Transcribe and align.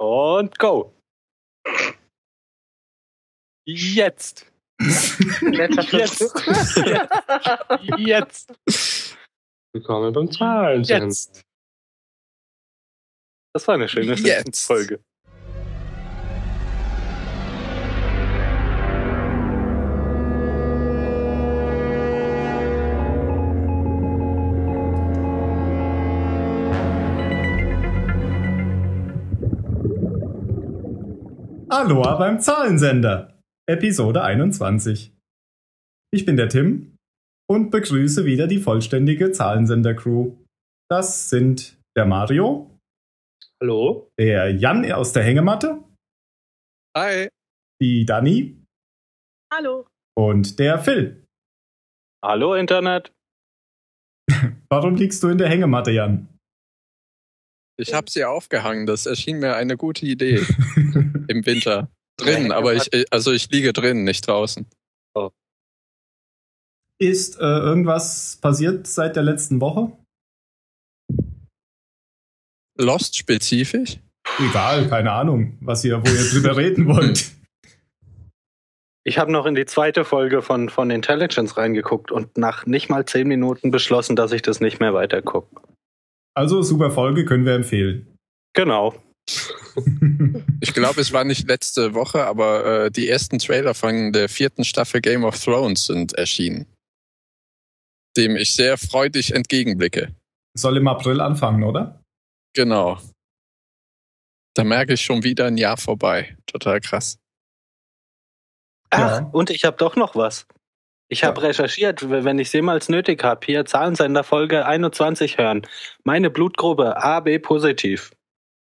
Und 0.00 0.58
go. 0.60 0.94
Jetzt. 3.66 4.46
Jetzt. 4.80 6.22
Jetzt. 7.96 9.18
Willkommen 9.72 10.12
beim 10.12 10.30
Zahlen. 10.30 10.84
Jetzt. 10.84 11.42
Das 13.52 13.66
war 13.66 13.74
eine 13.74 13.88
schöne. 13.88 14.16
Folge. 14.54 15.04
Aloha 31.78 32.16
beim 32.16 32.40
Zahlensender, 32.40 33.38
Episode 33.70 34.24
21. 34.24 35.12
Ich 36.12 36.26
bin 36.26 36.36
der 36.36 36.48
Tim 36.48 36.96
und 37.48 37.70
begrüße 37.70 38.24
wieder 38.24 38.48
die 38.48 38.58
vollständige 38.58 39.30
Zahlensender-Crew. 39.30 40.34
Das 40.90 41.30
sind 41.30 41.78
der 41.96 42.04
Mario, 42.04 42.76
Hallo? 43.62 44.10
der 44.18 44.50
Jan 44.50 44.90
aus 44.90 45.12
der 45.12 45.22
Hängematte, 45.22 45.84
Hi. 46.96 47.28
die 47.80 48.04
Dani 48.04 48.60
Hallo. 49.54 49.86
und 50.16 50.58
der 50.58 50.80
Phil. 50.80 51.24
Hallo 52.24 52.56
Internet. 52.56 53.12
Warum 54.68 54.96
liegst 54.96 55.22
du 55.22 55.28
in 55.28 55.38
der 55.38 55.48
Hängematte, 55.48 55.92
Jan? 55.92 56.26
Ich 57.80 57.94
habe 57.94 58.10
sie 58.10 58.24
aufgehangen. 58.24 58.86
Das 58.86 59.06
erschien 59.06 59.38
mir 59.38 59.54
eine 59.54 59.76
gute 59.76 60.04
Idee 60.04 60.44
im 61.28 61.44
Winter. 61.46 61.90
Drin, 62.16 62.50
aber 62.50 62.74
ich, 62.74 62.90
also 63.12 63.32
ich 63.32 63.48
liege 63.50 63.72
drin, 63.72 64.02
nicht 64.02 64.26
draußen. 64.26 64.66
Ist 67.00 67.38
äh, 67.38 67.44
irgendwas 67.44 68.38
passiert 68.40 68.88
seit 68.88 69.14
der 69.14 69.22
letzten 69.22 69.60
Woche? 69.60 69.92
Lost 72.76 73.16
spezifisch? 73.16 73.98
Egal, 74.40 74.88
keine 74.88 75.12
Ahnung, 75.12 75.56
was 75.60 75.84
ihr, 75.84 76.00
wo 76.00 76.08
ihr 76.10 76.30
drüber 76.30 76.56
reden 76.56 76.88
wollt. 76.88 77.30
Ich 79.04 79.18
habe 79.18 79.32
noch 79.32 79.46
in 79.46 79.54
die 79.54 79.64
zweite 79.64 80.04
Folge 80.04 80.42
von, 80.42 80.68
von 80.68 80.90
Intelligence 80.90 81.56
reingeguckt 81.56 82.12
und 82.12 82.36
nach 82.36 82.66
nicht 82.66 82.90
mal 82.90 83.06
zehn 83.06 83.26
Minuten 83.26 83.70
beschlossen, 83.70 84.16
dass 84.16 84.32
ich 84.32 84.42
das 84.42 84.60
nicht 84.60 84.80
mehr 84.80 84.92
weiter 84.92 85.22
gucke. 85.22 85.62
Also 86.34 86.62
super 86.62 86.90
Folge, 86.90 87.24
können 87.24 87.46
wir 87.46 87.54
empfehlen. 87.54 88.16
Genau. 88.54 88.94
Ich 90.60 90.74
glaube, 90.74 91.00
es 91.00 91.12
war 91.12 91.24
nicht 91.24 91.46
letzte 91.48 91.94
Woche, 91.94 92.24
aber 92.24 92.84
äh, 92.86 92.90
die 92.90 93.08
ersten 93.08 93.38
Trailer 93.38 93.74
von 93.74 94.12
der 94.12 94.28
vierten 94.28 94.64
Staffel 94.64 95.00
Game 95.00 95.24
of 95.24 95.38
Thrones 95.42 95.86
sind 95.86 96.14
erschienen. 96.14 96.66
Dem 98.16 98.36
ich 98.36 98.54
sehr 98.54 98.76
freudig 98.78 99.34
entgegenblicke. 99.34 100.14
Soll 100.56 100.76
im 100.78 100.88
April 100.88 101.20
anfangen, 101.20 101.62
oder? 101.62 102.02
Genau. 102.54 102.98
Da 104.54 104.64
merke 104.64 104.94
ich 104.94 105.02
schon 105.02 105.22
wieder 105.22 105.46
ein 105.46 105.56
Jahr 105.56 105.76
vorbei. 105.76 106.36
Total 106.46 106.80
krass. 106.80 107.18
Ach, 108.90 108.98
Ja. 109.20 109.28
und 109.32 109.50
ich 109.50 109.64
habe 109.64 109.76
doch 109.76 109.94
noch 109.94 110.16
was. 110.16 110.46
Ich 111.10 111.24
habe 111.24 111.42
recherchiert, 111.42 112.10
wenn 112.10 112.38
ich 112.38 112.48
es 112.48 112.52
jemals 112.52 112.88
nötig 112.88 113.22
habe, 113.22 113.44
hier 113.46 113.64
Zahlensender 113.64 114.24
Folge 114.24 114.66
21 114.66 115.38
hören. 115.38 115.62
Meine 116.04 116.28
Blutgruppe 116.30 116.96
AB 117.02 117.38
positiv. 117.38 118.10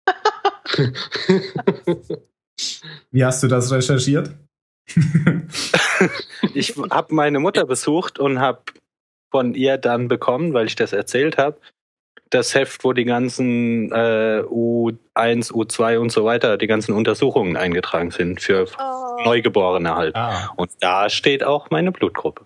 Wie 3.11 3.23
hast 3.25 3.43
du 3.43 3.47
das 3.47 3.71
recherchiert? 3.71 4.31
Ich 6.53 6.75
habe 6.77 7.13
meine 7.13 7.39
Mutter 7.39 7.65
besucht 7.65 8.19
und 8.19 8.39
habe 8.39 8.61
von 9.31 9.53
ihr 9.55 9.77
dann 9.77 10.08
bekommen, 10.08 10.53
weil 10.53 10.67
ich 10.67 10.75
das 10.75 10.93
erzählt 10.93 11.37
habe, 11.37 11.59
das 12.30 12.53
Heft, 12.55 12.83
wo 12.83 12.93
die 12.93 13.05
ganzen 13.05 13.92
äh, 13.92 14.43
U1, 14.45 15.52
U2 15.52 15.97
und 15.97 16.11
so 16.11 16.25
weiter, 16.25 16.58
die 16.58 16.67
ganzen 16.67 16.93
Untersuchungen 16.93 17.58
eingetragen 17.58 18.11
sind 18.11 18.42
für 18.42 18.67
Oh. 18.80 19.23
Neugeborene 19.25 19.95
halt. 19.95 20.15
ah. 20.15 20.53
Und 20.58 20.71
da 20.80 21.09
steht 21.09 21.43
auch 21.43 21.69
meine 21.71 21.92
Blutgruppe. 21.92 22.45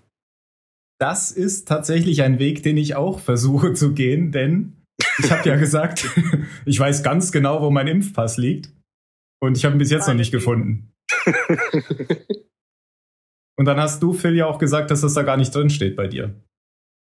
Das 0.99 1.31
ist 1.31 1.67
tatsächlich 1.67 2.21
ein 2.23 2.39
Weg, 2.39 2.63
den 2.63 2.77
ich 2.77 2.95
auch 2.95 3.19
versuche 3.19 3.73
zu 3.73 3.93
gehen, 3.93 4.31
denn 4.31 4.80
ich 5.19 5.31
habe 5.31 5.47
ja 5.47 5.55
gesagt, 5.55 6.09
ich 6.65 6.79
weiß 6.79 7.03
ganz 7.03 7.31
genau, 7.31 7.61
wo 7.61 7.69
mein 7.69 7.87
Impfpass 7.87 8.37
liegt. 8.37 8.71
Und 9.43 9.57
ich 9.57 9.65
habe 9.65 9.75
ihn 9.75 9.79
bis 9.79 9.89
jetzt 9.91 10.07
noch 10.07 10.13
nicht 10.13 10.31
gefunden. 10.31 10.93
Und 13.57 13.65
dann 13.65 13.79
hast 13.79 14.01
du, 14.03 14.13
Phil, 14.13 14.35
ja 14.35 14.45
auch 14.47 14.57
gesagt, 14.59 14.91
dass 14.91 15.01
das 15.01 15.13
da 15.13 15.23
gar 15.23 15.37
nicht 15.37 15.53
drin 15.53 15.69
steht 15.69 15.95
bei 15.95 16.07
dir. 16.07 16.33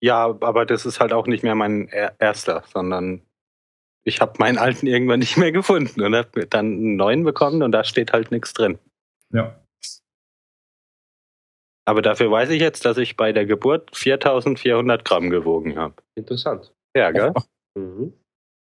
Ja, 0.01 0.25
aber 0.25 0.66
das 0.66 0.85
ist 0.85 0.99
halt 0.99 1.13
auch 1.13 1.27
nicht 1.27 1.43
mehr 1.43 1.55
mein 1.55 1.88
er- 1.88 2.19
erster, 2.19 2.63
sondern 2.67 3.22
ich 4.05 4.19
habe 4.19 4.33
meinen 4.39 4.57
alten 4.57 4.88
irgendwann 4.88 5.19
nicht 5.19 5.38
mehr 5.38 5.51
gefunden 5.51 6.01
und 6.01 6.16
habe 6.16 6.45
dann 6.47 6.66
einen 6.66 6.95
neuen 6.97 7.23
bekommen 7.23 7.63
und 7.63 7.72
da 7.72 7.83
steht 7.83 8.11
halt 8.11 8.31
nichts 8.31 8.53
drin. 8.53 8.77
Ja. 9.31 9.57
Aber 11.85 12.01
dafür 12.01 12.31
weiß 12.31 12.49
ich 12.49 12.61
jetzt, 12.61 12.85
dass 12.85 12.97
ich 12.97 13.16
bei 13.17 13.31
der 13.31 13.45
Geburt 13.45 13.95
4400 13.95 15.05
Gramm 15.05 15.29
gewogen 15.29 15.77
habe. 15.77 15.95
Interessant. 16.16 16.73
Ja, 16.95 17.11
gell? 17.11 17.33
Mhm. 17.75 18.13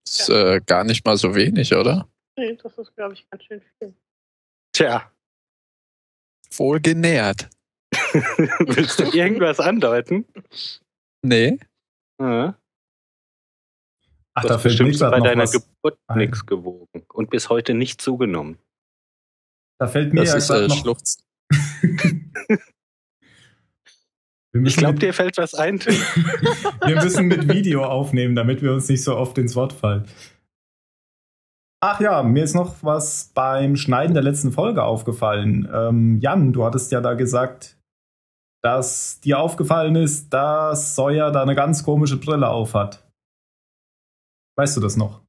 Ist 0.07 0.29
äh, 0.29 0.61
gar 0.65 0.83
nicht 0.83 1.05
mal 1.05 1.17
so 1.17 1.35
wenig, 1.35 1.73
oder? 1.73 2.07
Nee, 2.37 2.55
das 2.55 2.77
ist, 2.77 2.95
glaube 2.95 3.13
ich, 3.13 3.29
ganz 3.29 3.43
schön 3.43 3.61
viel. 3.79 3.93
Tja, 4.73 5.11
Wohl 6.53 6.79
genährt. 6.81 7.49
willst 7.93 8.99
du 8.99 9.03
irgendwas 9.05 9.59
andeuten? 9.59 10.25
Nee. 11.23 11.59
Ja. 12.19 12.57
Ach, 14.33 14.41
Du 14.43 14.47
da 14.47 14.53
hast 14.55 14.61
fällt 14.63 14.79
mir 14.79 14.85
bestimmt 14.87 14.97
gerade 14.99 15.11
bei 15.11 15.17
noch 15.19 15.25
deiner 15.25 15.43
was. 15.43 15.51
Geburt 15.51 15.99
ein. 16.07 16.17
nichts 16.17 16.45
gewogen 16.45 17.05
und 17.13 17.29
bis 17.29 17.49
heute 17.49 17.73
nicht 17.73 18.01
zugenommen. 18.01 18.57
Da 19.79 19.87
fällt 19.87 20.13
mir 20.13 20.21
Das 20.21 20.29
ja 20.31 20.37
ist 20.37 20.49
äh, 20.49 20.67
noch. 20.67 20.77
Schluchz. 20.81 21.23
Wir 24.53 24.65
Ich 24.65 24.75
glaube, 24.75 24.99
dir 24.99 25.13
fällt 25.13 25.37
was 25.37 25.53
ein. 25.53 25.79
Wir 26.85 27.01
müssen 27.01 27.27
mit 27.27 27.47
Video 27.47 27.85
aufnehmen, 27.85 28.35
damit 28.35 28.61
wir 28.61 28.73
uns 28.73 28.89
nicht 28.89 29.03
so 29.03 29.15
oft 29.15 29.37
ins 29.37 29.55
Wort 29.55 29.71
fallen. 29.71 30.05
Ach 31.83 31.99
ja, 31.99 32.21
mir 32.21 32.43
ist 32.43 32.53
noch 32.53 32.75
was 32.83 33.31
beim 33.33 33.75
Schneiden 33.75 34.13
der 34.13 34.23
letzten 34.23 34.51
Folge 34.51 34.83
aufgefallen. 34.83 35.69
Ähm, 35.73 36.19
Jan, 36.19 36.53
du 36.53 36.65
hattest 36.65 36.91
ja 36.91 37.01
da 37.01 37.13
gesagt, 37.13 37.77
dass 38.61 39.19
dir 39.21 39.39
aufgefallen 39.39 39.95
ist, 39.95 40.29
dass 40.29 40.95
Sawyer 40.95 41.31
da 41.31 41.41
eine 41.41 41.55
ganz 41.55 41.83
komische 41.83 42.17
Brille 42.17 42.49
aufhat. 42.49 43.03
Weißt 44.57 44.77
du 44.77 44.81
das 44.81 44.97
noch? 44.97 45.21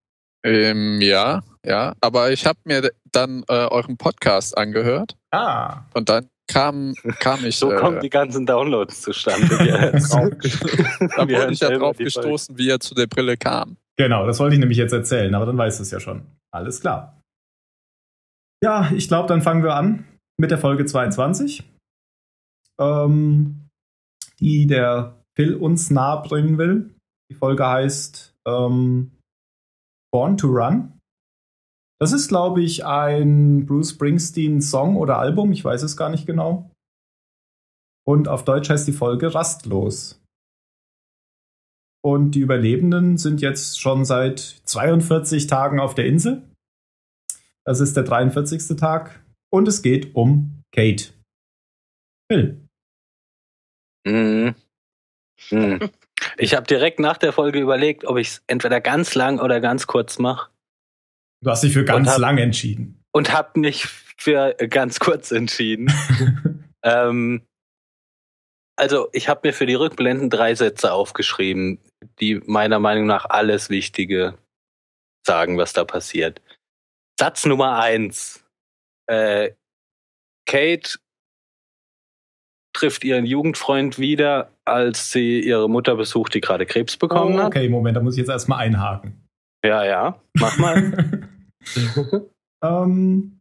Ähm, 0.44 1.00
ja, 1.00 1.42
ja. 1.64 1.94
Aber 2.00 2.32
ich 2.32 2.44
habe 2.44 2.58
mir 2.64 2.90
dann 3.12 3.44
äh, 3.48 3.66
euren 3.68 3.96
Podcast 3.96 4.58
angehört 4.58 5.16
Ah, 5.30 5.84
und 5.94 6.08
dann 6.08 6.28
kam, 6.52 6.94
kam 7.18 7.44
ich. 7.44 7.56
So 7.56 7.72
äh, 7.72 7.76
kommen 7.76 8.00
die 8.00 8.10
ganzen 8.10 8.46
Downloads 8.46 9.02
zustande. 9.02 9.48
Da 11.16 11.28
wir 11.28 11.38
wurde 11.38 11.52
ich 11.52 11.60
ja 11.60 11.70
drauf 11.70 11.96
gestoßen, 11.96 12.56
wie 12.58 12.68
er 12.68 12.80
zu 12.80 12.94
der 12.94 13.06
Brille 13.06 13.36
kam. 13.36 13.76
genau, 13.96 14.26
das 14.26 14.38
wollte 14.38 14.54
ich 14.54 14.60
nämlich 14.60 14.78
jetzt 14.78 14.92
erzählen, 14.92 15.34
aber 15.34 15.46
dann 15.46 15.58
weißt 15.58 15.78
du 15.78 15.82
es 15.82 15.90
ja 15.90 16.00
schon. 16.00 16.22
Alles 16.54 16.80
klar. 16.80 17.20
Ja, 18.62 18.90
ich 18.92 19.08
glaube, 19.08 19.28
dann 19.28 19.42
fangen 19.42 19.64
wir 19.64 19.74
an 19.74 20.04
mit 20.40 20.50
der 20.50 20.58
Folge 20.58 20.84
22, 20.84 21.64
ähm, 22.80 23.68
die 24.38 24.66
der 24.66 25.16
Phil 25.36 25.56
uns 25.56 25.90
nahe 25.90 26.22
bringen 26.22 26.58
will. 26.58 26.94
Die 27.30 27.34
Folge 27.34 27.66
heißt 27.66 28.34
ähm, 28.46 29.12
Born 30.12 30.36
to 30.36 30.48
Run. 30.48 30.98
Das 32.02 32.10
ist, 32.10 32.26
glaube 32.26 32.60
ich, 32.60 32.84
ein 32.84 33.64
Bruce 33.64 33.90
Springsteen-Song 33.90 34.96
oder 34.96 35.18
Album, 35.18 35.52
ich 35.52 35.64
weiß 35.64 35.84
es 35.84 35.96
gar 35.96 36.08
nicht 36.08 36.26
genau. 36.26 36.68
Und 38.04 38.26
auf 38.26 38.44
Deutsch 38.44 38.70
heißt 38.70 38.88
die 38.88 38.92
Folge 38.92 39.32
Rastlos. 39.32 40.20
Und 42.04 42.32
die 42.32 42.40
Überlebenden 42.40 43.18
sind 43.18 43.40
jetzt 43.40 43.80
schon 43.80 44.04
seit 44.04 44.40
42 44.40 45.46
Tagen 45.46 45.78
auf 45.78 45.94
der 45.94 46.06
Insel. 46.06 46.42
Das 47.64 47.78
ist 47.78 47.96
der 47.96 48.02
43. 48.02 48.76
Tag. 48.76 49.24
Und 49.52 49.68
es 49.68 49.80
geht 49.80 50.16
um 50.16 50.60
Kate. 50.74 51.12
Phil. 52.28 52.66
Mhm. 54.04 54.56
Mhm. 55.52 55.90
Ich 56.36 56.56
habe 56.56 56.66
direkt 56.66 56.98
nach 56.98 57.18
der 57.18 57.32
Folge 57.32 57.60
überlegt, 57.60 58.04
ob 58.06 58.16
ich 58.16 58.26
es 58.26 58.42
entweder 58.48 58.80
ganz 58.80 59.14
lang 59.14 59.38
oder 59.38 59.60
ganz 59.60 59.86
kurz 59.86 60.18
mache. 60.18 60.51
Du 61.42 61.50
hast 61.50 61.62
dich 61.62 61.72
für 61.72 61.84
ganz 61.84 62.08
hab- 62.08 62.18
lang 62.18 62.38
entschieden. 62.38 63.02
Und 63.12 63.32
habe 63.32 63.60
mich 63.60 63.86
für 63.86 64.54
ganz 64.54 64.98
kurz 65.00 65.32
entschieden. 65.32 65.92
ähm, 66.82 67.42
also 68.76 69.08
ich 69.12 69.28
habe 69.28 69.48
mir 69.48 69.52
für 69.52 69.66
die 69.66 69.74
Rückblenden 69.74 70.30
drei 70.30 70.54
Sätze 70.54 70.92
aufgeschrieben, 70.92 71.78
die 72.20 72.36
meiner 72.46 72.78
Meinung 72.78 73.06
nach 73.06 73.26
alles 73.28 73.68
Wichtige 73.68 74.38
sagen, 75.26 75.58
was 75.58 75.72
da 75.72 75.84
passiert. 75.84 76.40
Satz 77.20 77.44
Nummer 77.44 77.78
eins. 77.78 78.44
Äh, 79.08 79.52
Kate 80.48 80.98
trifft 82.74 83.04
ihren 83.04 83.26
Jugendfreund 83.26 83.98
wieder, 83.98 84.50
als 84.64 85.12
sie 85.12 85.40
ihre 85.40 85.68
Mutter 85.68 85.96
besucht, 85.96 86.32
die 86.34 86.40
gerade 86.40 86.64
Krebs 86.64 86.96
bekommen 86.96 87.34
Oh, 87.36 87.40
hat. 87.40 87.46
okay, 87.48 87.68
Moment, 87.68 87.96
da 87.96 88.00
muss 88.00 88.14
ich 88.14 88.20
jetzt 88.20 88.30
erstmal 88.30 88.60
einhaken. 88.60 89.28
Ja, 89.64 89.84
ja. 89.84 90.20
Mach 90.38 90.56
mal. 90.56 91.21
ähm, 92.64 93.38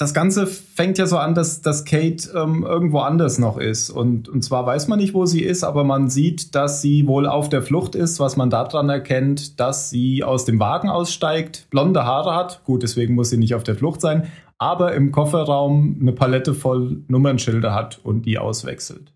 das 0.00 0.14
Ganze 0.14 0.46
fängt 0.46 0.96
ja 0.98 1.06
so 1.06 1.18
an, 1.18 1.34
dass, 1.34 1.60
dass 1.60 1.84
Kate 1.84 2.30
ähm, 2.32 2.62
irgendwo 2.62 3.00
anders 3.00 3.38
noch 3.38 3.58
ist. 3.58 3.90
Und, 3.90 4.28
und 4.28 4.42
zwar 4.42 4.64
weiß 4.64 4.86
man 4.86 5.00
nicht, 5.00 5.12
wo 5.12 5.26
sie 5.26 5.42
ist, 5.42 5.64
aber 5.64 5.82
man 5.82 6.08
sieht, 6.08 6.54
dass 6.54 6.80
sie 6.80 7.08
wohl 7.08 7.26
auf 7.26 7.48
der 7.48 7.62
Flucht 7.62 7.96
ist, 7.96 8.20
was 8.20 8.36
man 8.36 8.48
daran 8.48 8.88
erkennt, 8.88 9.58
dass 9.58 9.90
sie 9.90 10.22
aus 10.22 10.44
dem 10.44 10.60
Wagen 10.60 10.88
aussteigt, 10.88 11.66
blonde 11.70 12.04
Haare 12.04 12.36
hat. 12.36 12.62
Gut, 12.62 12.84
deswegen 12.84 13.16
muss 13.16 13.30
sie 13.30 13.38
nicht 13.38 13.56
auf 13.56 13.64
der 13.64 13.74
Flucht 13.74 14.00
sein, 14.00 14.30
aber 14.56 14.94
im 14.94 15.10
Kofferraum 15.10 15.98
eine 16.00 16.12
Palette 16.12 16.54
voll 16.54 17.02
Nummernschilder 17.08 17.74
hat 17.74 17.98
und 18.04 18.22
die 18.22 18.38
auswechselt. 18.38 19.12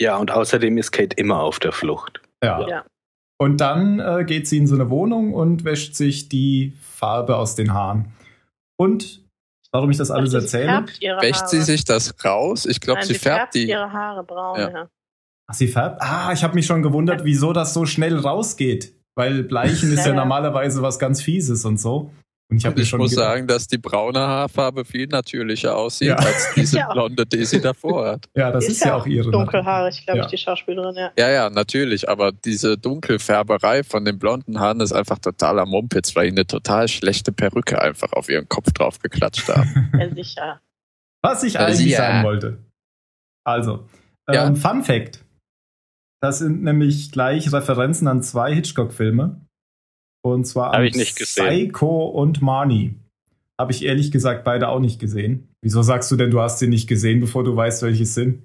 ja, 0.00 0.16
und 0.16 0.30
außerdem 0.30 0.78
ist 0.78 0.92
Kate 0.92 1.16
immer 1.16 1.40
auf 1.40 1.58
der 1.58 1.72
Flucht. 1.72 2.22
Ja. 2.42 2.68
Ja. 2.68 2.84
Und 3.40 3.62
dann 3.62 4.00
äh, 4.00 4.24
geht 4.26 4.46
sie 4.46 4.58
in 4.58 4.66
so 4.66 4.74
eine 4.74 4.90
Wohnung 4.90 5.32
und 5.32 5.64
wäscht 5.64 5.94
sich 5.94 6.28
die 6.28 6.74
Farbe 6.82 7.36
aus 7.36 7.54
den 7.54 7.72
Haaren. 7.72 8.12
Und 8.76 9.22
warum 9.72 9.90
ich 9.90 9.96
das 9.96 10.10
alles 10.10 10.34
Ach, 10.34 10.40
sie 10.40 10.44
erzähle? 10.44 10.66
färbt 10.66 11.22
Wäscht 11.22 11.48
sie 11.48 11.62
sich 11.62 11.84
das 11.86 12.14
raus? 12.22 12.66
Ich 12.66 12.80
glaube, 12.80 13.00
Nein, 13.00 13.08
sie 13.08 13.14
färbt 13.14 13.54
die. 13.54 13.66
ihre 13.66 13.90
Haare 13.90 14.24
braun, 14.24 14.58
Ja. 14.60 14.70
ja. 14.70 14.88
Ach, 15.46 15.54
sie 15.54 15.68
färbt? 15.68 16.02
Ah, 16.02 16.32
ich 16.34 16.44
habe 16.44 16.54
mich 16.54 16.66
schon 16.66 16.82
gewundert, 16.82 17.24
wieso 17.24 17.54
das 17.54 17.72
so 17.72 17.86
schnell 17.86 18.18
rausgeht. 18.18 18.94
Weil 19.14 19.42
Bleichen 19.42 19.90
ist 19.90 20.06
ja. 20.06 20.12
normalerweise 20.12 20.82
was 20.82 20.98
ganz 20.98 21.22
Fieses 21.22 21.64
und 21.64 21.80
so. 21.80 22.10
Und 22.50 22.56
ich 22.56 22.66
Und 22.66 22.78
ich 22.80 22.88
schon 22.88 22.98
muss 22.98 23.10
gedacht- 23.10 23.26
sagen, 23.26 23.46
dass 23.46 23.68
die 23.68 23.78
braune 23.78 24.18
Haarfarbe 24.18 24.84
viel 24.84 25.06
natürlicher 25.06 25.76
aussieht 25.76 26.08
Ja. 26.08 26.16
als 26.16 26.48
diese 26.56 26.78
Ja 26.78 26.92
blonde, 26.92 27.24
die 27.24 27.44
sie 27.44 27.60
davor 27.60 28.06
hat. 28.08 28.28
ja, 28.36 28.50
das 28.50 28.66
Die 28.66 28.72
ist, 28.72 28.84
ja 28.84 28.96
auch 28.96 29.06
ihre. 29.06 29.30
Dunkelhaarig, 29.30 30.04
glaube 30.04 30.18
Ja. 30.18 30.24
ich, 30.24 30.30
die 30.32 30.38
Schauspielerin, 30.38 30.96
ja. 30.96 31.12
Ja, 31.16 31.30
ja, 31.30 31.48
natürlich, 31.50 32.08
aber 32.08 32.32
diese 32.32 32.76
Dunkelfärberei 32.76 33.84
von 33.84 34.04
den 34.04 34.18
blonden 34.18 34.58
Haaren 34.58 34.80
ist 34.80 34.92
einfach 34.92 35.18
totaler 35.20 35.64
Mumpitz, 35.64 36.16
weil 36.16 36.26
die 36.26 36.32
eine 36.32 36.46
total 36.46 36.88
schlechte 36.88 37.30
Perücke 37.30 37.80
einfach 37.80 38.12
auf 38.14 38.28
ihren 38.28 38.48
Kopf 38.48 38.72
drauf 38.72 38.98
geklatscht 38.98 39.48
haben. 39.48 39.90
ja 39.98 40.12
sicher. 40.14 40.60
Was 41.22 41.42
ich 41.44 41.58
eigentlich 41.58 41.96
sagen 41.96 42.24
wollte. 42.24 42.58
Also, 43.46 43.88
Ja. 44.28 44.46
ähm, 44.46 44.56
Fun 44.56 44.82
Fact. 44.82 45.24
Das 46.22 46.38
sind 46.40 46.62
nämlich 46.62 47.12
gleich 47.12 47.52
Referenzen 47.52 48.08
an 48.08 48.22
zwei 48.22 48.54
Hitchcock-Filme. 48.54 49.40
Und 50.22 50.44
zwar 50.44 50.72
Hab 50.72 50.82
ich 50.82 50.94
nicht 50.96 51.16
gesehen. 51.16 51.46
Psycho 51.46 52.06
und 52.06 52.42
Marnie. 52.42 52.94
Habe 53.58 53.72
ich 53.72 53.84
ehrlich 53.84 54.10
gesagt 54.10 54.44
beide 54.44 54.68
auch 54.68 54.80
nicht 54.80 54.98
gesehen. 55.00 55.48
Wieso 55.62 55.82
sagst 55.82 56.10
du 56.10 56.16
denn, 56.16 56.30
du 56.30 56.40
hast 56.40 56.58
sie 56.58 56.66
nicht 56.68 56.88
gesehen, 56.88 57.20
bevor 57.20 57.44
du 57.44 57.54
weißt, 57.54 57.82
welche 57.82 58.04
es 58.04 58.14
sind? 58.14 58.42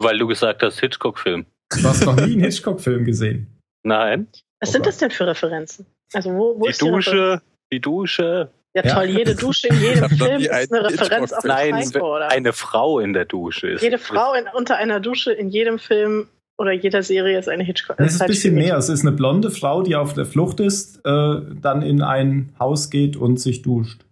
Weil 0.00 0.18
du 0.18 0.26
gesagt 0.26 0.62
hast, 0.62 0.80
Hitchcock-Film. 0.80 1.46
Du 1.70 1.82
hast 1.88 2.04
noch 2.04 2.16
nie 2.16 2.32
einen 2.34 2.40
Hitchcock-Film 2.44 3.04
gesehen. 3.04 3.58
Nein. 3.84 4.28
Was 4.60 4.72
sind 4.72 4.86
das 4.86 4.98
denn 4.98 5.10
für 5.10 5.26
Referenzen? 5.26 5.86
Also, 6.12 6.30
wo, 6.30 6.58
wo 6.58 6.64
Die 6.64 6.70
ist 6.70 6.80
die? 6.82 6.88
Dusche, 6.88 7.42
die 7.72 7.80
Dusche. 7.80 8.50
Ja, 8.76 8.84
Ja. 8.84 8.94
toll, 8.94 9.04
jede 9.06 9.34
Dusche 9.36 9.68
in 9.68 9.80
jedem 9.80 10.08
Film 10.10 10.40
ist 10.40 10.50
eine 10.50 10.84
Referenz 10.84 11.32
auf 11.32 11.44
Nein, 11.44 11.76
Psycho, 11.80 12.16
oder? 12.16 12.30
eine 12.30 12.52
Frau 12.52 12.98
in 12.98 13.12
der 13.12 13.24
Dusche 13.24 13.68
ist. 13.70 13.82
Jede 13.82 13.98
Frau 13.98 14.34
in, 14.34 14.46
unter 14.52 14.76
einer 14.76 14.98
Dusche 15.00 15.32
in 15.32 15.48
jedem 15.48 15.78
Film 15.78 16.28
oder 16.58 16.72
jeder 16.72 17.02
Serie 17.02 17.38
ist 17.38 17.48
eine 17.48 17.64
Hitchcock. 17.64 17.96
Es 17.98 18.14
ist 18.14 18.20
ein 18.22 18.28
bisschen 18.28 18.54
mehr. 18.54 18.76
Es 18.76 18.88
ist 18.88 19.00
eine 19.02 19.12
blonde 19.12 19.50
Frau, 19.50 19.82
die 19.82 19.96
auf 19.96 20.12
der 20.14 20.24
Flucht 20.26 20.60
ist, 20.60 21.00
äh, 21.04 21.40
dann 21.60 21.82
in 21.82 22.00
ein 22.02 22.52
Haus 22.60 22.90
geht 22.90 23.16
und 23.16 23.40
sich 23.40 23.62
duscht. 23.62 24.04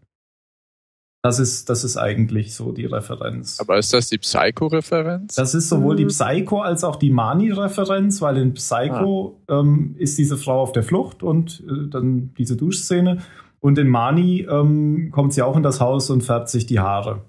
Das 1.25 1.39
ist, 1.39 1.71
das 1.71 1.85
ist 1.85 1.97
eigentlich 1.97 2.53
so 2.53 2.73
die 2.73 2.85
Referenz. 2.87 3.61
Aber 3.61 3.79
ist 3.79 3.95
das 3.95 4.09
die 4.09 4.19
Psycho-Referenz? 4.19 5.37
Das 5.37 5.55
ist 5.55 5.69
sowohl 5.69 5.95
die 5.95 6.05
Mhm. 6.05 6.09
Psycho 6.09 6.63
als 6.63 6.83
auch 6.83 6.97
die 6.97 7.11
Mani-Referenz, 7.11 8.21
weil 8.23 8.39
in 8.39 8.55
Psycho 8.55 9.41
ähm, 9.49 9.95
ist 9.99 10.19
diese 10.19 10.37
Frau 10.37 10.61
auf 10.61 10.73
der 10.73 10.83
Flucht 10.83 11.23
und 11.23 11.63
äh, 11.69 11.89
dann 11.89 12.35
diese 12.37 12.57
Duschszene. 12.57 13.19
Und 13.61 13.79
in 13.79 13.89
Mani 13.89 14.49
ähm, 14.51 15.11
kommt 15.13 15.33
sie 15.33 15.43
auch 15.43 15.57
in 15.57 15.63
das 15.63 15.79
Haus 15.81 16.11
und 16.11 16.23
färbt 16.23 16.49
sich 16.49 16.67
die 16.67 16.81
Haare. 16.81 17.23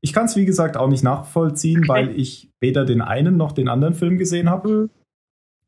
Ich 0.00 0.14
kann 0.14 0.24
es, 0.24 0.36
wie 0.36 0.46
gesagt, 0.46 0.78
auch 0.78 0.88
nicht 0.88 1.04
nachvollziehen, 1.04 1.80
Okay. 1.80 1.88
weil 1.88 2.18
ich 2.18 2.49
weder 2.60 2.84
den 2.84 3.00
einen 3.02 3.36
noch 3.36 3.52
den 3.52 3.68
anderen 3.68 3.94
Film 3.94 4.18
gesehen 4.18 4.48
habe, 4.50 4.68
Mhm. 4.68 4.90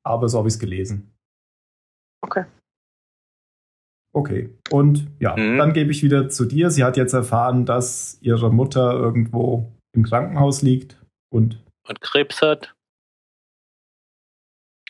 aber 0.04 0.28
so 0.28 0.38
habe 0.38 0.48
ich 0.48 0.54
es 0.54 0.60
gelesen. 0.60 1.12
Okay. 2.22 2.44
Okay. 4.14 4.50
Und 4.70 5.08
ja, 5.20 5.34
Mhm. 5.36 5.56
dann 5.58 5.72
gebe 5.72 5.90
ich 5.90 6.02
wieder 6.02 6.28
zu 6.28 6.44
dir. 6.44 6.70
Sie 6.70 6.84
hat 6.84 6.96
jetzt 6.96 7.14
erfahren, 7.14 7.64
dass 7.64 8.18
ihre 8.20 8.52
Mutter 8.52 8.92
irgendwo 8.92 9.72
im 9.94 10.02
Krankenhaus 10.04 10.62
liegt 10.62 11.00
und 11.32 11.58
und 11.88 12.00
Krebs 12.00 12.40
hat. 12.42 12.74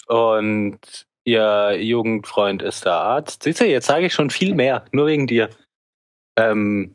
Und 0.08 1.06
ihr 1.24 1.78
Jugendfreund 1.80 2.60
ist 2.62 2.84
der 2.84 2.94
Arzt. 2.94 3.44
Siehst 3.44 3.60
du, 3.60 3.66
jetzt 3.66 3.86
sage 3.86 4.06
ich 4.06 4.12
schon 4.12 4.28
viel 4.30 4.54
mehr, 4.54 4.84
nur 4.92 5.06
wegen 5.06 5.26
dir. 5.26 5.48
Ähm, 6.36 6.94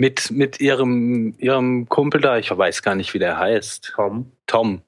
mit, 0.00 0.30
mit 0.30 0.60
ihrem, 0.62 1.34
ihrem 1.36 1.86
Kumpel 1.86 2.22
da, 2.22 2.38
ich 2.38 2.50
weiß 2.50 2.82
gar 2.82 2.94
nicht, 2.94 3.12
wie 3.12 3.18
der 3.18 3.38
heißt. 3.38 3.92
Tom. 3.94 4.32
Tom. 4.46 4.80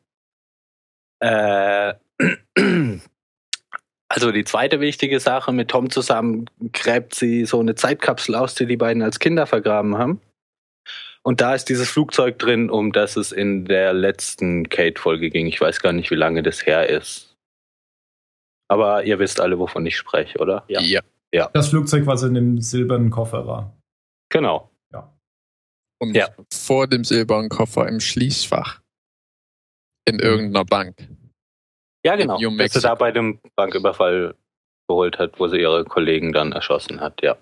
Äh, 1.20 1.92
also 4.08 4.32
die 4.32 4.44
zweite 4.44 4.80
wichtige 4.80 5.20
Sache, 5.20 5.52
mit 5.52 5.68
Tom 5.68 5.90
zusammen 5.90 6.46
gräbt 6.72 7.14
sie 7.14 7.44
so 7.44 7.60
eine 7.60 7.74
Zeitkapsel 7.74 8.34
aus, 8.34 8.54
die 8.54 8.64
die 8.64 8.78
beiden 8.78 9.02
als 9.02 9.18
Kinder 9.18 9.44
vergraben 9.46 9.98
haben. 9.98 10.22
Und 11.22 11.42
da 11.42 11.54
ist 11.54 11.68
dieses 11.68 11.90
Flugzeug 11.90 12.38
drin, 12.38 12.70
um 12.70 12.90
das 12.90 13.16
es 13.16 13.32
in 13.32 13.66
der 13.66 13.92
letzten 13.92 14.70
Kate-Folge 14.70 15.28
ging. 15.28 15.46
Ich 15.46 15.60
weiß 15.60 15.80
gar 15.80 15.92
nicht, 15.92 16.10
wie 16.10 16.14
lange 16.14 16.42
das 16.42 16.64
her 16.64 16.88
ist. 16.88 17.36
Aber 18.68 19.04
ihr 19.04 19.18
wisst 19.18 19.42
alle, 19.42 19.58
wovon 19.58 19.84
ich 19.84 19.98
spreche, 19.98 20.38
oder? 20.38 20.64
Ja. 20.68 20.80
das 21.52 21.68
Flugzeug, 21.68 22.06
was 22.06 22.22
in 22.22 22.32
dem 22.32 22.62
silbernen 22.62 23.10
Koffer 23.10 23.46
war. 23.46 23.76
Genau. 24.30 24.71
Und 26.02 26.16
Ja. 26.16 26.28
vor 26.52 26.88
dem 26.88 27.04
silbernen 27.04 27.48
Koffer 27.48 27.86
im 27.88 28.00
Schließfach. 28.00 28.80
In 30.04 30.18
irgendeiner 30.18 30.64
Bank. 30.64 30.96
Ja, 32.04 32.16
genau. 32.16 32.38
Dass 32.58 32.72
sie 32.72 32.80
da 32.80 32.96
bei 32.96 33.12
dem 33.12 33.40
Banküberfall 33.54 34.34
geholt 34.88 35.18
hat, 35.18 35.38
wo 35.38 35.46
sie 35.46 35.58
ihre 35.60 35.84
Kollegen 35.84 36.32
dann 36.32 36.50
erschossen 36.50 37.00
hat, 37.00 37.22
ja. 37.22 37.38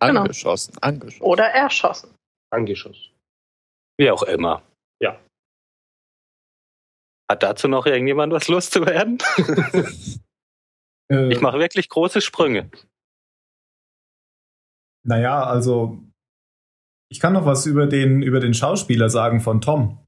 Genau. 0.00 0.22
Angeschossen, 0.22 0.76
angeschossen. 0.82 1.22
Oder 1.22 1.44
erschossen. 1.50 2.12
Angeschossen. 2.52 3.12
Wie 3.96 4.10
auch 4.10 4.24
immer. 4.24 4.64
Ja. 5.00 5.20
Hat 7.30 7.44
dazu 7.44 7.68
noch 7.68 7.86
irgendjemand 7.86 8.32
was 8.32 8.48
loszuwerden? 8.48 9.18
Ich 11.12 11.40
mache 11.40 11.58
wirklich 11.58 11.88
große 11.88 12.20
Sprünge. 12.20 12.70
Naja, 15.04 15.42
also 15.42 15.98
ich 17.10 17.18
kann 17.20 17.32
noch 17.32 17.44
was 17.44 17.66
über 17.66 17.86
den, 17.86 18.22
über 18.22 18.40
den 18.40 18.54
Schauspieler 18.54 19.10
sagen 19.10 19.40
von 19.40 19.60
Tom. 19.60 19.98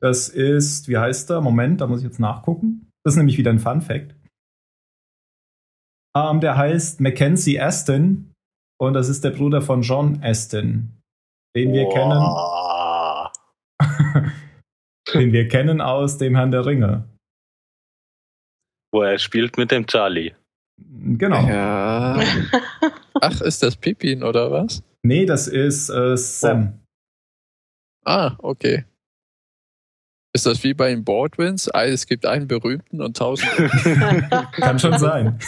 Das 0.00 0.28
ist, 0.28 0.88
wie 0.88 0.98
heißt 0.98 1.30
er? 1.30 1.40
Moment, 1.40 1.80
da 1.80 1.86
muss 1.86 2.00
ich 2.00 2.04
jetzt 2.04 2.20
nachgucken. 2.20 2.90
Das 3.02 3.14
ist 3.14 3.16
nämlich 3.16 3.38
wieder 3.38 3.50
ein 3.50 3.58
Fun 3.58 3.80
Fact. 3.80 4.14
Ähm, 6.16 6.40
der 6.40 6.56
heißt 6.56 7.00
Mackenzie 7.00 7.58
Aston 7.60 8.32
und 8.78 8.92
das 8.92 9.08
ist 9.08 9.24
der 9.24 9.30
Bruder 9.30 9.62
von 9.62 9.82
John 9.82 10.22
Aston, 10.22 11.00
den 11.56 11.72
wir 11.72 11.84
Boah. 11.84 13.32
kennen, 13.80 14.32
den 15.14 15.32
wir 15.32 15.48
kennen 15.48 15.80
aus 15.80 16.18
dem 16.18 16.36
Herrn 16.36 16.50
der 16.50 16.66
Ringe. 16.66 17.08
Wo 18.92 19.02
er 19.02 19.18
spielt 19.18 19.56
mit 19.56 19.70
dem 19.70 19.86
Charlie. 19.86 20.34
Genau. 20.78 21.46
Ja. 21.48 22.20
Ach, 23.20 23.40
ist 23.40 23.62
das 23.62 23.76
Pippin 23.76 24.22
oder 24.22 24.50
was? 24.52 24.82
Nee, 25.04 25.26
das 25.26 25.48
ist 25.48 25.90
äh, 25.90 26.16
Sam. 26.16 26.80
Ah, 28.06 28.36
okay. 28.38 28.84
Ist 30.34 30.46
das 30.46 30.64
wie 30.64 30.74
bei 30.74 30.88
den 30.90 31.04
Baldwins? 31.04 31.68
Ah, 31.68 31.84
Es 31.84 32.06
gibt 32.06 32.26
einen 32.26 32.48
berühmten 32.48 33.00
und 33.02 33.16
tausend. 33.16 33.50
Kann 34.52 34.78
schon 34.78 34.98
sein. 34.98 35.38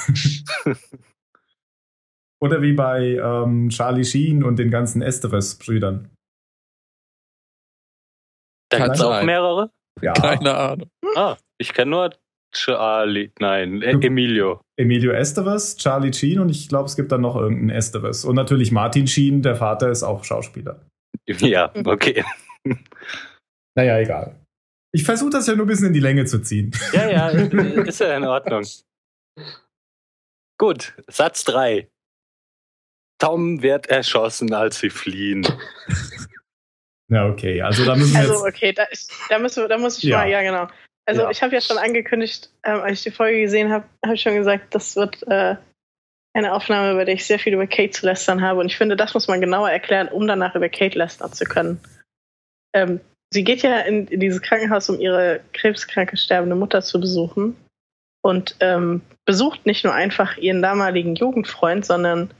Oder 2.41 2.61
wie 2.61 2.75
bei 2.75 3.15
ähm, 3.17 3.71
Charlie 3.71 4.05
Sheen 4.05 4.45
und 4.45 4.59
den 4.59 4.71
ganzen 4.71 5.01
Esteves-Brüdern. 5.03 6.11
Da 8.71 8.79
Kann 8.79 8.87
gibt's 8.89 9.01
auch 9.01 9.23
mehrere? 9.23 9.73
Ja, 10.03 10.13
Keine 10.13 10.55
Ahnung. 10.55 10.91
Ah, 11.17 11.37
ich 11.59 11.73
kenne 11.73 11.91
nur 11.91 12.11
Charlie. 12.57 13.31
Nein, 13.39 13.83
äh, 13.83 13.93
Du- 13.93 14.01
Emilio. 14.07 14.61
Emilio 14.79 15.13
Estevez, 15.13 15.77
Charlie 15.77 16.13
Sheen 16.13 16.39
und 16.41 16.49
ich 16.49 16.69
glaube, 16.69 16.87
es 16.87 16.97
gibt 16.97 17.13
dann 17.13 17.21
noch 17.21 17.37
irgendeinen 17.37 17.71
Estevez. 17.71 18.25
Und 18.25 18.35
natürlich 18.35 18.73
Martin 18.73 19.07
Sheen, 19.07 19.43
der 19.43 19.57
Vater 19.57 19.91
ist 19.91 20.03
auch 20.03 20.25
Schauspieler. 20.25 20.85
Ja, 21.29 21.73
okay. 21.85 22.25
Naja, 23.77 23.99
egal. 23.99 24.37
Ich 24.95 25.03
versuche 25.05 25.31
das 25.31 25.47
ja 25.49 25.55
nur 25.57 25.65
ein 25.67 25.69
bisschen 25.69 25.89
in 25.89 25.93
die 25.93 26.01
Länge 26.01 26.25
zu 26.25 26.41
ziehen. 26.41 26.71
Ja, 26.93 27.11
ja, 27.11 27.29
ist 27.85 28.01
ja 28.01 28.17
in 28.17 28.25
Ordnung. 28.25 28.65
Gut, 30.59 30.95
Satz 31.09 31.45
3. 31.45 31.89
Tom 33.19 33.63
wird 33.63 33.87
erschossen, 33.89 34.53
als 34.55 34.79
sie 34.79 34.91
fliehen. 34.91 35.47
Ja, 37.11 37.27
okay. 37.29 37.61
Also 37.63 37.85
da 37.85 37.95
müssen 37.97 38.13
wir 38.15 38.21
Also, 38.21 38.47
jetzt. 38.47 38.57
okay, 38.57 38.73
da, 38.73 38.85
ist, 38.85 39.13
da, 39.29 39.39
müssen 39.39 39.63
wir, 39.65 39.69
da 39.69 39.79
muss 39.79 39.99
ich 39.99 40.05
Ja. 40.05 40.19
mal, 40.19 40.29
ja, 40.31 40.43
genau. 40.43 40.69
Also, 41.07 41.23
Ja. 41.23 41.31
ich 41.31 41.43
habe 41.43 41.55
ja 41.55 41.61
schon 41.61 41.79
angekündigt, 41.79 42.51
ähm, 42.65 42.81
als 42.81 42.99
ich 42.99 43.05
die 43.05 43.11
Folge 43.11 43.41
gesehen 43.41 43.71
habe, 43.73 43.87
habe 44.05 44.15
ich 44.15 44.23
schon 44.23 44.35
gesagt, 44.35 44.75
das 44.75 44.97
wird 44.97 45.23
äh, 45.29 45.57
eine 46.35 46.53
Aufnahme, 46.53 46.95
bei 46.97 47.05
der 47.05 47.15
ich 47.15 47.25
sehr 47.25 47.39
viel 47.39 47.55
über 47.55 47.67
Kate 47.67 47.91
zu 47.91 48.05
lästern 48.05 48.43
habe. 48.43 48.61
Und 48.61 48.67
ich 48.67 48.77
finde, 48.77 48.97
das 48.97 49.15
muss 49.15 49.29
man 49.29 49.41
genauer 49.41 49.71
erklären, 49.71 50.09
um 50.09 50.27
danach 50.27 50.55
über 50.55 50.69
Kate 50.69 50.99
lästern 50.99 51.33
zu 51.33 51.45
können. 51.45 51.81
Ähm, 52.75 53.01
sie 53.33 53.45
geht 53.45 53.63
ja 53.63 53.81
in, 53.81 54.07
in 54.09 54.21
dieses 54.21 54.43
Krankenhaus, 54.43 54.91
um 54.91 55.01
ihre 55.01 55.41
krebskranke, 55.53 56.17
sterbende 56.17 56.57
Mutter 56.57 56.83
zu 56.83 57.01
besuchen. 57.01 57.57
Und 58.23 58.57
ähm, 58.59 59.03
besucht 59.25 59.65
nicht 59.67 59.85
nur 59.85 59.95
einfach 59.95 60.37
ihren 60.37 60.61
damaligen 60.61 61.15
Jugendfreund, 61.15 61.87
sondern 61.87 62.31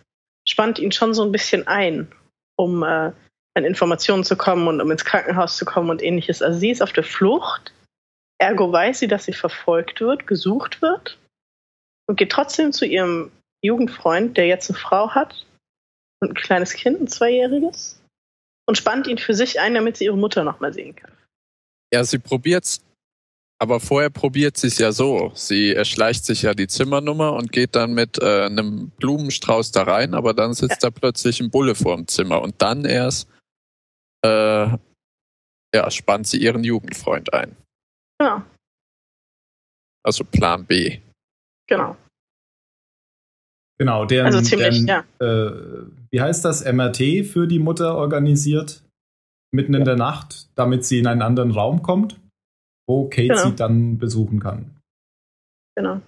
spannt 0.47 0.81
ihn 0.81 0.91
schon 0.91 1.15
so 1.15 1.23
ein 1.25 1.33
bisschen 1.33 1.67
ein, 1.69 2.09
um 2.57 2.83
äh, 2.83 3.13
an 3.55 3.65
Informationen 3.65 4.25
zu 4.25 4.37
kommen 4.37 4.67
und 4.67 4.81
um 4.81 4.91
ins 4.91 5.05
Krankenhaus 5.05 5.57
zu 5.57 5.65
kommen 5.65 5.89
und 5.89 6.03
ähnliches. 6.03 6.43
Also 6.43 6.59
sie 6.59 6.71
ist 6.71 6.83
auf 6.83 6.93
der 6.93 7.05
Flucht, 7.05 7.73
ergo 8.39 8.71
weiß 8.73 8.99
sie, 9.01 9.09
dass 9.09 9.25
sie 9.25 9.33
verfolgt 9.33 10.01
wird, 10.01 10.27
gesucht 10.27 10.83
wird 10.83 11.19
und 12.09 12.17
geht 12.17 12.33
trotzdem 12.33 12.73
zu 12.73 12.85
ihrem 12.85 13.33
Jugendfreund, 13.65 14.37
der 14.37 14.47
jetzt 14.47 14.71
eine 14.71 14.79
Frau 14.79 15.11
hat 15.11 15.47
und 16.21 16.31
ein 16.31 16.35
kleines 16.35 16.73
Kind, 16.73 17.01
ein 17.01 17.09
Zweijähriges, 17.09 18.01
und 18.69 18.77
spannt 18.77 19.07
ihn 19.07 19.19
für 19.19 19.35
sich 19.35 19.61
ein, 19.61 19.75
damit 19.75 19.97
sie 19.97 20.05
ihre 20.05 20.17
Mutter 20.17 20.45
nochmal 20.45 20.73
sehen 20.73 20.95
kann. 20.97 21.13
Ja, 21.93 22.05
sie 22.05 22.19
probiert's. 22.19 22.83
Aber 23.59 23.81
vorher 23.81 24.11
probiert 24.11 24.59
sie 24.59 24.67
es 24.67 24.77
ja 24.77 24.93
so. 24.93 25.33
Sie 25.35 25.73
erschleicht 25.73 26.27
sich 26.27 26.43
ja 26.43 26.53
die 26.53 26.67
Zimmernummer 26.67 27.33
und 27.33 27.53
geht 27.53 27.75
dann 27.75 27.95
mit 27.95 28.19
äh, 28.19 28.45
einem 28.45 28.91
Blumenstrauß 28.99 29.73
da 29.73 29.85
rein, 29.85 30.13
aber 30.13 30.35
dann 30.35 30.53
sitzt 30.53 30.85
da 30.85 30.91
plötzlich 30.91 31.41
ein 31.41 31.51
Bulle 31.51 31.75
vor 31.75 31.97
dem 31.97 32.07
Zimmer 32.07 32.43
und 32.43 32.61
dann 32.61 32.85
erst 32.85 33.31
äh, 34.23 34.69
ja, 35.75 35.91
spannt 35.91 36.27
sie 36.27 36.39
ihren 36.39 36.65
Jugendfreund 36.65 37.33
ein. 37.33 37.57
Genau, 38.19 38.43
Also 40.05 40.25
Plan 40.25 40.65
B. 40.65 41.01
genau. 41.69 41.97
Genau, 43.79 44.07
deren, 44.07 44.27
Also 44.27 44.41
ziemlich, 44.41 44.87
deren 44.87 45.05
äh, 45.21 45.91
wie 46.11 46.21
heißt 46.21 46.45
das, 46.47 46.65
MRT 46.65 47.27
für 47.27 47.47
die 47.47 47.59
Mutter 47.59 47.95
organisiert, 47.97 48.83
mitten 49.55 49.75
in 49.75 49.85
der 49.85 49.97
Nacht, 49.97 50.49
damit 50.55 50.87
sie 50.87 50.99
in 50.99 51.07
einen 51.07 51.21
anderen 51.21 51.51
Raum 51.51 51.83
kommt, 51.83 52.19
wo 52.89 53.09
Kate 53.09 53.29
Genau. 53.29 53.43
sie 53.51 53.55
dann 53.57 53.99
besuchen 53.99 54.41
kann. 54.41 54.81
Genau. 55.77 56.01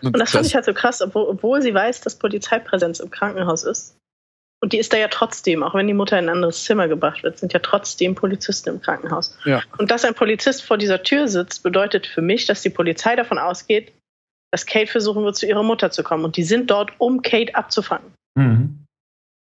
Und 0.00 0.16
das 0.16 0.30
fand 0.30 0.46
ich 0.46 0.54
halt 0.54 0.64
so 0.64 0.72
krass, 0.74 1.02
obwohl, 1.02 1.24
obwohl 1.24 1.60
sie 1.60 1.74
weiß, 1.74 2.02
dass 2.02 2.16
Polizeipräsenz 2.20 3.00
im 3.00 3.10
Krankenhaus 3.10 3.64
ist. 3.64 3.97
Und 4.60 4.72
die 4.72 4.78
ist 4.78 4.92
da 4.92 4.96
ja 4.96 5.06
trotzdem, 5.08 5.62
auch 5.62 5.74
wenn 5.74 5.86
die 5.86 5.94
Mutter 5.94 6.18
in 6.18 6.24
ein 6.24 6.34
anderes 6.36 6.64
Zimmer 6.64 6.88
gebracht 6.88 7.22
wird, 7.22 7.38
sind 7.38 7.52
ja 7.52 7.60
trotzdem 7.60 8.14
Polizisten 8.16 8.70
im 8.70 8.80
Krankenhaus. 8.80 9.38
Ja. 9.44 9.62
Und 9.78 9.90
dass 9.92 10.04
ein 10.04 10.14
Polizist 10.14 10.64
vor 10.64 10.78
dieser 10.78 11.02
Tür 11.04 11.28
sitzt, 11.28 11.62
bedeutet 11.62 12.06
für 12.08 12.22
mich, 12.22 12.46
dass 12.46 12.62
die 12.62 12.70
Polizei 12.70 13.14
davon 13.14 13.38
ausgeht, 13.38 13.92
dass 14.50 14.66
Kate 14.66 14.90
versuchen 14.90 15.24
wird, 15.24 15.36
zu 15.36 15.46
ihrer 15.46 15.62
Mutter 15.62 15.90
zu 15.92 16.02
kommen. 16.02 16.24
Und 16.24 16.36
die 16.36 16.42
sind 16.42 16.70
dort, 16.70 16.90
um 16.98 17.22
Kate 17.22 17.54
abzufangen. 17.54 18.12
Mhm. 18.36 18.84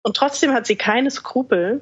Und 0.05 0.15
trotzdem 0.15 0.51
hat 0.53 0.67
sie 0.67 0.75
keine 0.75 1.09
Skrupel, 1.09 1.81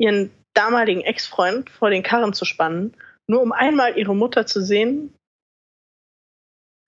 ihren 0.00 0.30
damaligen 0.54 1.02
Ex-Freund 1.02 1.68
vor 1.68 1.90
den 1.90 2.02
Karren 2.02 2.32
zu 2.32 2.44
spannen, 2.46 2.94
nur 3.28 3.42
um 3.42 3.52
einmal 3.52 3.98
ihre 3.98 4.16
Mutter 4.16 4.46
zu 4.46 4.62
sehen. 4.62 5.12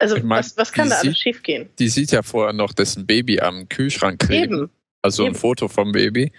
Also, 0.01 0.17
Ich 0.17 0.23
mein, 0.23 0.39
was, 0.39 0.57
was 0.57 0.73
kann 0.73 0.89
da 0.89 0.97
alles 0.97 1.15
sieht- 1.15 1.19
schiefgehen? 1.19 1.69
Die 1.79 1.89
sieht 1.89 2.13
ja 2.13 2.23
vorher 2.23 2.53
noch 2.55 2.73
dessen 2.73 3.07
Baby 3.07 3.41
am 3.41 3.69
Kühlschrank 3.69 4.21
kleben. 4.21 4.55
Eben. 4.55 4.71
Also 5.03 5.25
ein. 5.27 5.35
Foto 5.35 5.69
vom 5.69 5.93
Baby. 5.93 6.33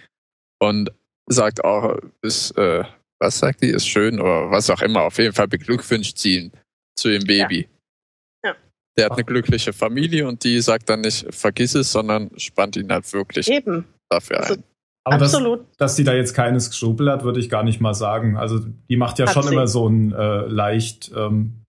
Und 0.62 0.92
sagt 1.30 1.64
auch, 1.64 1.98
ist, 2.22 2.52
äh, 2.58 2.84
was 3.22 3.40
sagt 3.40 3.62
die, 3.64 3.68
ist 3.70 3.88
schön 3.88 4.20
oder 4.20 4.50
was 4.52 4.70
auch 4.70 4.82
immer. 4.82 5.04
Auf 5.04 5.18
jeden 5.18 5.34
Fall 5.34 5.48
beglückwünscht 5.48 6.18
sie 6.18 6.38
ihn 6.38 6.52
zu 6.98 7.10
dem 7.10 7.24
Baby. 7.26 7.70
Ja. 8.44 8.56
Der 8.98 9.06
hat 9.06 9.14
eine 9.14 9.24
glückliche 9.24 9.72
Familie 9.74 10.28
und 10.28 10.44
die 10.44 10.60
sagt 10.60 10.90
dann 10.90 11.02
nicht, 11.02 11.34
vergiss 11.34 11.76
es, 11.76 11.92
sondern 11.92 12.32
spannt 12.38 12.76
ihn 12.76 12.92
halt 12.92 13.12
wirklich 13.14 13.48
Eben. 13.50 13.86
dafür 14.10 14.40
Also- 14.40 14.54
ein. 14.56 14.64
Aber 15.06 15.24
Absolut. 15.24 15.66
dass 15.78 15.96
sie 15.96 16.04
da 16.04 16.14
jetzt 16.14 16.34
keine 16.36 16.60
Skrupel 16.60 17.10
hat, 17.10 17.24
würde 17.24 17.40
ich 17.40 17.50
gar 17.50 17.64
nicht 17.64 17.80
mal 17.82 17.94
sagen. 17.96 18.38
Also 18.38 18.60
die 18.90 18.98
macht 18.98 19.18
ja 19.18 19.26
Hat 19.26 19.34
schon 19.34 19.44
sie. 19.44 19.54
immer 19.54 19.66
so 19.68 19.88
einen 19.88 20.12
äh, 20.12 20.42
leicht 20.46 21.12
ähm, 21.16 21.64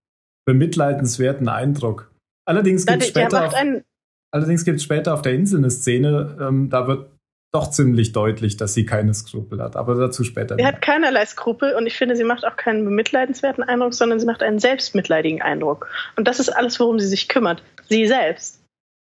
bemitleidenswerten 0.46 1.48
Eindruck. 1.48 2.10
Allerdings 2.46 2.84
Ja, 2.84 2.94
gibt 2.94 3.04
es 3.04 3.12
der, 3.12 3.28
der 3.28 3.30
später, 3.30 3.46
macht 3.46 3.54
einen, 3.56 3.84
allerdings 4.32 4.64
gibt's 4.64 4.82
später 4.82 5.14
auf 5.14 5.22
der 5.22 5.32
Insel 5.34 5.58
eine 5.58 5.70
Szene, 5.70 6.36
ähm, 6.40 6.70
da 6.70 6.86
wird 6.86 7.10
doch 7.52 7.70
ziemlich 7.70 8.12
deutlich, 8.12 8.56
dass 8.56 8.74
sie 8.74 8.86
keine 8.86 9.12
Skrupel 9.12 9.60
hat. 9.60 9.74
Aber 9.74 9.96
dazu 9.96 10.22
später. 10.22 10.54
sie 10.54 10.62
mehr. 10.62 10.72
hat 10.72 10.82
keinerlei 10.82 11.26
Skrupel 11.26 11.74
und 11.74 11.86
ich 11.86 11.96
finde, 11.96 12.14
sie 12.14 12.22
macht 12.22 12.44
auch 12.46 12.56
keinen 12.56 12.84
bemitleidenswerten 12.84 13.64
Eindruck, 13.64 13.92
sondern 13.94 14.20
sie 14.20 14.26
macht 14.26 14.42
einen 14.42 14.60
selbstmitleidigen 14.60 15.42
Eindruck. 15.42 15.88
Und 16.16 16.28
das 16.28 16.38
ist 16.38 16.48
alles, 16.50 16.78
worum 16.78 17.00
sie 17.00 17.08
sich 17.08 17.28
kümmert. 17.28 17.62
Sie 17.88 18.06
selbst. 18.06 18.62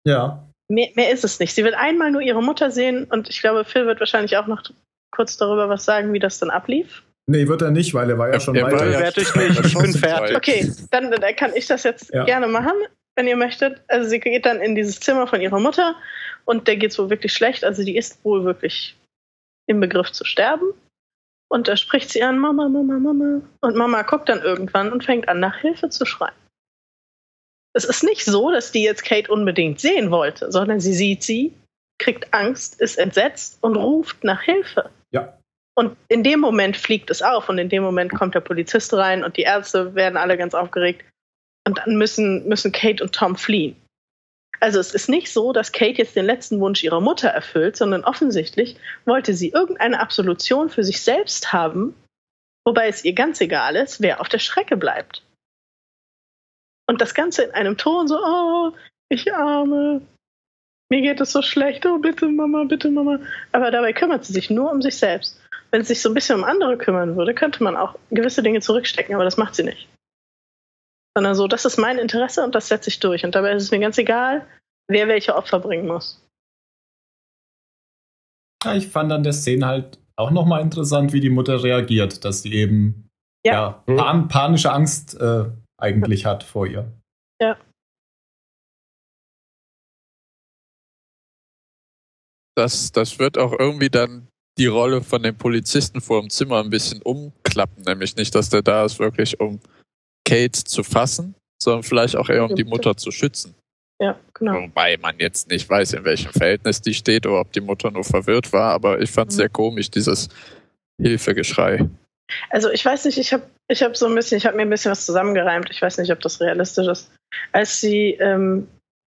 Ja. 0.06 0.46
Mehr, 0.68 0.88
mehr 0.94 1.10
ist 1.10 1.24
es 1.24 1.40
nicht. 1.40 1.54
Sie 1.54 1.64
will 1.64 1.74
einmal 1.74 2.10
nur 2.10 2.20
ihre 2.20 2.42
Mutter 2.42 2.70
sehen 2.70 3.04
und 3.04 3.30
ich 3.30 3.40
glaube, 3.40 3.64
Phil 3.64 3.86
wird 3.86 4.00
wahrscheinlich 4.00 4.36
auch 4.36 4.46
noch 4.46 4.62
kurz 5.10 5.38
darüber 5.38 5.68
was 5.70 5.84
sagen, 5.86 6.12
wie 6.12 6.18
das 6.18 6.38
dann 6.38 6.50
ablief. 6.50 7.02
Nee, 7.26 7.48
wird 7.48 7.62
er 7.62 7.70
nicht, 7.70 7.94
weil 7.94 8.10
er 8.10 8.18
war 8.18 8.28
ja 8.28 8.34
Er- 8.34 8.40
schon 8.40 8.54
er 8.56 8.64
war 8.64 8.72
weiter. 8.72 8.90
ja- 8.90 9.00
Werde 9.00 9.20
ich 9.22 9.34
nicht, 9.34 9.64
ich 9.66 9.78
bin 9.78 9.94
fertig. 9.94 10.36
Okay, 10.36 10.70
dann, 10.90 11.10
dann 11.10 11.36
kann 11.36 11.52
ich 11.54 11.66
das 11.66 11.82
jetzt 11.84 12.12
Ja. 12.12 12.24
gerne 12.24 12.46
machen, 12.48 12.72
wenn 13.16 13.26
ihr 13.26 13.36
möchtet. 13.36 13.82
Also 13.88 14.08
sie 14.08 14.20
geht 14.20 14.46
dann 14.46 14.60
in 14.60 14.74
dieses 14.74 15.00
Zimmer 15.00 15.26
von 15.26 15.40
ihrer 15.40 15.60
Mutter 15.60 15.96
und 16.44 16.68
der 16.68 16.76
geht 16.76 16.90
es 16.90 16.98
wohl 16.98 17.10
wirklich 17.10 17.32
schlecht. 17.32 17.64
Also 17.64 17.84
die 17.84 17.96
ist 17.96 18.24
wohl 18.24 18.44
wirklich 18.44 18.96
im 19.66 19.80
Begriff 19.80 20.12
zu 20.12 20.24
sterben. 20.24 20.72
Und 21.48 21.68
da 21.68 21.76
spricht 21.76 22.10
sie 22.10 22.22
an, 22.22 22.38
Mama, 22.38 22.68
Mama, 22.68 22.98
Mama. 22.98 23.40
Und 23.60 23.76
Mama 23.76 24.02
guckt 24.02 24.28
dann 24.28 24.42
irgendwann 24.42 24.92
und 24.92 25.04
fängt 25.04 25.28
an, 25.28 25.40
nach 25.40 25.58
Hilfe 25.58 25.88
zu 25.88 26.04
schreien. 26.04 26.34
Es 27.76 27.84
ist 27.84 28.02
nicht 28.02 28.24
so, 28.24 28.50
dass 28.50 28.72
die 28.72 28.82
jetzt 28.82 29.04
Kate 29.04 29.30
unbedingt 29.30 29.80
sehen 29.80 30.10
wollte, 30.10 30.50
sondern 30.50 30.80
sie 30.80 30.94
sieht 30.94 31.22
sie, 31.22 31.52
kriegt 31.98 32.32
Angst, 32.32 32.80
ist 32.80 32.98
entsetzt 32.98 33.58
und 33.62 33.76
ruft 33.76 34.22
nach 34.24 34.42
Hilfe. 34.42 34.90
Ja. 35.10 35.36
Und 35.76 35.96
in 36.08 36.22
dem 36.22 36.40
Moment 36.40 36.76
fliegt 36.76 37.10
es 37.10 37.20
auf 37.20 37.48
und 37.48 37.58
in 37.58 37.68
dem 37.68 37.82
Moment 37.82 38.12
kommt 38.12 38.34
der 38.34 38.40
Polizist 38.40 38.94
rein 38.94 39.24
und 39.24 39.36
die 39.36 39.42
Ärzte 39.42 39.94
werden 39.94 40.16
alle 40.16 40.36
ganz 40.38 40.54
aufgeregt. 40.54 41.04
Und 41.66 41.78
dann 41.78 41.96
müssen, 41.96 42.46
müssen 42.48 42.72
Kate 42.72 43.02
und 43.02 43.14
Tom 43.14 43.36
fliehen. 43.36 43.76
Also 44.60 44.78
es 44.78 44.94
ist 44.94 45.08
nicht 45.08 45.32
so, 45.32 45.52
dass 45.52 45.72
Kate 45.72 45.98
jetzt 45.98 46.16
den 46.16 46.26
letzten 46.26 46.60
Wunsch 46.60 46.84
ihrer 46.84 47.00
Mutter 47.00 47.28
erfüllt, 47.28 47.76
sondern 47.76 48.04
offensichtlich 48.04 48.76
wollte 49.04 49.34
sie 49.34 49.50
irgendeine 49.50 50.00
Absolution 50.00 50.70
für 50.70 50.84
sich 50.84 51.02
selbst 51.02 51.52
haben, 51.52 51.94
wobei 52.66 52.88
es 52.88 53.04
ihr 53.04 53.12
ganz 53.14 53.40
egal 53.40 53.76
ist, 53.76 54.00
wer 54.00 54.20
auf 54.20 54.28
der 54.28 54.38
Strecke 54.38 54.76
bleibt. 54.76 55.22
Und 56.86 57.00
das 57.00 57.14
Ganze 57.14 57.42
in 57.42 57.50
einem 57.50 57.76
Ton 57.76 58.08
so, 58.08 58.18
oh, 58.18 58.72
ich 59.08 59.34
arme, 59.34 60.02
mir 60.90 61.00
geht 61.00 61.20
es 61.20 61.32
so 61.32 61.42
schlecht, 61.42 61.86
oh 61.86 61.98
bitte 61.98 62.28
Mama, 62.28 62.64
bitte 62.64 62.90
Mama. 62.90 63.18
Aber 63.52 63.70
dabei 63.70 63.92
kümmert 63.92 64.24
sie 64.24 64.32
sich 64.32 64.50
nur 64.50 64.70
um 64.70 64.82
sich 64.82 64.96
selbst. 64.96 65.40
Wenn 65.70 65.82
sie 65.82 65.88
sich 65.88 66.02
so 66.02 66.10
ein 66.10 66.14
bisschen 66.14 66.36
um 66.36 66.44
andere 66.44 66.78
kümmern 66.78 67.16
würde, 67.16 67.34
könnte 67.34 67.62
man 67.64 67.76
auch 67.76 67.96
gewisse 68.10 68.42
Dinge 68.42 68.60
zurückstecken, 68.60 69.14
aber 69.14 69.24
das 69.24 69.36
macht 69.36 69.54
sie 69.54 69.64
nicht. 69.64 69.88
Sondern 71.16 71.34
so, 71.34 71.46
das 71.46 71.64
ist 71.64 71.78
mein 71.78 71.98
Interesse 71.98 72.42
und 72.44 72.54
das 72.54 72.68
setze 72.68 72.90
ich 72.90 73.00
durch. 73.00 73.24
Und 73.24 73.34
dabei 73.34 73.52
ist 73.52 73.62
es 73.62 73.70
mir 73.70 73.78
ganz 73.78 73.98
egal, 73.98 74.46
wer 74.88 75.08
welche 75.08 75.36
Opfer 75.36 75.60
bringen 75.60 75.86
muss. 75.86 76.20
Ja, 78.64 78.74
ich 78.74 78.88
fand 78.88 79.12
an 79.12 79.22
der 79.22 79.32
Szene 79.32 79.66
halt 79.66 79.98
auch 80.16 80.30
nochmal 80.30 80.62
interessant, 80.62 81.12
wie 81.12 81.20
die 81.20 81.30
Mutter 81.30 81.62
reagiert, 81.62 82.24
dass 82.24 82.42
sie 82.42 82.54
eben 82.54 83.08
Ja. 83.44 83.82
ja, 83.86 83.94
pan 83.96 84.28
panische 84.28 84.72
Angst 84.72 85.14
äh, 85.20 85.44
eigentlich 85.78 86.24
hat 86.24 86.42
vor 86.42 86.66
ihr. 86.66 86.92
Das, 92.56 92.92
das 92.92 93.18
wird 93.18 93.36
auch 93.36 93.52
irgendwie 93.58 93.90
dann 93.90 94.28
die 94.58 94.66
Rolle 94.66 95.02
von 95.02 95.22
dem 95.22 95.36
Polizisten 95.36 96.00
vor 96.00 96.20
dem 96.20 96.30
Zimmer 96.30 96.62
ein 96.62 96.70
bisschen 96.70 97.02
umklappen, 97.02 97.82
nämlich 97.82 98.14
nicht, 98.16 98.34
dass 98.34 98.48
der 98.48 98.62
da 98.62 98.84
ist, 98.84 99.00
wirklich 99.00 99.40
um 99.40 99.58
Kate 100.26 100.64
zu 100.64 100.82
fassen, 100.82 101.34
sondern 101.62 101.82
vielleicht 101.82 102.16
auch 102.16 102.28
eher 102.28 102.44
um 102.44 102.54
die 102.54 102.64
Mutter 102.64 102.96
zu 102.96 103.10
schützen. 103.10 103.54
Ja, 104.00 104.18
genau. 104.34 104.62
Wobei 104.62 104.96
man 104.96 105.18
jetzt 105.18 105.48
nicht 105.48 105.68
weiß, 105.68 105.92
in 105.92 106.04
welchem 106.04 106.32
Verhältnis 106.32 106.82
die 106.82 106.94
steht 106.94 107.26
oder 107.26 107.40
ob 107.40 107.52
die 107.52 107.60
Mutter 107.60 107.90
nur 107.90 108.04
verwirrt 108.04 108.52
war, 108.52 108.72
aber 108.72 109.00
ich 109.00 109.10
fand 109.10 109.30
es 109.30 109.36
Mhm. 109.36 109.38
sehr 109.38 109.48
komisch, 109.48 109.90
dieses 109.90 110.28
Hilfegeschrei. 111.00 111.88
Also 112.50 112.70
ich 112.70 112.84
weiß 112.84 113.04
nicht, 113.04 113.18
ich 113.18 113.32
habe 113.32 113.44
ich 113.68 113.82
hab 113.82 113.96
so 113.96 114.06
ein 114.06 114.14
bisschen, 114.14 114.38
ich 114.38 114.46
habe 114.46 114.56
mir 114.56 114.62
ein 114.62 114.70
bisschen 114.70 114.90
was 114.90 115.06
zusammengereimt. 115.06 115.70
Ich 115.70 115.80
weiß 115.80 115.98
nicht, 115.98 116.10
ob 116.10 116.20
das 116.20 116.40
realistisch 116.40 116.86
ist. 116.86 117.10
Als 117.52 117.80
sie 117.80 118.12
ähm, 118.14 118.68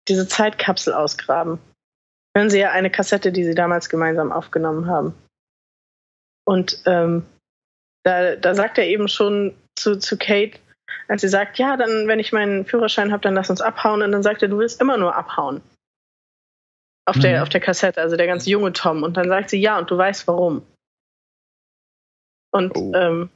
diese 0.08 0.28
Zeitkapsel 0.28 0.92
ausgraben, 0.92 1.58
hören 2.36 2.50
sie 2.50 2.60
ja 2.60 2.70
eine 2.70 2.90
Kassette, 2.90 3.32
die 3.32 3.44
sie 3.44 3.54
damals 3.54 3.88
gemeinsam 3.88 4.32
aufgenommen 4.32 4.86
haben. 4.86 5.14
Und 6.46 6.82
ähm, 6.86 7.26
da, 8.04 8.36
da 8.36 8.54
sagt 8.54 8.78
er 8.78 8.86
eben 8.86 9.08
schon 9.08 9.54
zu, 9.76 9.98
zu 9.98 10.16
Kate, 10.16 10.58
als 11.08 11.22
sie 11.22 11.28
sagt, 11.28 11.58
ja, 11.58 11.76
dann, 11.76 12.08
wenn 12.08 12.18
ich 12.18 12.32
meinen 12.32 12.64
Führerschein 12.66 13.12
habe, 13.12 13.22
dann 13.22 13.34
lass 13.34 13.50
uns 13.50 13.60
abhauen. 13.60 14.02
Und 14.02 14.12
dann 14.12 14.22
sagt 14.22 14.42
er, 14.42 14.48
du 14.48 14.58
willst 14.58 14.80
immer 14.80 14.96
nur 14.96 15.14
abhauen. 15.14 15.60
Auf, 17.06 17.16
Mhm. 17.16 17.20
der, 17.20 17.42
auf 17.42 17.48
der 17.48 17.60
Kassette, 17.60 18.00
also 18.00 18.16
der 18.16 18.26
ganz 18.26 18.46
junge 18.46 18.72
Tom. 18.72 19.02
Und 19.02 19.16
dann 19.16 19.28
sagt 19.28 19.50
sie, 19.50 19.60
ja, 19.60 19.78
und 19.78 19.90
du 19.90 19.96
weißt 19.96 20.26
warum. 20.28 20.66
Und 22.50 22.76
Oh. 22.76 22.92
ähm, 22.94 23.30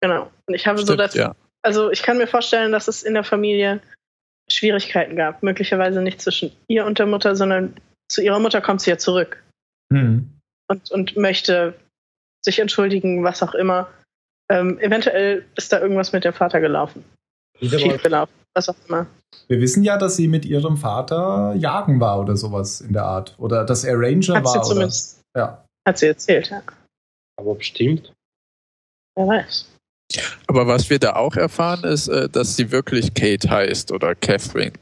genau. 0.00 0.30
Und 0.46 0.54
ich 0.54 0.66
habe 0.66 0.78
so 0.78 0.84
Stimmt, 0.84 1.00
das, 1.00 1.14
ja. 1.14 1.34
also 1.62 1.90
ich 1.90 2.02
kann 2.02 2.18
mir 2.18 2.26
vorstellen, 2.26 2.72
dass 2.72 2.88
es 2.88 3.02
in 3.02 3.14
der 3.14 3.24
Familie 3.24 3.80
Schwierigkeiten 4.50 5.16
gab. 5.16 5.42
Möglicherweise 5.42 6.02
nicht 6.02 6.20
zwischen 6.20 6.52
ihr 6.68 6.84
und 6.86 6.98
der 6.98 7.06
Mutter, 7.06 7.34
sondern 7.36 7.76
zu 8.08 8.22
ihrer 8.22 8.38
Mutter 8.38 8.60
kommt 8.60 8.80
sie 8.80 8.90
ja 8.90 8.98
zurück 8.98 9.42
Hm. 9.92 10.30
und, 10.68 10.90
und 10.90 11.16
möchte 11.16 11.74
sich 12.44 12.58
entschuldigen, 12.60 13.24
was 13.24 13.42
auch 13.42 13.54
immer. 13.54 13.88
Ähm, 14.48 14.78
eventuell 14.78 15.44
ist 15.56 15.72
da 15.72 15.80
irgendwas 15.80 16.12
mit 16.12 16.24
dem 16.24 16.32
Vater 16.32 16.60
gelaufen. 16.60 17.04
Schief 17.60 18.02
gelaufen, 18.02 18.32
was 18.54 18.68
auch 18.68 18.76
immer. 18.88 19.06
Wir 19.48 19.60
wissen 19.60 19.82
ja, 19.82 19.96
dass 19.96 20.16
sie 20.16 20.28
mit 20.28 20.44
ihrem 20.44 20.76
Vater 20.76 21.54
jagen 21.56 22.00
war 22.00 22.20
oder 22.20 22.36
sowas 22.36 22.80
in 22.80 22.92
der 22.92 23.04
Art. 23.04 23.34
Oder 23.38 23.64
dass 23.64 23.84
er 23.84 23.94
Ranger 23.98 24.36
Hat 24.36 24.46
sie 24.46 24.54
war. 24.54 24.56
Oder, 24.56 24.62
zumindest 24.62 25.20
ja. 25.36 25.64
hat 25.86 25.98
sie 25.98 26.06
erzählt, 26.06 26.50
ja. 26.50 26.62
aber 27.38 27.54
bestimmt. 27.54 28.12
Wer 29.16 29.26
weiß. 29.26 29.72
Aber 30.46 30.66
was 30.66 30.88
wir 30.90 30.98
da 30.98 31.16
auch 31.16 31.34
erfahren, 31.36 31.84
ist, 31.84 32.08
äh, 32.08 32.28
dass 32.28 32.56
sie 32.56 32.70
wirklich 32.70 33.14
Kate 33.14 33.48
heißt 33.50 33.90
oder 33.90 34.14
Catherine. 34.14 34.72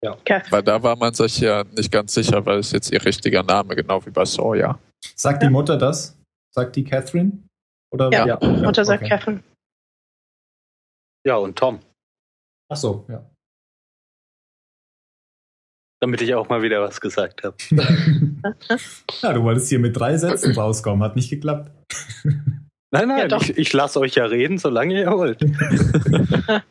Catherine. 0.00 0.52
Weil 0.52 0.62
da 0.62 0.82
war 0.82 0.96
man 0.96 1.14
sich 1.14 1.40
ja 1.40 1.64
nicht 1.64 1.90
ganz 1.90 2.14
sicher, 2.14 2.44
weil 2.46 2.58
es 2.58 2.72
jetzt 2.72 2.92
ihr 2.92 3.04
richtiger 3.04 3.42
Name, 3.42 3.74
genau 3.74 4.04
wie 4.04 4.10
bei 4.10 4.24
Sawyer. 4.24 4.78
Sagt 5.16 5.42
die 5.42 5.48
Mutter 5.48 5.76
das? 5.76 6.16
Sagt 6.54 6.76
die 6.76 6.84
Catherine? 6.84 7.32
Oder 7.92 8.10
Ja. 8.12 8.26
Ja. 8.26 8.38
Mutter 8.40 8.84
sagt 8.84 9.02
okay. 9.02 9.10
Catherine. 9.10 9.42
Ja, 11.26 11.36
und 11.36 11.58
Tom. 11.58 11.80
Ach 12.70 12.76
so, 12.76 13.04
ja. 13.08 13.24
Damit 16.00 16.20
ich 16.22 16.34
auch 16.34 16.48
mal 16.48 16.62
wieder 16.62 16.80
was 16.80 17.00
gesagt 17.00 17.42
habe. 17.42 17.56
ja, 19.22 19.32
du 19.32 19.42
wolltest 19.42 19.68
hier 19.68 19.80
mit 19.80 19.96
drei 19.96 20.16
Sätzen 20.16 20.52
rauskommen, 20.54 21.02
hat 21.02 21.16
nicht 21.16 21.30
geklappt. 21.30 21.72
Nein, 22.90 23.10
Ja, 23.10 23.16
nein, 23.16 23.28
doch. 23.28 23.42
ich, 23.42 23.58
ich 23.58 23.72
lasse 23.74 24.00
euch 24.00 24.14
ja 24.14 24.24
reden, 24.24 24.56
solange 24.56 24.98
ihr 24.98 25.10
wollt. 25.10 25.40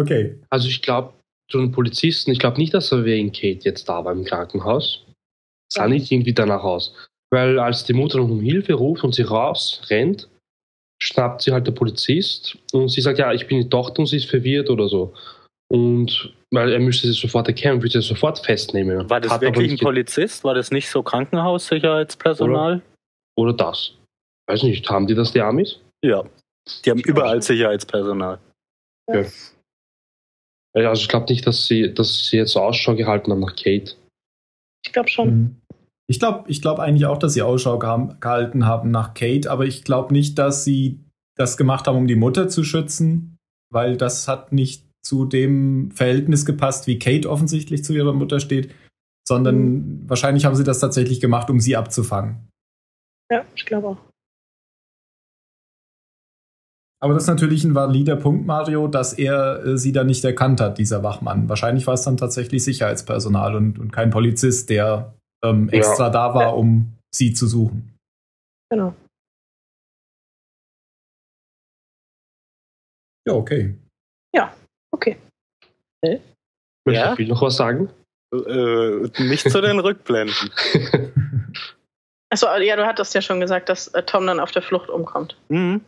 Okay. 0.00 0.40
Also 0.48 0.68
ich 0.68 0.80
glaube, 0.80 1.12
zu 1.50 1.58
den 1.58 1.72
Polizisten, 1.72 2.30
ich 2.30 2.38
glaube 2.38 2.56
nicht, 2.56 2.72
dass 2.72 2.90
er 2.90 3.04
wegen 3.04 3.32
Kate 3.32 3.60
jetzt 3.64 3.86
da 3.86 4.02
war 4.02 4.12
im 4.12 4.24
Krankenhaus. 4.24 5.04
Sah 5.70 5.86
nicht 5.88 6.10
irgendwie 6.10 6.32
danach 6.32 6.64
aus. 6.64 7.09
Weil 7.30 7.58
als 7.58 7.84
die 7.84 7.92
Mutter 7.92 8.18
noch 8.18 8.28
um 8.28 8.40
Hilfe 8.40 8.74
ruft 8.74 9.04
und 9.04 9.14
sie 9.14 9.22
raus 9.22 9.82
rennt, 9.88 10.28
schnappt 11.02 11.42
sie 11.42 11.52
halt 11.52 11.66
der 11.66 11.72
Polizist 11.72 12.58
und 12.72 12.88
sie 12.88 13.00
sagt, 13.00 13.18
ja, 13.18 13.32
ich 13.32 13.46
bin 13.46 13.60
die 13.60 13.68
Tochter 13.68 14.00
und 14.00 14.06
sie 14.06 14.16
ist 14.16 14.28
verwirrt 14.28 14.68
oder 14.68 14.88
so. 14.88 15.14
Und 15.72 16.34
weil 16.50 16.72
er 16.72 16.80
müsste 16.80 17.06
sie 17.06 17.12
sofort 17.12 17.46
erkennen, 17.46 17.80
würde 17.80 18.00
sie 18.00 18.06
sofort 18.06 18.44
festnehmen. 18.44 19.08
War 19.08 19.20
das 19.20 19.30
Hat 19.30 19.38
aber 19.44 19.54
wirklich 19.54 19.72
ein 19.72 19.78
Polizist? 19.78 20.42
War 20.42 20.54
das 20.54 20.72
nicht 20.72 20.90
so 20.90 21.02
Krankenhaussicherheitspersonal? 21.02 22.82
Oder 23.36 23.52
das. 23.52 23.94
Weiß 24.48 24.64
nicht, 24.64 24.88
haben 24.90 25.06
die 25.06 25.14
das, 25.14 25.32
die 25.32 25.40
Amis? 25.40 25.78
Ja. 26.04 26.24
Die 26.84 26.90
haben 26.90 27.00
überall 27.00 27.40
Sicherheitspersonal. 27.40 28.40
Ja, 29.08 29.24
Also 30.74 31.02
ich 31.02 31.08
glaube 31.08 31.32
nicht, 31.32 31.46
dass 31.46 31.66
sie, 31.66 31.94
dass 31.94 32.26
sie 32.26 32.38
jetzt 32.38 32.56
Ausschau 32.56 32.96
gehalten 32.96 33.30
haben 33.30 33.40
nach 33.40 33.56
Kate. 33.56 33.94
Ich 34.84 34.92
glaube 34.92 35.08
schon. 35.08 35.28
Mhm. 35.28 35.59
Ich 36.10 36.18
glaube 36.18 36.50
ich 36.50 36.60
glaub 36.60 36.80
eigentlich 36.80 37.06
auch, 37.06 37.18
dass 37.18 37.34
sie 37.34 37.42
Ausschau 37.42 37.78
geha- 37.78 38.18
gehalten 38.18 38.66
haben 38.66 38.90
nach 38.90 39.14
Kate, 39.14 39.48
aber 39.48 39.64
ich 39.64 39.84
glaube 39.84 40.12
nicht, 40.12 40.38
dass 40.40 40.64
sie 40.64 41.04
das 41.36 41.56
gemacht 41.56 41.86
haben, 41.86 41.96
um 41.96 42.08
die 42.08 42.16
Mutter 42.16 42.48
zu 42.48 42.64
schützen, 42.64 43.38
weil 43.72 43.96
das 43.96 44.26
hat 44.26 44.52
nicht 44.52 44.90
zu 45.02 45.24
dem 45.24 45.92
Verhältnis 45.92 46.44
gepasst, 46.44 46.88
wie 46.88 46.98
Kate 46.98 47.30
offensichtlich 47.30 47.84
zu 47.84 47.94
ihrer 47.94 48.12
Mutter 48.12 48.40
steht, 48.40 48.74
sondern 49.24 50.08
wahrscheinlich 50.08 50.44
haben 50.44 50.56
sie 50.56 50.64
das 50.64 50.80
tatsächlich 50.80 51.20
gemacht, 51.20 51.48
um 51.48 51.60
sie 51.60 51.76
abzufangen. 51.76 52.48
Ja, 53.30 53.44
ich 53.54 53.64
glaube 53.64 53.90
auch. 53.90 53.98
Aber 57.00 57.14
das 57.14 57.22
ist 57.22 57.28
natürlich 57.28 57.62
ein 57.62 57.76
valider 57.76 58.16
Punkt, 58.16 58.46
Mario, 58.46 58.88
dass 58.88 59.12
er 59.12 59.64
äh, 59.64 59.78
sie 59.78 59.92
dann 59.92 60.08
nicht 60.08 60.24
erkannt 60.24 60.60
hat, 60.60 60.76
dieser 60.78 61.04
Wachmann. 61.04 61.48
Wahrscheinlich 61.48 61.86
war 61.86 61.94
es 61.94 62.02
dann 62.02 62.16
tatsächlich 62.16 62.64
Sicherheitspersonal 62.64 63.54
und, 63.54 63.78
und 63.78 63.92
kein 63.92 64.10
Polizist, 64.10 64.70
der 64.70 65.14
ähm, 65.44 65.68
Ja. 65.72 65.78
extra 65.78 66.10
da 66.10 66.34
war, 66.34 66.56
um 66.56 66.92
sie 67.14 67.32
zu 67.32 67.46
suchen. 67.46 67.94
Genau. 68.70 68.94
Ja, 73.26 73.34
okay. 73.34 73.74
Okay. 74.92 75.16
Möchte 76.86 77.00
Ja? 77.00 77.14
ich 77.16 77.28
noch 77.28 77.42
was 77.42 77.56
sagen? 77.56 77.90
Äh, 78.34 79.08
nicht 79.22 79.48
zu 79.50 79.60
den 79.60 79.78
Rückblenden. 79.78 80.34
Achso, 82.32 82.46
ja, 82.58 82.76
du 82.76 82.86
hattest 82.86 83.14
ja 83.14 83.22
schon 83.22 83.40
gesagt, 83.40 83.68
dass 83.68 83.88
äh, 83.88 84.02
Tom 84.02 84.26
dann 84.26 84.40
auf 84.40 84.50
der 84.50 84.62
Flucht 84.62 84.88
umkommt. 84.90 85.36
Mhm. 85.48 85.82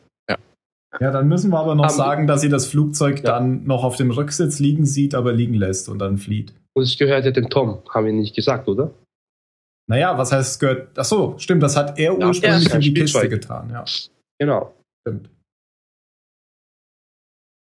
Ja, 1.01 1.11
dann 1.11 1.27
müssen 1.29 1.51
wir 1.51 1.59
aber 1.59 1.75
noch 1.75 1.85
Aber- 1.85 1.93
sagen, 1.95 2.27
dass 2.27 2.43
sie 2.43 2.51
das 2.51 2.67
Flugzeug 2.67 3.19
Ja. 3.19 3.23
dann 3.33 3.65
noch 3.65 3.83
auf 3.83 3.97
dem 3.97 4.11
Rücksitz 4.11 4.59
liegen 4.59 4.85
sieht, 4.85 5.15
aber 5.15 5.33
liegen 5.33 5.55
lässt 5.55 5.89
und 5.89 5.99
dann 5.99 6.19
flieht. 6.19 6.53
Und 6.75 6.83
es 6.83 6.99
gehört 6.99 7.25
ja 7.25 7.31
dem 7.31 7.49
Tom, 7.49 7.83
haben 7.89 8.05
wir 8.07 8.13
nicht 8.13 8.37
gesagt, 8.37 8.69
oder? 8.69 8.93
Naja, 9.89 10.17
was 10.17 10.33
heißt 10.33 10.53
es 10.53 10.59
gehört? 10.59 10.99
Ach 10.99 11.05
so, 11.05 11.39
stimmt, 11.39 11.63
das 11.63 11.77
hat 11.77 11.99
er 11.99 12.19
Ja, 12.19 12.27
ursprünglich 12.29 12.69
ja. 12.69 12.75
in 12.77 12.81
die 12.81 12.95
Kiste 12.95 13.29
getan. 13.29 13.71
Ja, 13.71 13.85
Genau. 14.39 14.75
stimmt. 15.07 15.29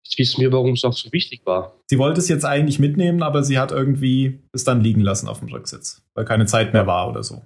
Jetzt 0.05 0.17
wissen 0.19 0.41
wir, 0.41 0.51
warum 0.51 0.71
es 0.73 0.83
auch 0.85 0.93
so 0.93 1.11
wichtig 1.11 1.45
war. 1.45 1.75
Sie 1.89 1.97
wollte 1.99 2.19
es 2.19 2.29
jetzt 2.29 2.45
eigentlich 2.45 2.79
mitnehmen, 2.79 3.21
aber 3.23 3.43
sie 3.43 3.59
hat 3.59 3.71
irgendwie 3.71 4.39
es 4.53 4.63
dann 4.63 4.81
liegen 4.81 5.01
lassen 5.01 5.27
auf 5.27 5.39
dem 5.39 5.49
Rücksitz, 5.49 6.01
weil 6.15 6.25
keine 6.25 6.45
Zeit 6.45 6.73
mehr 6.73 6.87
war 6.87 7.09
oder 7.09 7.23
so. 7.23 7.43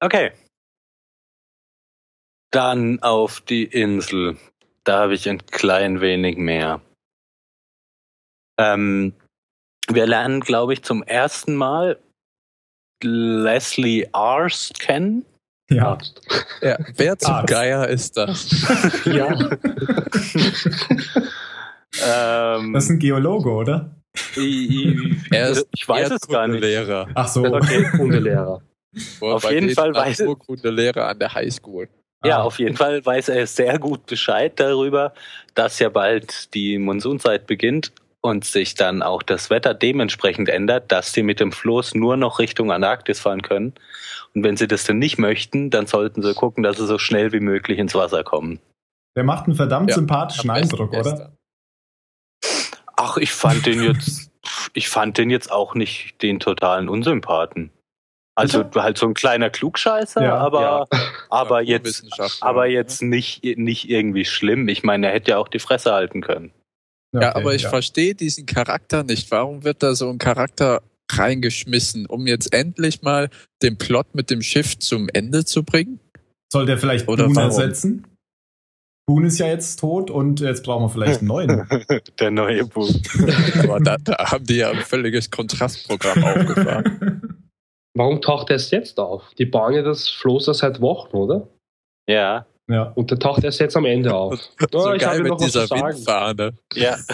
Okay. 0.00 0.32
Dann 2.52 3.02
auf 3.02 3.40
die 3.40 3.64
Insel. 3.64 4.38
Da 4.84 5.00
habe 5.00 5.14
ich 5.14 5.28
ein 5.28 5.44
klein 5.46 6.00
wenig 6.00 6.36
mehr. 6.36 6.80
Ähm, 8.58 9.14
wir 9.90 10.06
lernen, 10.06 10.40
glaube 10.40 10.72
ich, 10.72 10.82
zum 10.82 11.02
ersten 11.02 11.54
Mal 11.56 11.98
Leslie 13.02 14.06
Ars 14.12 14.72
kennen. 14.78 15.24
Ja. 15.70 15.98
Ja, 16.62 16.78
wer 16.96 17.18
zum 17.18 17.34
Arzt. 17.34 17.48
Geier 17.48 17.88
ist 17.88 18.16
das? 18.16 18.48
Ja. 19.04 19.28
ähm, 22.04 22.72
das 22.72 22.84
ist 22.84 22.90
ein 22.90 22.98
Geologe, 22.98 23.50
oder? 23.50 23.90
ich, 24.36 24.96
Er 25.30 25.50
ist 25.50 25.66
ich 25.74 25.88
weiß 25.88 26.10
es 26.10 26.20
gar 26.28 26.48
nicht. 26.48 26.62
Erdkundelehrer. 26.64 27.08
Ach 27.14 27.28
so. 27.28 27.44
Okay. 27.44 27.86
Hundelehrer. 27.96 28.62
Auf 29.20 29.50
jeden 29.50 29.70
Fall 29.70 29.90
weiß- 29.92 30.20
Naturkundelehrer 30.20 31.08
an 31.08 31.18
der 31.18 31.32
Highschool. 31.34 31.88
Ja, 32.24 32.38
Ah. 32.38 32.42
auf 32.42 32.58
jeden 32.58 32.76
Fall 32.76 33.04
weiß 33.04 33.28
er 33.28 33.46
sehr 33.46 33.78
gut 33.78 34.06
Bescheid 34.06 34.58
darüber, 34.58 35.12
dass 35.54 35.78
ja 35.78 35.88
bald 35.88 36.52
die 36.54 36.78
Monsunzeit 36.78 37.46
beginnt 37.46 37.92
und 38.20 38.44
sich 38.44 38.74
dann 38.74 39.02
auch 39.02 39.22
das 39.22 39.48
Wetter 39.50 39.74
dementsprechend 39.74 40.48
ändert, 40.48 40.90
dass 40.90 41.12
sie 41.12 41.22
mit 41.22 41.40
dem 41.40 41.52
Floß 41.52 41.94
nur 41.94 42.16
noch 42.16 42.38
Richtung 42.38 42.72
Antarktis 42.72 43.20
fahren 43.20 43.42
können. 43.42 43.74
Und 44.34 44.42
wenn 44.44 44.56
sie 44.56 44.66
das 44.66 44.84
denn 44.84 44.98
nicht 44.98 45.18
möchten, 45.18 45.70
dann 45.70 45.86
sollten 45.86 46.22
sie 46.22 46.34
gucken, 46.34 46.62
dass 46.62 46.76
sie 46.78 46.86
so 46.86 46.98
schnell 46.98 47.32
wie 47.32 47.40
möglich 47.40 47.78
ins 47.78 47.94
Wasser 47.94 48.24
kommen. 48.24 48.58
Der 49.16 49.24
macht 49.24 49.46
einen 49.46 49.54
verdammt 49.54 49.90
Ja, 49.90 49.94
sympathischen 49.96 50.50
Eindruck, 50.50 50.90
oder? 50.92 51.02
gestern. 51.02 51.36
Ach, 52.96 53.16
ich 53.16 53.32
fand 53.32 53.64
den 53.66 53.82
jetzt, 53.82 54.30
ich 54.74 54.88
fand 54.88 55.18
den 55.18 55.30
jetzt 55.30 55.50
auch 55.52 55.74
nicht 55.74 56.20
den 56.22 56.40
totalen 56.40 56.88
Unsympathen. 56.88 57.70
Also 58.34 58.64
halt 58.76 58.98
so 58.98 59.06
ein 59.06 59.14
kleiner 59.14 59.50
Klugscheißer, 59.50 60.22
Ja, 60.22 60.36
aber, 60.36 60.60
ja. 60.60 60.84
aber 61.30 61.60
jetzt, 61.60 62.04
Naturwissenschaftler. 62.04 62.46
aber 62.48 62.66
jetzt 62.66 63.02
nicht, 63.02 63.44
nicht 63.44 63.88
irgendwie 63.88 64.24
schlimm. 64.24 64.68
Ich 64.68 64.84
meine, 64.84 65.06
er 65.08 65.12
hätte 65.12 65.32
ja 65.32 65.38
auch 65.38 65.48
die 65.48 65.58
Fresse 65.58 65.92
halten 65.92 66.20
können. 66.20 66.52
Ja, 67.14 67.30
Okay, 67.30 67.38
aber 67.40 67.54
ich 67.54 67.66
verstehe 67.66 68.14
diesen 68.14 68.46
Charakter 68.46 69.02
nicht. 69.02 69.30
Warum 69.30 69.64
wird 69.64 69.82
da 69.82 69.94
so 69.94 70.10
ein 70.10 70.18
Charakter 70.18 70.82
reingeschmissen, 71.10 72.06
um 72.06 72.26
jetzt 72.26 72.52
endlich 72.52 73.02
mal 73.02 73.30
den 73.62 73.78
Plot 73.78 74.14
mit 74.14 74.30
dem 74.30 74.42
Schiff 74.42 74.78
zum 74.78 75.08
Ende 75.12 75.44
zu 75.44 75.64
bringen? 75.64 76.00
Soll 76.52 76.66
der 76.66 76.78
vielleicht 76.78 77.08
Oder 77.08 77.24
Boone 77.24 77.36
warum? 77.36 77.50
ersetzen? 77.50 78.06
Boone 79.06 79.28
ist 79.28 79.38
ja 79.38 79.46
jetzt 79.46 79.78
tot 79.80 80.10
und 80.10 80.40
jetzt 80.40 80.64
brauchen 80.64 80.84
wir 80.84 80.90
vielleicht 80.90 81.20
einen 81.20 81.28
neuen. 81.28 81.66
Der 82.20 82.30
neue 82.30 82.66
Buch. 82.66 82.90
Aber 83.62 83.80
da, 83.80 83.96
da 83.96 84.32
haben 84.32 84.44
die 84.44 84.56
ja 84.56 84.70
ein 84.70 84.82
völliges 84.82 85.30
Kontrastprogramm 85.30 86.24
aufgefahren. 86.24 87.42
Warum 87.94 88.20
taucht 88.20 88.50
er 88.50 88.56
erst 88.56 88.70
jetzt 88.70 89.00
auf? 89.00 89.32
Die 89.38 89.46
bauen 89.46 89.72
ja 89.72 89.80
das 89.80 90.10
Floß 90.10 90.46
ja 90.48 90.54
seit 90.54 90.82
Wochen, 90.82 91.16
oder? 91.16 91.48
Ja, 92.06 92.46
ja. 92.68 92.84
Und 92.94 93.10
der 93.10 93.18
taucht 93.18 93.44
erst 93.44 93.60
jetzt 93.60 93.76
am 93.76 93.84
Ende 93.84 94.14
auf. 94.14 94.38
so 94.38 94.66
Oh, 94.88 94.92
ich 94.92 95.00
geil 95.02 95.18
habe 95.18 95.22
mit 95.30 95.40
dieser. 95.40 95.68
Windfahne. 95.70 96.52
ja. 96.74 96.96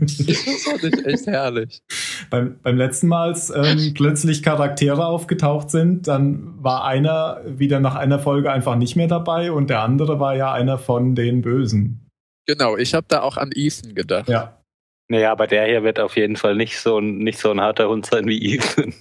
Das 0.00 0.82
ich 0.82 1.06
echt 1.06 1.26
herrlich. 1.26 1.82
beim, 2.30 2.58
beim 2.62 2.76
letzten 2.76 3.08
Mal, 3.08 3.28
als 3.28 3.50
ähm, 3.50 3.92
plötzlich 3.94 4.42
Charaktere 4.42 5.06
aufgetaucht 5.06 5.70
sind, 5.70 6.08
dann 6.08 6.54
war 6.62 6.84
einer 6.84 7.40
wieder 7.46 7.80
nach 7.80 7.94
einer 7.94 8.18
Folge 8.18 8.50
einfach 8.52 8.76
nicht 8.76 8.96
mehr 8.96 9.08
dabei 9.08 9.52
und 9.52 9.70
der 9.70 9.80
andere 9.82 10.20
war 10.20 10.34
ja 10.36 10.52
einer 10.52 10.78
von 10.78 11.14
den 11.14 11.42
Bösen. 11.42 12.06
Genau, 12.46 12.76
ich 12.76 12.94
habe 12.94 13.06
da 13.08 13.22
auch 13.22 13.36
an 13.36 13.50
Ethan 13.54 13.94
gedacht. 13.94 14.28
Ja. 14.28 14.54
Naja, 15.10 15.32
aber 15.32 15.46
der 15.46 15.66
hier 15.66 15.82
wird 15.82 15.98
auf 16.00 16.16
jeden 16.16 16.36
Fall 16.36 16.54
nicht 16.54 16.78
so, 16.78 16.98
ein- 16.98 17.18
nicht 17.18 17.38
so 17.38 17.50
ein 17.50 17.60
harter 17.60 17.88
Hund 17.88 18.06
sein 18.06 18.26
wie 18.26 18.54
Ethan. 18.54 18.94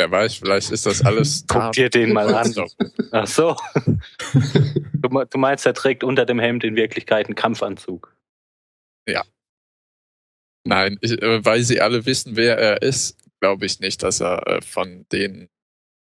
Wer 0.00 0.10
weiß, 0.10 0.36
vielleicht 0.36 0.70
ist 0.70 0.86
das 0.86 1.04
alles 1.04 1.44
Guck 1.48 1.72
dir 1.72 1.90
den 1.90 2.14
mal 2.14 2.34
an. 2.34 2.50
So. 2.50 2.66
Ach 3.12 3.26
so. 3.26 3.54
Du, 5.02 5.08
me- 5.10 5.26
du 5.26 5.38
meinst, 5.38 5.64
er 5.66 5.74
trägt 5.74 6.04
unter 6.04 6.24
dem 6.26 6.38
Hemd 6.38 6.62
in 6.64 6.74
Wirklichkeit 6.76 7.26
einen 7.26 7.34
Kampfanzug. 7.34 8.14
Nein, 10.66 10.98
ich, 11.00 11.12
äh, 11.22 11.44
weil 11.44 11.62
sie 11.62 11.80
alle 11.80 12.04
wissen, 12.06 12.36
wer 12.36 12.58
er 12.58 12.82
ist, 12.82 13.16
glaube 13.40 13.64
ich 13.66 13.80
nicht, 13.80 14.02
dass 14.02 14.20
er 14.20 14.46
äh, 14.46 14.60
von 14.62 15.06
den 15.10 15.48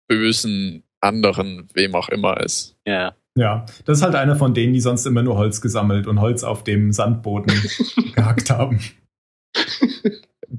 bösen 0.08 0.82
anderen, 1.00 1.68
wem 1.74 1.94
auch 1.94 2.08
immer 2.08 2.40
ist. 2.40 2.76
Ja. 2.86 3.16
Ja, 3.36 3.64
das 3.84 3.98
ist 3.98 4.04
halt 4.04 4.14
einer 4.16 4.34
von 4.36 4.52
denen, 4.52 4.74
die 4.74 4.80
sonst 4.80 5.06
immer 5.06 5.22
nur 5.22 5.36
Holz 5.36 5.60
gesammelt 5.60 6.06
und 6.08 6.20
Holz 6.20 6.42
auf 6.44 6.64
dem 6.64 6.92
Sandboden 6.92 7.52
gehackt 8.14 8.50
haben. 8.50 8.80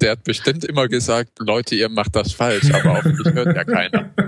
Der 0.04 0.12
hat 0.12 0.26
bestimmt 0.26 0.66
immer 0.66 0.89
gesagt, 0.89 1.32
Leute, 1.39 1.76
ihr 1.76 1.88
macht 1.88 2.13
das 2.13 2.34
falsch, 2.34 2.70
aber 2.74 2.98
auf 3.00 3.06
mich 3.06 3.34
hört 3.34 3.56
ja 3.56 3.63
keiner. 3.63 4.10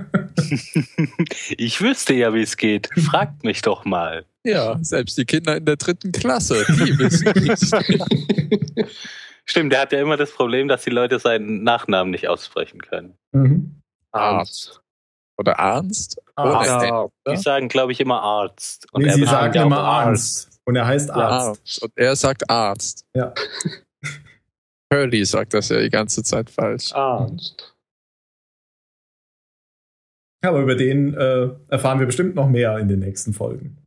Ich 1.58 1.82
wüsste 1.82 2.14
ja, 2.14 2.34
wie 2.34 2.42
es 2.42 2.56
geht. 2.58 2.90
Fragt 3.00 3.44
mich 3.44 3.62
doch 3.62 3.84
mal. 3.84 4.26
Ja, 4.44 4.78
selbst 4.82 5.18
die 5.18 5.26
Kinder 5.26 5.58
in 5.58 5.66
der 5.66 5.78
dritten 5.78 6.12
Klasse, 6.12 6.66
die 6.70 7.00
wissen 7.00 7.32
nicht. 7.42 8.86
Stimmt, 9.46 9.72
der 9.72 9.82
hat 9.82 9.92
ja 9.92 10.02
immer 10.02 10.18
das 10.18 10.32
Problem, 10.32 10.68
dass 10.68 10.84
die 10.84 10.92
Leute 10.92 11.18
seinen 11.20 11.64
Nachnamen 11.64 12.12
nicht 12.12 12.28
aussprechen 12.28 12.82
können. 12.82 13.18
Mhm. 13.32 13.82
Arzt. 14.12 14.82
Oder 15.38 15.58
Arnst? 15.58 16.22
Arzt. 16.36 16.70
Oder 16.70 17.12
Ja, 17.26 17.34
Die 17.34 17.38
sagen, 17.38 17.68
glaube 17.70 17.94
ich, 17.94 18.00
immer 18.00 18.22
Arzt. 18.22 18.88
Und 18.92 19.02
Nee, 19.02 19.10
er 19.10 19.16
sie 19.16 19.26
sagen 19.26 19.54
immer 19.56 19.80
auch 19.80 20.08
Arzt. 20.08 20.60
Und 20.66 20.76
er 20.76 20.86
heißt 20.86 21.10
Arzt. 21.10 21.48
Arzt. 21.48 21.84
Und 21.84 21.92
er 21.96 22.16
sagt 22.16 22.50
Arzt. 22.50 23.06
Ja. 23.16 23.34
Hurley 24.96 25.26
sagt 25.26 25.54
das 25.54 25.70
ja 25.70 25.80
die 25.82 25.90
ganze 25.90 26.24
Zeit 26.24 26.50
falsch. 26.50 26.92
Arzt. 26.94 27.76
Aber 30.44 30.62
über 30.62 30.76
den 30.76 31.14
äh, 31.16 31.50
erfahren 31.70 32.00
wir 32.00 32.06
bestimmt 32.06 32.36
noch 32.36 32.48
mehr 32.48 32.78
in 32.78 32.88
den 32.88 33.00
nächsten 33.00 33.34
Folgen. 33.34 33.82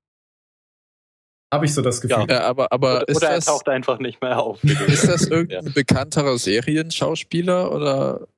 Habe 1.52 1.64
ich 1.64 1.72
so 1.72 1.80
das 1.82 2.00
Gefühl. 2.00 2.26
Ja, 2.28 2.42
aber, 2.42 2.72
aber 2.72 2.96
Oder, 3.02 3.08
ist, 3.08 3.16
oder 3.18 3.28
er 3.28 3.34
das, 3.36 3.44
taucht 3.46 3.68
einfach 3.68 3.98
nicht 4.00 4.20
mehr 4.20 4.38
auf. 4.42 4.62
ist 4.64 5.08
das 5.08 5.26
irgendein 5.30 5.72
bekannterer 5.72 6.36
Serienschauspieler 6.36 7.72
oder? 7.72 8.28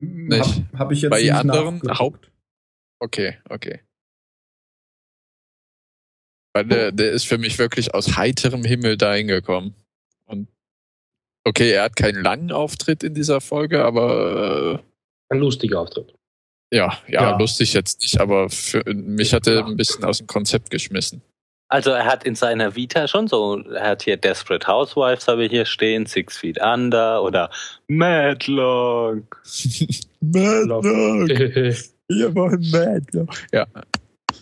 nicht. 0.00 0.40
Habe 0.72 0.78
hab 0.78 0.92
ich 0.92 1.02
jetzt 1.02 1.10
Bei 1.10 1.22
nicht 1.22 1.32
anderen. 1.32 1.80
Haupt- 1.98 2.30
Okay, 3.00 3.38
okay. 3.48 3.80
Weil 6.52 6.66
der, 6.66 6.90
der 6.92 7.12
ist 7.12 7.26
für 7.26 7.38
mich 7.38 7.58
wirklich 7.58 7.94
aus 7.94 8.16
heiterem 8.16 8.64
Himmel 8.64 8.96
dahin 8.96 9.28
gekommen. 9.28 9.74
Okay, 11.44 11.70
er 11.72 11.84
hat 11.84 11.96
keinen 11.96 12.22
langen 12.22 12.52
Auftritt 12.52 13.02
in 13.02 13.14
dieser 13.14 13.40
Folge, 13.40 13.84
aber 13.84 14.82
Ein 15.30 15.38
lustiger 15.38 15.80
Auftritt. 15.80 16.10
äh, 16.70 16.76
ja, 16.76 16.98
ja, 17.08 17.22
Ja. 17.30 17.38
lustig 17.38 17.72
jetzt 17.74 18.02
nicht, 18.02 18.20
aber 18.20 18.50
für 18.50 18.82
mich 18.94 19.32
hat 19.32 19.46
er 19.46 19.64
ein 19.66 19.76
bisschen 19.76 20.04
aus 20.04 20.18
dem 20.18 20.26
Konzept 20.26 20.70
geschmissen. 20.70 21.22
Also 21.70 21.90
er 21.90 22.06
hat 22.06 22.24
in 22.24 22.34
seiner 22.34 22.74
Vita 22.76 23.06
schon 23.08 23.28
so, 23.28 23.58
er 23.62 23.88
hat 23.90 24.02
hier 24.02 24.16
Desperate 24.16 24.66
Housewives 24.66 25.28
habe 25.28 25.44
ich 25.44 25.50
hier 25.50 25.66
stehen, 25.66 26.06
Six 26.06 26.38
Feet 26.38 26.58
Under 26.62 27.22
oder 27.22 27.50
Madlock. 27.88 29.42
Madlock! 30.20 30.84
Wir 32.08 32.34
wollen 32.34 32.70
Madlock! 32.70 33.28
Ja, 33.52 33.66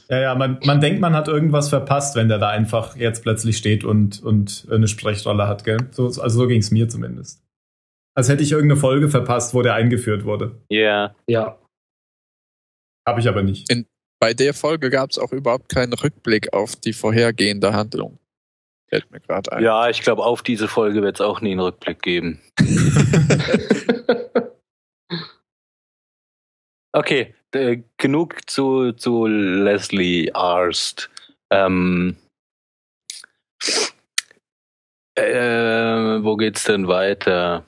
Ja, 0.09 0.21
ja, 0.21 0.35
man, 0.35 0.59
man 0.65 0.81
denkt, 0.81 1.01
man 1.01 1.15
hat 1.15 1.29
irgendwas 1.29 1.69
verpasst, 1.69 2.17
wenn 2.17 2.29
der 2.29 2.39
da 2.39 2.49
einfach 2.51 2.97
jetzt 2.97 3.23
plötzlich 3.23 3.57
steht 3.57 3.85
und, 3.85 4.23
und 4.23 4.67
eine 4.71 4.89
Sprechrolle 4.89 5.47
hat, 5.49 5.65
gell? 5.65 5.79
So, 5.93 6.07
also 6.07 6.29
so 6.29 6.47
ging 6.47 6.61
es 6.61 6.71
mir 6.71 6.89
zumindest. 6.89 7.43
Als 8.15 8.29
hätte 8.29 8.43
ich 8.43 8.53
irgendeine 8.53 8.81
Folge 8.81 9.09
verpasst, 9.09 9.53
wo 9.55 9.63
der 9.63 9.75
eingeführt 9.75 10.25
wurde. 10.25 10.61
Ja, 10.71 11.15
Ja, 11.27 11.59
Habe 13.07 13.21
ich 13.21 13.29
aber 13.29 13.43
nicht. 13.43 13.71
bei 14.21 14.33
der 14.33 14.55
Folge 14.55 14.89
gab 14.91 15.11
es 15.11 15.19
auch 15.19 15.33
überhaupt 15.33 15.69
keinen 15.69 15.93
Rückblick 15.93 16.53
auf 16.55 16.77
die 16.77 16.93
vorhergehende 16.95 17.73
Handlung. 17.75 18.19
Fällt 18.89 19.11
mir 19.11 19.21
gerade 19.21 19.53
ein. 19.53 19.63
ja, 19.65 19.91
ich 19.91 20.01
glaube, 20.01 20.25
auf 20.25 20.43
diese 20.43 20.69
Folge 20.69 21.03
wird 21.03 21.17
es 21.17 21.21
auch 21.21 21.41
nie 21.41 21.51
einen 21.51 21.61
Rückblick 21.61 22.01
geben. 22.03 22.41
Okay, 26.97 27.35
genug 27.99 28.49
zu, 28.49 28.93
zu 28.93 29.27
Leslie 29.27 30.33
Arst. 30.35 31.11
Ähm, 31.51 32.17
äh, 35.15 36.25
wo 36.25 36.39
geht's 36.39 36.65
denn 36.65 36.89
weiter? 36.89 37.67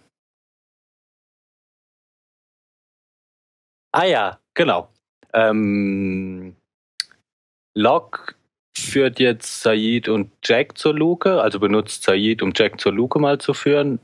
Ah 3.92 4.04
ja, 4.04 4.40
genau. 4.54 4.88
Ähm, 5.34 6.56
Locke 7.76 8.34
führt 8.74 9.20
jetzt 9.20 9.60
Said 9.60 10.08
und 10.08 10.32
Jack 10.42 10.78
zur 10.78 10.94
Luke, 10.94 11.42
also 11.42 11.60
benutzt 11.60 12.02
Said, 12.02 12.40
um 12.40 12.54
Jack 12.56 12.80
zur 12.80 12.92
Luke 12.92 13.18
mal 13.18 13.38
zu 13.38 13.52
führen. 13.52 14.00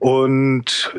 Und 0.00 0.92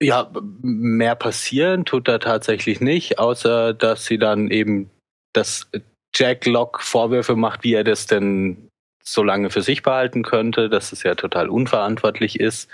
ja, 0.00 0.30
mehr 0.62 1.14
passieren 1.14 1.84
tut 1.84 2.08
da 2.08 2.18
tatsächlich 2.18 2.80
nicht, 2.80 3.18
außer 3.18 3.72
dass 3.72 4.04
sie 4.04 4.18
dann 4.18 4.50
eben, 4.50 4.90
dass 5.32 5.68
Jack 6.14 6.46
Locke 6.46 6.82
Vorwürfe 6.82 7.36
macht, 7.36 7.64
wie 7.64 7.74
er 7.74 7.84
das 7.84 8.06
denn 8.06 8.68
so 9.02 9.22
lange 9.22 9.50
für 9.50 9.62
sich 9.62 9.82
behalten 9.82 10.22
könnte, 10.22 10.68
dass 10.68 10.92
es 10.92 11.02
ja 11.02 11.14
total 11.14 11.48
unverantwortlich 11.48 12.40
ist. 12.40 12.68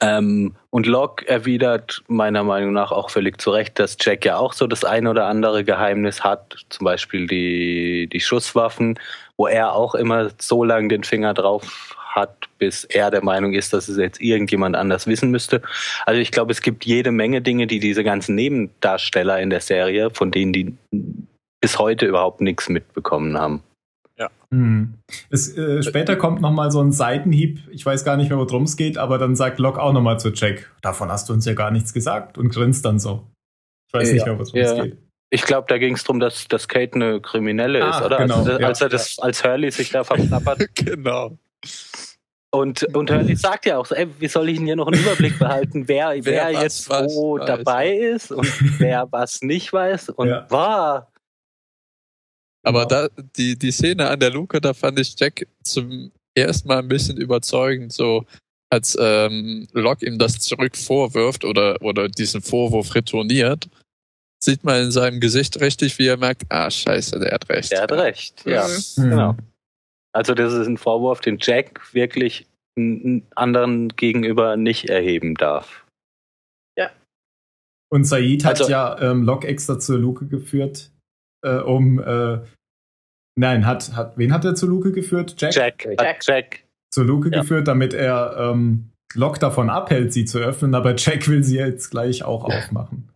Ähm, 0.00 0.54
und 0.70 0.86
Locke 0.86 1.26
erwidert 1.26 2.02
meiner 2.08 2.42
Meinung 2.42 2.72
nach 2.72 2.92
auch 2.92 3.08
völlig 3.08 3.40
zu 3.40 3.50
Recht, 3.50 3.78
dass 3.78 3.96
Jack 4.00 4.24
ja 4.24 4.36
auch 4.36 4.52
so 4.52 4.66
das 4.66 4.84
ein 4.84 5.06
oder 5.06 5.26
andere 5.26 5.64
Geheimnis 5.64 6.22
hat, 6.22 6.66
zum 6.68 6.84
Beispiel 6.84 7.26
die, 7.26 8.08
die 8.12 8.20
Schusswaffen, 8.20 8.98
wo 9.36 9.46
er 9.46 9.72
auch 9.72 9.94
immer 9.94 10.30
so 10.38 10.64
lange 10.64 10.88
den 10.88 11.04
Finger 11.04 11.34
drauf 11.34 11.96
hat, 12.16 12.48
bis 12.58 12.84
er 12.84 13.10
der 13.12 13.22
Meinung 13.22 13.52
ist, 13.52 13.72
dass 13.72 13.88
es 13.88 13.96
jetzt 13.96 14.20
irgendjemand 14.20 14.74
anders 14.74 15.06
wissen 15.06 15.30
müsste. 15.30 15.62
Also 16.04 16.20
ich 16.20 16.32
glaube, 16.32 16.50
es 16.50 16.62
gibt 16.62 16.84
jede 16.84 17.12
Menge 17.12 17.42
Dinge, 17.42 17.68
die 17.68 17.78
diese 17.78 18.02
ganzen 18.02 18.34
Nebendarsteller 18.34 19.38
in 19.40 19.50
der 19.50 19.60
Serie, 19.60 20.10
von 20.10 20.32
denen 20.32 20.52
die 20.52 20.74
bis 21.60 21.78
heute 21.78 22.06
überhaupt 22.06 22.40
nichts 22.40 22.68
mitbekommen 22.68 23.38
haben. 23.38 23.62
Hm. 24.50 24.94
Es, 25.30 25.56
äh, 25.56 25.82
später 25.82 26.16
kommt 26.16 26.40
noch 26.40 26.52
mal 26.52 26.70
so 26.70 26.80
ein 26.80 26.92
Seitenhieb. 26.92 27.60
Ich 27.70 27.84
weiß 27.84 28.04
gar 28.04 28.16
nicht 28.16 28.28
mehr, 28.28 28.38
worum 28.38 28.62
es 28.62 28.76
geht, 28.76 28.98
aber 28.98 29.18
dann 29.18 29.34
sagt 29.34 29.58
Locke 29.58 29.82
auch 29.82 29.92
noch 29.92 30.00
mal 30.00 30.18
zu 30.18 30.30
Jack, 30.30 30.72
davon 30.82 31.10
hast 31.10 31.28
du 31.28 31.32
uns 31.32 31.44
ja 31.46 31.54
gar 31.54 31.70
nichts 31.70 31.92
gesagt 31.92 32.38
und 32.38 32.50
grinst 32.50 32.84
dann 32.84 32.98
so. 32.98 33.24
Ich 33.88 33.94
weiß 33.94 34.08
Ja, 34.08 34.14
nicht 34.14 34.26
mehr, 34.26 34.38
worum 34.38 34.60
es 34.60 34.76
ja. 34.76 34.84
geht. 34.84 34.98
Ich 35.30 35.42
glaube, 35.42 35.66
da 35.68 35.78
ging 35.78 35.94
es 35.94 36.04
darum, 36.04 36.20
dass, 36.20 36.46
dass 36.46 36.68
Kate 36.68 36.94
eine 36.94 37.20
Kriminelle 37.20 37.80
ist, 37.80 37.96
Ah, 37.96 38.06
oder? 38.06 38.18
genau, 38.18 38.44
als, 38.44 38.60
ja. 38.60 38.66
als 38.66 38.80
er 38.80 38.88
das, 38.88 39.18
als 39.18 39.42
Hurley 39.42 39.70
sich 39.72 39.90
da 39.90 40.04
verknappert. 40.04 40.68
genau. 40.76 41.36
Und, 42.50 42.84
und 42.94 43.10
Hurley 43.10 43.36
sagt 43.36 43.66
ja 43.66 43.76
auch 43.76 43.86
so, 43.86 43.94
ey, 43.94 44.08
wie 44.18 44.28
soll 44.28 44.48
ich 44.48 44.56
denn 44.56 44.66
hier 44.66 44.76
noch 44.76 44.86
einen 44.86 45.00
Überblick 45.00 45.38
behalten, 45.38 45.86
wer, 45.88 46.10
wer, 46.10 46.24
Wer 46.24 46.52
was 46.54 46.62
jetzt 46.62 46.88
wo 46.90 47.38
weiß, 47.38 47.46
dabei 47.46 47.92
ist 47.96 48.32
und 48.32 48.46
wer 48.80 49.10
was 49.10 49.42
nicht 49.42 49.72
weiß 49.72 50.10
und 50.10 50.28
Ja. 50.28 50.50
war. 50.50 51.12
Aber 52.62 52.86
Genau. 52.86 53.08
da, 53.08 53.22
die, 53.36 53.58
die 53.58 53.70
Szene 53.70 54.08
an 54.08 54.18
der 54.20 54.30
Luke, 54.30 54.60
da 54.60 54.74
fand 54.74 54.98
ich 54.98 55.14
Jack 55.18 55.46
zum 55.62 56.10
ersten 56.34 56.68
Mal 56.68 56.78
ein 56.78 56.88
bisschen 56.88 57.16
überzeugend, 57.16 57.92
so 57.92 58.24
als 58.70 58.96
ähm, 59.00 59.68
Locke 59.72 60.06
ihm 60.06 60.18
das 60.18 60.38
zurück 60.40 60.76
vorwirft 60.76 61.44
oder, 61.44 61.80
oder 61.82 62.08
diesen 62.08 62.42
Vorwurf 62.42 62.94
retourniert, 62.94 63.68
sieht 64.42 64.64
man 64.64 64.82
in 64.82 64.90
seinem 64.90 65.20
Gesicht 65.20 65.60
richtig, 65.60 65.98
wie 65.98 66.08
er 66.08 66.16
merkt, 66.16 66.42
ah, 66.48 66.70
scheiße, 66.70 67.18
der 67.20 67.32
hat 67.32 67.48
recht. 67.48 67.70
Der 67.70 67.82
hat 67.82 67.92
recht, 67.92 68.44
ja. 68.46 68.66
Hm. 68.66 69.10
Genau. 69.10 69.36
Also 70.16 70.34
das 70.34 70.52
ist 70.54 70.66
ein 70.66 70.78
Vorwurf, 70.78 71.20
den 71.20 71.38
Jack 71.40 71.92
wirklich 71.94 72.46
anderen 73.34 73.88
gegenüber 73.90 74.56
nicht 74.56 74.86
erheben 74.88 75.34
darf. 75.34 75.82
Und 77.88 78.02
Said 78.02 78.44
hat 78.44 78.58
Also- 78.60 78.68
ja 78.70 79.00
ähm, 79.00 79.22
Locke 79.22 79.46
extra 79.46 79.78
zur 79.78 79.98
Luke 79.98 80.26
geführt, 80.26 80.90
äh, 81.46 81.58
um 81.58 82.00
äh, 82.00 82.40
nein, 83.38 83.64
hat, 83.64 83.94
hat 83.94 84.18
wen 84.18 84.32
hat 84.32 84.44
er 84.44 84.56
zur 84.56 84.70
Luke 84.70 84.90
geführt? 84.90 85.36
Jack? 85.40 85.54
Jack, 85.54 85.84
Jack. 85.84 86.00
Jack. 86.00 86.24
Jack. 86.26 86.64
Zur 86.92 87.04
Luke 87.04 87.30
Ja. 87.30 87.42
geführt, 87.42 87.68
damit 87.68 87.94
er 87.94 88.36
ähm, 88.38 88.90
Locke 89.14 89.38
davon 89.38 89.70
abhält, 89.70 90.12
sie 90.12 90.24
zu 90.24 90.38
öffnen, 90.40 90.74
aber 90.74 90.96
Jack 90.96 91.28
will 91.28 91.44
sie 91.44 91.58
jetzt 91.58 91.90
gleich 91.90 92.24
auch 92.24 92.42
aufmachen. 92.42 93.08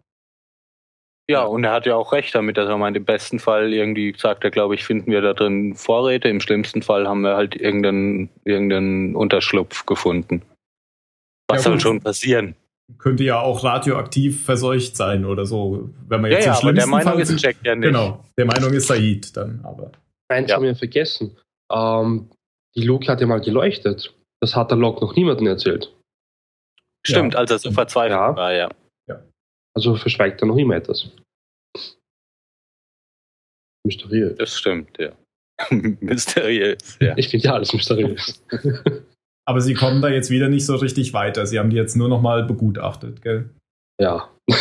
Ja, 1.30 1.44
und 1.44 1.64
er 1.64 1.72
hat 1.72 1.86
ja 1.86 1.94
auch 1.96 2.12
recht 2.12 2.34
damit, 2.34 2.56
dass 2.56 2.68
er 2.68 2.76
meint, 2.76 2.96
im 2.96 3.04
besten 3.04 3.38
Fall 3.38 3.72
irgendwie 3.72 4.14
sagt 4.16 4.44
er, 4.44 4.50
glaube 4.50 4.74
ich, 4.74 4.84
finden 4.84 5.10
wir 5.10 5.20
da 5.20 5.32
drin 5.32 5.74
Vorräte. 5.74 6.28
Im 6.28 6.40
schlimmsten 6.40 6.82
Fall 6.82 7.06
haben 7.08 7.20
wir 7.22 7.36
halt 7.36 7.54
irgendeinen, 7.56 8.30
irgendeinen 8.44 9.14
Unterschlupf 9.14 9.86
gefunden. 9.86 10.42
Was 11.48 11.64
Ja, 11.64 11.70
soll 11.70 11.80
schon 11.80 12.00
passieren? 12.00 12.54
Könnte 12.98 13.22
ja 13.22 13.38
auch 13.40 13.62
radioaktiv 13.62 14.44
verseucht 14.44 14.96
sein 14.96 15.24
oder 15.24 15.46
so, 15.46 15.90
wenn 16.08 16.20
man 16.20 16.30
Ja, 16.32 16.38
jetzt 16.38 16.46
ja, 16.46 16.52
im 16.52 16.58
aber 16.58 16.72
der 16.72 16.82
schlimmsten 16.82 16.90
Meinung 16.90 17.12
Fall 17.24 17.34
ist 17.34 17.42
Jack 17.42 17.56
ja 17.64 17.74
nicht. 17.76 17.86
Genau, 17.86 18.24
der 18.36 18.46
Meinung 18.46 18.72
ist 18.72 18.86
Said 18.88 19.36
dann, 19.36 19.60
aber 19.62 19.92
eins 20.28 20.50
Ja. 20.50 20.56
haben 20.56 20.64
wir 20.64 20.74
vergessen. 20.74 21.36
Ähm, 21.72 22.30
Die 22.76 22.82
Luke 22.84 23.06
hat 23.10 23.20
ja 23.20 23.26
mal 23.26 23.40
geleuchtet. 23.40 24.12
Das 24.40 24.56
hat 24.56 24.70
der 24.70 24.78
Locke 24.78 25.04
noch 25.04 25.14
niemandem 25.14 25.46
erzählt. 25.48 25.92
Stimmt, 27.06 27.34
Ja, 27.34 27.40
als 27.40 27.50
er 27.50 27.58
so 27.58 27.70
verzweifelt 27.70 28.12
Ja. 28.18 28.36
war, 28.36 28.52
ja. 28.52 28.68
Also 29.76 29.96
verschweigt 29.96 30.42
er 30.42 30.46
noch 30.46 30.56
immer 30.56 30.76
etwas. 30.76 31.10
Mysteriös. 33.86 34.36
Das 34.38 34.58
stimmt, 34.58 34.98
ja. 34.98 35.12
Mysteriös, 35.70 36.98
ja. 37.00 37.16
Ich 37.16 37.28
finde 37.28 37.46
ja 37.46 37.54
alles 37.54 37.72
mysteriös. 37.72 38.42
Aber 39.46 39.60
sie 39.60 39.74
kommen 39.74 40.00
da 40.00 40.08
jetzt 40.08 40.30
wieder 40.30 40.48
nicht 40.48 40.64
so 40.64 40.76
richtig 40.76 41.12
weiter. 41.12 41.46
Sie 41.46 41.58
haben 41.58 41.70
die 41.70 41.76
jetzt 41.76 41.96
nur 41.96 42.08
noch 42.08 42.20
mal 42.20 42.44
begutachtet, 42.44 43.22
gell? 43.22 43.50
ja. 44.00 44.30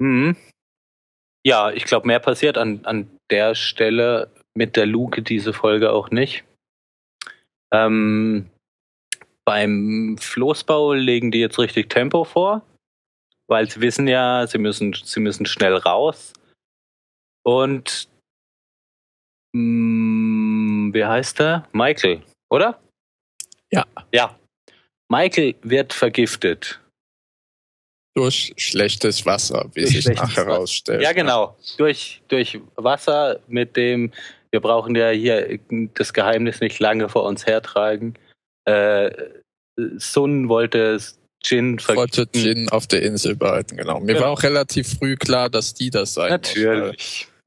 Mhm. 0.00 0.36
Ja, 1.46 1.70
ich 1.70 1.84
glaube, 1.84 2.08
mehr 2.08 2.18
passiert 2.18 2.58
an, 2.58 2.84
an 2.84 3.08
der 3.30 3.54
Stelle 3.54 4.32
mit 4.56 4.74
der 4.74 4.86
Luke 4.86 5.22
diese 5.22 5.52
Folge 5.52 5.92
auch 5.92 6.10
nicht. 6.10 6.42
Ähm, 7.72 8.50
beim 9.44 10.16
Floßbau 10.18 10.94
legen 10.94 11.30
die 11.30 11.38
jetzt 11.38 11.60
richtig 11.60 11.88
Tempo 11.88 12.24
vor, 12.24 12.62
weil 13.52 13.68
sie 13.70 13.82
wissen 13.82 14.08
ja, 14.08 14.46
sie 14.46 14.56
müssen, 14.56 14.94
sie 14.94 15.20
müssen 15.20 15.44
schnell 15.44 15.76
raus. 15.76 16.32
Und 17.44 18.08
mh, 19.54 20.94
wie 20.94 21.04
heißt 21.04 21.38
er? 21.40 21.68
Michael, 21.72 22.22
oder? 22.50 22.80
Ja. 23.70 23.84
Ja. 24.10 24.38
Michael 25.10 25.54
wird 25.62 25.92
vergiftet. 25.92 26.80
Durch 28.14 28.54
schlechtes 28.56 29.26
Wasser, 29.26 29.70
wie 29.74 29.82
Durch 29.82 29.92
sich 29.92 30.16
nachher 30.16 30.46
herausstellt. 30.46 31.02
Ja, 31.02 31.12
genau. 31.12 31.56
Durch, 31.76 32.22
durch 32.28 32.58
Wasser 32.76 33.40
mit 33.48 33.76
dem, 33.76 34.12
wir 34.50 34.60
brauchen 34.60 34.94
ja 34.94 35.10
hier 35.10 35.58
das 35.94 36.14
Geheimnis 36.14 36.60
nicht 36.60 36.78
lange 36.78 37.10
vor 37.10 37.24
uns 37.24 37.46
hertragen. 37.46 38.14
Äh, 38.64 39.10
Sun 39.96 40.48
wollte 40.48 40.98
Jin 41.44 41.78
Wollte. 41.88 42.28
Jin 42.34 42.68
auf 42.68 42.86
der 42.86 43.02
Insel 43.02 43.34
behalten, 43.36 43.76
genau. 43.76 44.00
Mir 44.00 44.14
Ja. 44.14 44.20
war 44.22 44.30
auch 44.30 44.42
relativ 44.42 44.98
früh 44.98 45.16
klar, 45.16 45.50
dass 45.50 45.74
die 45.74 45.90
das 45.90 46.14
sein 46.14 46.30
Natürlich. 46.30 47.28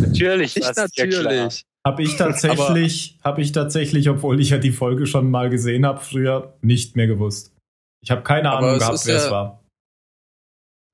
Natürlich. 0.00 0.54
Klar. 0.54 0.74
natürlich. 0.76 1.62
Habe 1.86 2.02
ich 2.02 2.16
tatsächlich, 2.16 3.18
habe 3.22 3.40
ich 3.40 3.52
tatsächlich, 3.52 4.08
obwohl 4.08 4.40
ich 4.40 4.50
ja 4.50 4.58
die 4.58 4.72
Folge 4.72 5.06
schon 5.06 5.30
mal 5.30 5.48
gesehen 5.48 5.86
habe, 5.86 6.00
früher 6.00 6.58
nicht 6.60 6.96
mehr 6.96 7.06
gewusst. 7.06 7.52
Ich 8.02 8.10
habe 8.10 8.22
keine 8.22 8.50
Ahnung 8.50 8.72
es 8.72 8.78
gehabt, 8.80 9.06
wer 9.06 9.16
es 9.16 9.24
ja- 9.26 9.30
war. 9.30 9.64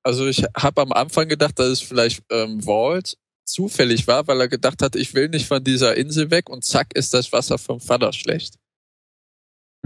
Also 0.05 0.27
ich 0.27 0.43
habe 0.55 0.81
am 0.83 0.91
Anfang 0.91 1.27
gedacht, 1.27 1.57
dass 1.57 1.67
es 1.69 1.81
vielleicht 1.81 2.23
ähm, 2.31 2.63
Walt 2.67 3.17
zufällig 3.47 4.07
war, 4.07 4.27
weil 4.27 4.39
er 4.39 4.47
gedacht 4.47 4.81
hat, 4.83 4.95
ich 4.95 5.15
will 5.15 5.29
nicht 5.29 5.47
von 5.47 5.63
dieser 5.63 5.95
Insel 5.97 6.29
weg 6.29 6.49
und 6.49 6.63
zack 6.63 6.95
ist 6.95 7.13
das 7.15 7.31
Wasser 7.33 7.57
vom 7.57 7.79
Vater 7.79 8.13
schlecht. 8.13 8.55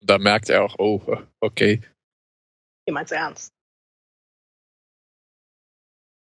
Und 0.00 0.10
da 0.10 0.18
merkt 0.18 0.48
er 0.50 0.62
auch, 0.64 0.74
oh, 0.78 1.00
okay. 1.40 1.80
Meint's 2.92 3.12
ernst. 3.12 3.52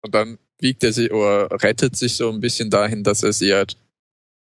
Und 0.04 0.14
dann 0.16 0.38
wiegt 0.60 0.84
er 0.84 0.92
sie 0.92 1.10
oder 1.12 1.50
rettet 1.64 1.96
sich 1.96 2.16
so 2.16 2.30
ein 2.30 2.42
bisschen 2.42 2.70
dahin, 2.70 3.04
dass 3.04 3.24
er 3.24 3.34
sie 3.34 3.54
halt 3.54 3.78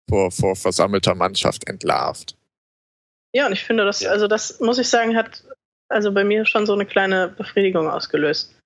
vor, 0.09 0.31
vor 0.31 0.57
versammelter 0.57 1.15
Mannschaft 1.15 1.69
entlarvt. 1.69 2.37
Ja, 3.35 3.47
und 3.47 3.53
ich 3.53 3.63
finde, 3.65 3.85
das, 3.85 4.01
Ja. 4.01 4.11
also 4.11 4.27
das 4.27 4.61
muss 4.61 4.79
ich 4.79 4.89
sagen, 4.89 5.17
hat 5.17 5.45
also 5.89 6.13
bei 6.13 6.25
mir 6.25 6.47
schon 6.47 6.67
so 6.67 6.73
eine 6.73 6.87
kleine 6.87 7.29
Befriedigung 7.29 7.89
ausgelöst. 7.89 8.57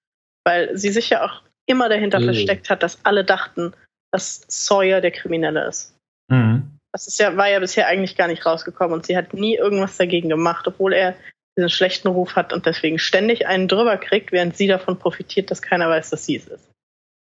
Weil 0.44 0.76
sie 0.76 0.90
sich 0.90 1.10
ja 1.10 1.24
auch 1.24 1.42
immer 1.66 1.88
dahinter 1.88 2.20
Mhm. 2.20 2.24
versteckt 2.26 2.70
hat, 2.70 2.82
dass 2.82 3.04
alle 3.04 3.24
dachten, 3.24 3.74
dass 4.12 4.42
Sawyer 4.48 5.00
der 5.00 5.10
Kriminelle 5.10 5.66
ist. 5.66 5.96
Mhm. 6.30 6.78
Das 6.92 7.06
ist 7.08 7.18
ja, 7.18 7.36
war 7.36 7.48
ja 7.48 7.58
bisher 7.58 7.88
eigentlich 7.88 8.14
gar 8.16 8.28
nicht 8.28 8.46
rausgekommen 8.46 8.94
und 8.94 9.06
sie 9.06 9.16
hat 9.16 9.34
nie 9.34 9.56
irgendwas 9.56 9.96
dagegen 9.96 10.28
gemacht, 10.28 10.66
obwohl 10.68 10.92
er 10.92 11.16
diesen 11.56 11.70
schlechten 11.70 12.08
Ruf 12.08 12.34
hat 12.36 12.52
und 12.52 12.66
deswegen 12.66 12.98
ständig 12.98 13.46
einen 13.46 13.68
drüber 13.68 13.96
kriegt, 13.96 14.32
während 14.32 14.56
sie 14.56 14.66
davon 14.66 14.98
profitiert, 14.98 15.50
dass 15.50 15.62
keiner 15.62 15.88
weiß, 15.88 16.10
dass 16.10 16.26
sie 16.26 16.36
es 16.36 16.48
ist. 16.48 16.70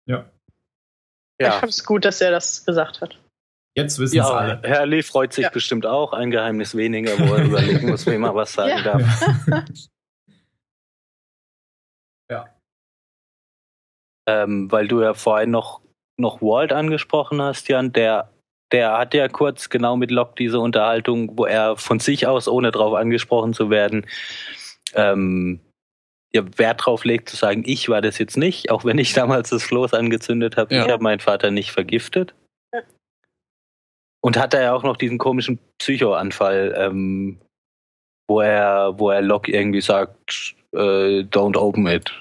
Ja. 0.08 0.30
Ich 1.40 1.46
Ja. 1.48 1.52
fand 1.60 1.72
es 1.72 1.84
gut, 1.84 2.06
dass 2.06 2.22
er 2.22 2.32
das 2.32 2.66
gesagt 2.66 3.02
hat. 3.02 3.20
Jetzt 3.76 3.98
wissen 4.00 4.20
es 4.20 4.28
Ja, 4.28 4.34
alle. 4.34 4.62
Herr 4.64 4.86
Lee 4.86 5.02
freut 5.02 5.34
sich 5.34 5.44
Ja. 5.46 5.50
bestimmt 5.50 5.86
auch. 5.86 6.14
Ein 6.14 6.30
Geheimnis 6.32 6.76
weniger, 6.76 7.18
wo 7.20 7.34
er 7.34 7.44
überlegen 7.44 7.88
muss, 7.88 8.06
wem 8.06 8.24
er 8.24 8.36
was 8.36 8.54
sagen 8.54 8.78
Ja. 8.78 8.84
darf. 8.84 9.02
Ja. 12.32 12.56
Ähm, 14.28 14.72
weil 14.72 14.88
du 14.88 15.02
ja 15.02 15.14
vorhin 15.14 15.52
noch, 15.52 15.82
noch 16.18 16.42
Walt 16.42 16.72
angesprochen 16.72 17.42
hast, 17.42 17.68
Jan, 17.68 17.92
der, 17.92 18.33
der 18.74 18.98
hat 18.98 19.14
ja 19.14 19.28
kurz 19.30 19.70
genau 19.70 19.96
mit 19.96 20.12
Locke 20.12 20.34
diese 20.38 20.60
Unterhaltung, 20.60 21.38
wo 21.38 21.46
er 21.46 21.78
von 21.78 22.00
sich 22.00 22.28
aus, 22.28 22.48
ohne 22.48 22.72
drauf 22.72 22.96
angesprochen 22.96 23.54
zu 23.54 23.70
werden, 23.70 24.08
ähm, 24.96 25.60
ja, 26.34 26.44
Wert 26.58 26.84
drauf 26.84 27.06
legt 27.06 27.30
zu 27.30 27.36
sagen, 27.36 27.64
ich 27.66 27.88
war 27.88 28.02
das 28.02 28.18
jetzt 28.18 28.36
nicht, 28.36 28.72
auch 28.72 28.84
wenn 28.84 28.98
ich 28.98 29.14
damals 29.14 29.52
das 29.52 29.64
Floß 29.64 29.94
angezündet 29.94 30.58
habe, 30.58 30.74
Ja. 30.74 30.86
ich 30.86 30.92
habe 30.92 31.04
meinen 31.04 31.20
Vater 31.20 31.52
nicht 31.52 31.72
vergiftet. 31.72 32.34
Ja. 32.74 32.82
Und 34.22 34.38
hat 34.38 34.56
er 34.56 34.64
ja 34.64 34.74
auch 34.74 34.84
noch 34.84 34.98
diesen 34.98 35.20
komischen 35.20 35.60
Psychoanfall, 35.80 36.74
ähm, 36.76 37.40
wo 38.28 38.42
er, 38.42 38.98
wo 38.98 39.12
er 39.12 39.22
Locke 39.22 39.52
irgendwie 39.52 39.82
sagt, 39.82 40.56
äh, 40.74 41.22
don't 41.22 41.58
open 41.58 41.86
it. 41.88 42.12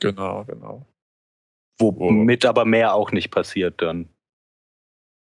Genau, 0.00 0.44
genau. 0.44 0.86
Womit 1.80 2.46
aber 2.46 2.64
mehr 2.64 2.94
auch 2.94 3.10
nicht 3.10 3.30
passiert 3.30 3.82
dann. 3.82 4.08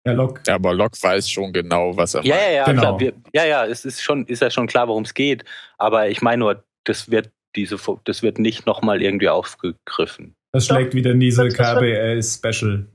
Ja, 0.06 0.14
Locke. 0.14 0.42
Ja, 0.48 0.56
aber 0.56 0.74
Locke 0.74 0.98
weiß 1.02 1.30
schon 1.30 1.52
genau, 1.52 1.96
was 1.98 2.14
er 2.14 2.24
Ja, 2.24 2.36
ja, 2.36 2.52
ja, 2.52 2.66
Genau. 2.66 2.82
klar. 2.82 3.00
Wir, 3.00 3.14
ja, 3.34 3.46
ja, 3.46 3.66
es 3.66 3.86
ist 3.86 4.02
schon, 4.02 4.26
ist 4.28 4.42
ja 4.42 4.50
schon 4.52 4.68
klar, 4.68 4.88
worum 4.88 5.04
es 5.04 5.14
geht. 5.14 5.44
Aber 5.78 6.10
ich 6.10 6.22
meine 6.22 6.40
nur, 6.42 6.64
das 6.86 7.10
wird 7.10 7.32
diese, 7.56 7.78
das 8.04 8.22
wird 8.22 8.38
nicht 8.38 8.66
nochmal 8.66 9.02
irgendwie 9.02 9.30
aufgegriffen. 9.30 10.36
Das 10.54 10.68
schlägt 10.68 10.94
wieder 10.94 11.12
in 11.12 11.20
diese 11.20 11.48
KBL-Special. 11.50 12.86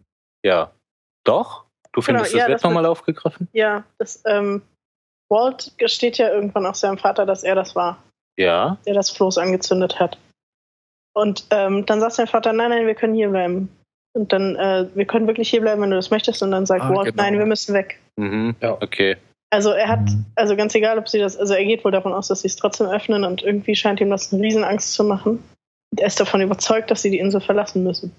Ja. 0.45 0.71
Doch? 1.25 1.65
Du 1.93 2.01
findest, 2.01 2.31
Genau, 2.31 2.39
ja, 2.39 2.45
das 2.45 2.49
wird 2.51 2.55
das 2.57 2.63
wird- 2.63 2.71
nochmal 2.71 2.87
aufgegriffen? 2.87 3.49
Ja, 3.53 3.85
das, 3.99 4.23
ähm, 4.27 4.63
Walt 5.29 5.73
gesteht 5.79 6.19
ja 6.19 6.29
irgendwann 6.31 6.67
auch 6.67 6.75
seinem 6.75 6.99
Vater, 6.99 7.27
dass 7.27 7.43
er 7.43 7.55
das 7.55 7.75
war, 7.75 8.03
Ja. 8.39 8.79
der 8.87 8.95
das 8.95 9.11
Floß 9.11 9.39
angezündet 9.39 9.99
hat. 9.99 10.19
Und 11.15 11.47
ähm, 11.51 11.85
dann 11.87 12.01
sagt 12.01 12.13
sein 12.15 12.27
Vater, 12.29 12.53
nein, 12.53 12.71
nein, 12.71 12.87
wir 12.87 12.95
können 12.95 13.15
hier 13.15 13.29
bleiben. 13.29 13.69
Und 14.13 14.33
dann, 14.33 14.57
äh, 14.57 14.87
wir 14.95 15.05
können 15.05 15.27
wirklich 15.27 15.51
hier 15.51 15.61
bleiben, 15.61 15.83
wenn 15.83 15.91
du 15.91 15.97
das 15.97 16.11
möchtest. 16.11 16.43
Und 16.43 16.51
dann 16.51 16.67
sagt 16.67 16.83
Ah, 16.83 16.91
Walt, 16.91 17.11
genau. 17.11 17.23
nein, 17.23 17.39
wir 17.39 17.47
müssen 17.47 17.75
weg. 17.75 18.01
Mhm. 18.17 18.57
Ja. 18.61 18.73
Okay. 18.81 19.17
Also 19.53 19.71
er 19.71 19.89
hat, 19.89 20.09
also 20.37 20.57
ganz 20.57 20.75
egal, 20.75 20.99
ob 20.99 21.09
sie 21.09 21.19
das, 21.19 21.37
also 21.37 21.55
er 21.55 21.65
geht 21.65 21.85
wohl 21.85 21.91
davon 21.91 22.13
aus, 22.13 22.29
dass 22.29 22.43
sie 22.43 22.49
es 22.49 22.57
trotzdem 22.57 22.87
öffnen 22.87 23.25
und 23.25 23.43
irgendwie 23.43 23.75
scheint 23.75 24.01
ihm 24.01 24.11
das 24.11 24.33
eine 24.33 24.43
Riesenangst 24.43 24.93
zu 24.93 25.03
machen. 25.05 25.43
Und 25.91 26.01
er 26.01 26.07
ist 26.07 26.21
davon 26.21 26.41
überzeugt, 26.41 26.91
dass 26.91 27.03
sie 27.03 27.11
die 27.11 27.19
Insel 27.19 27.41
verlassen 27.41 27.83
müssen. 27.83 28.15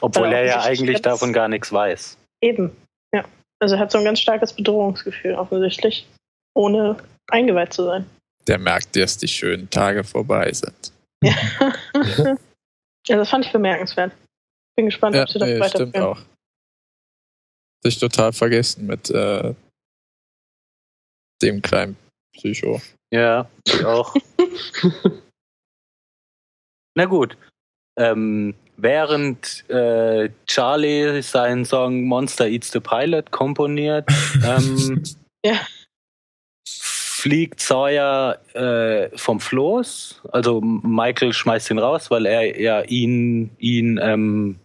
Obwohl 0.00 0.32
er 0.32 0.44
ja 0.44 0.62
eigentlich 0.62 1.02
davon 1.02 1.34
gar 1.34 1.48
nichts 1.48 1.70
weiß. 1.70 2.16
Eben, 2.42 2.74
ja. 3.14 3.24
Also 3.58 3.74
er 3.74 3.80
hat 3.82 3.92
so 3.92 3.98
ein 3.98 4.04
ganz 4.04 4.20
starkes 4.20 4.54
Bedrohungsgefühl 4.54 5.34
offensichtlich, 5.34 6.06
ohne 6.54 6.96
eingeweiht 7.30 7.74
zu 7.74 7.84
sein. 7.84 8.06
Der 8.48 8.58
merkt, 8.58 8.96
dass 8.96 9.18
die 9.18 9.28
schönen 9.28 9.68
Tage 9.68 10.04
vorbei 10.04 10.50
sind. 10.52 10.92
Ja. 11.22 11.34
ja, 13.06 13.16
das 13.16 13.28
fand 13.28 13.44
ich 13.44 13.52
bemerkenswert. 13.52 14.12
Bin 14.80 14.86
gespannt, 14.86 15.14
Ja, 15.14 15.24
ob 15.24 15.28
sie 15.28 15.38
das 15.38 15.46
nee, 15.46 15.60
weiterführen. 15.60 15.90
stimmt 15.90 16.04
auch. 16.06 16.18
Sich 17.84 17.98
total 17.98 18.32
vergessen 18.32 18.86
mit 18.86 19.10
äh, 19.10 19.54
dem 21.42 21.60
kleinen 21.60 21.98
Psycho. 22.34 22.80
Ja, 23.12 23.46
ich 23.66 23.84
auch. 23.84 24.14
Na 26.96 27.04
gut. 27.04 27.36
Ähm, 27.98 28.54
während 28.78 29.68
äh, 29.68 30.30
Charlie 30.46 31.20
seinen 31.20 31.66
Song 31.66 32.04
Monster 32.04 32.48
Eats 32.48 32.72
the 32.72 32.80
Pilot 32.80 33.30
komponiert, 33.32 34.08
ähm, 34.42 35.02
Ja. 35.44 35.60
fliegt 36.66 37.60
Sawyer 37.60 38.40
äh, 38.54 39.14
vom 39.18 39.40
Floß. 39.40 40.22
Also 40.32 40.62
Michael 40.62 41.34
schmeißt 41.34 41.70
ihn 41.70 41.78
raus, 41.78 42.10
weil 42.10 42.24
er 42.24 42.58
ja 42.58 42.80
ihn, 42.80 43.50
ihn 43.58 43.98
ähm, 44.02 44.58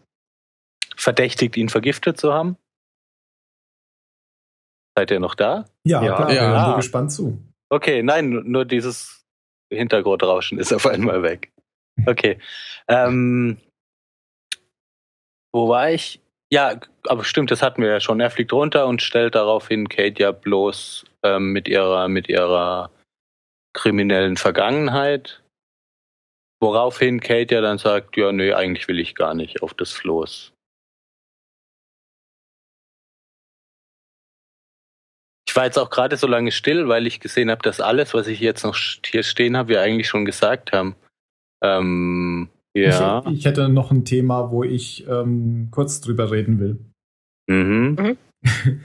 verdächtigt, 1.09 1.55
ihn 1.55 1.69
vergiftet 1.69 2.19
zu 2.19 2.33
haben. 2.33 2.57
Seid 4.97 5.11
ihr 5.11 5.19
noch 5.19 5.35
da? 5.35 5.65
Ja, 5.85 6.03
Ja, 6.03 6.15
klar, 6.15 6.27
wir 6.29 6.35
ja. 6.35 6.41
hören 6.49 6.71
dir 6.71 6.75
gespannt 6.77 7.11
zu. 7.11 7.39
Okay, 7.69 8.01
nein, 8.01 8.29
nur- 8.29 8.43
nur 8.43 8.65
dieses 8.65 9.23
Hintergrundrauschen 9.71 10.57
ist 10.63 10.73
auf 10.73 10.85
einmal 10.87 11.21
weg. 11.21 11.51
Okay. 12.07 12.39
Ähm, 12.87 13.57
wo 15.53 15.69
war 15.69 15.91
ich? 15.91 16.21
Ja, 16.51 16.79
aber 17.07 17.23
stimmt, 17.23 17.51
das 17.51 17.61
hatten 17.61 17.81
wir 17.83 17.89
ja 17.89 17.99
schon. 17.99 18.19
Er 18.19 18.29
fliegt 18.31 18.51
runter 18.53 18.87
und 18.87 19.01
stellt 19.01 19.35
daraufhin 19.35 19.87
Kate 19.89 20.21
ja 20.21 20.31
bloß 20.31 21.05
ähm, 21.23 21.51
mit 21.53 21.67
ihrer 21.67 22.07
mit 22.07 22.29
ihrer 22.29 22.91
kriminellen 23.73 24.37
Vergangenheit. 24.37 25.43
Woraufhin 26.61 27.19
Kate 27.19 27.53
ja 27.55 27.61
dann 27.61 27.77
sagt, 27.77 28.15
ja, 28.17 28.31
nee, 28.31 28.53
eigentlich 28.53 28.87
will 28.87 28.99
ich 28.99 29.13
gar 29.15 29.33
nicht 29.35 29.61
auf 29.61 29.73
das 29.73 29.91
Floß. 29.91 30.53
Ich 35.55 35.57
war 35.57 35.67
jetzt 35.67 35.79
auch 35.79 35.89
gerade 35.89 36.17
so 36.17 36.27
lange 36.27 36.51
still, 36.51 36.89
weil 36.89 37.07
ich 37.07 37.21
gesehen 37.21 37.49
habe, 37.49 37.61
dass 37.61 37.79
alles, 37.79 38.13
was 38.13 38.27
ich 38.27 38.41
jetzt 38.41 38.65
noch 38.65 38.75
hier 38.75 39.23
stehen 39.23 39.55
habe, 39.55 39.69
wir 39.69 39.81
eigentlich 39.81 40.09
schon 40.09 40.25
gesagt 40.25 40.73
haben. 40.73 40.97
Ähm, 41.63 42.49
ja. 42.75 43.23
Ich, 43.27 43.37
ich 43.37 43.45
hätte 43.45 43.69
noch 43.69 43.89
ein 43.89 44.03
Thema, 44.03 44.51
wo 44.51 44.65
ich 44.65 45.07
ähm, 45.07 45.69
kurz 45.71 46.01
drüber 46.01 46.29
reden 46.29 46.59
will. 46.59 46.79
Mhm. 47.47 48.17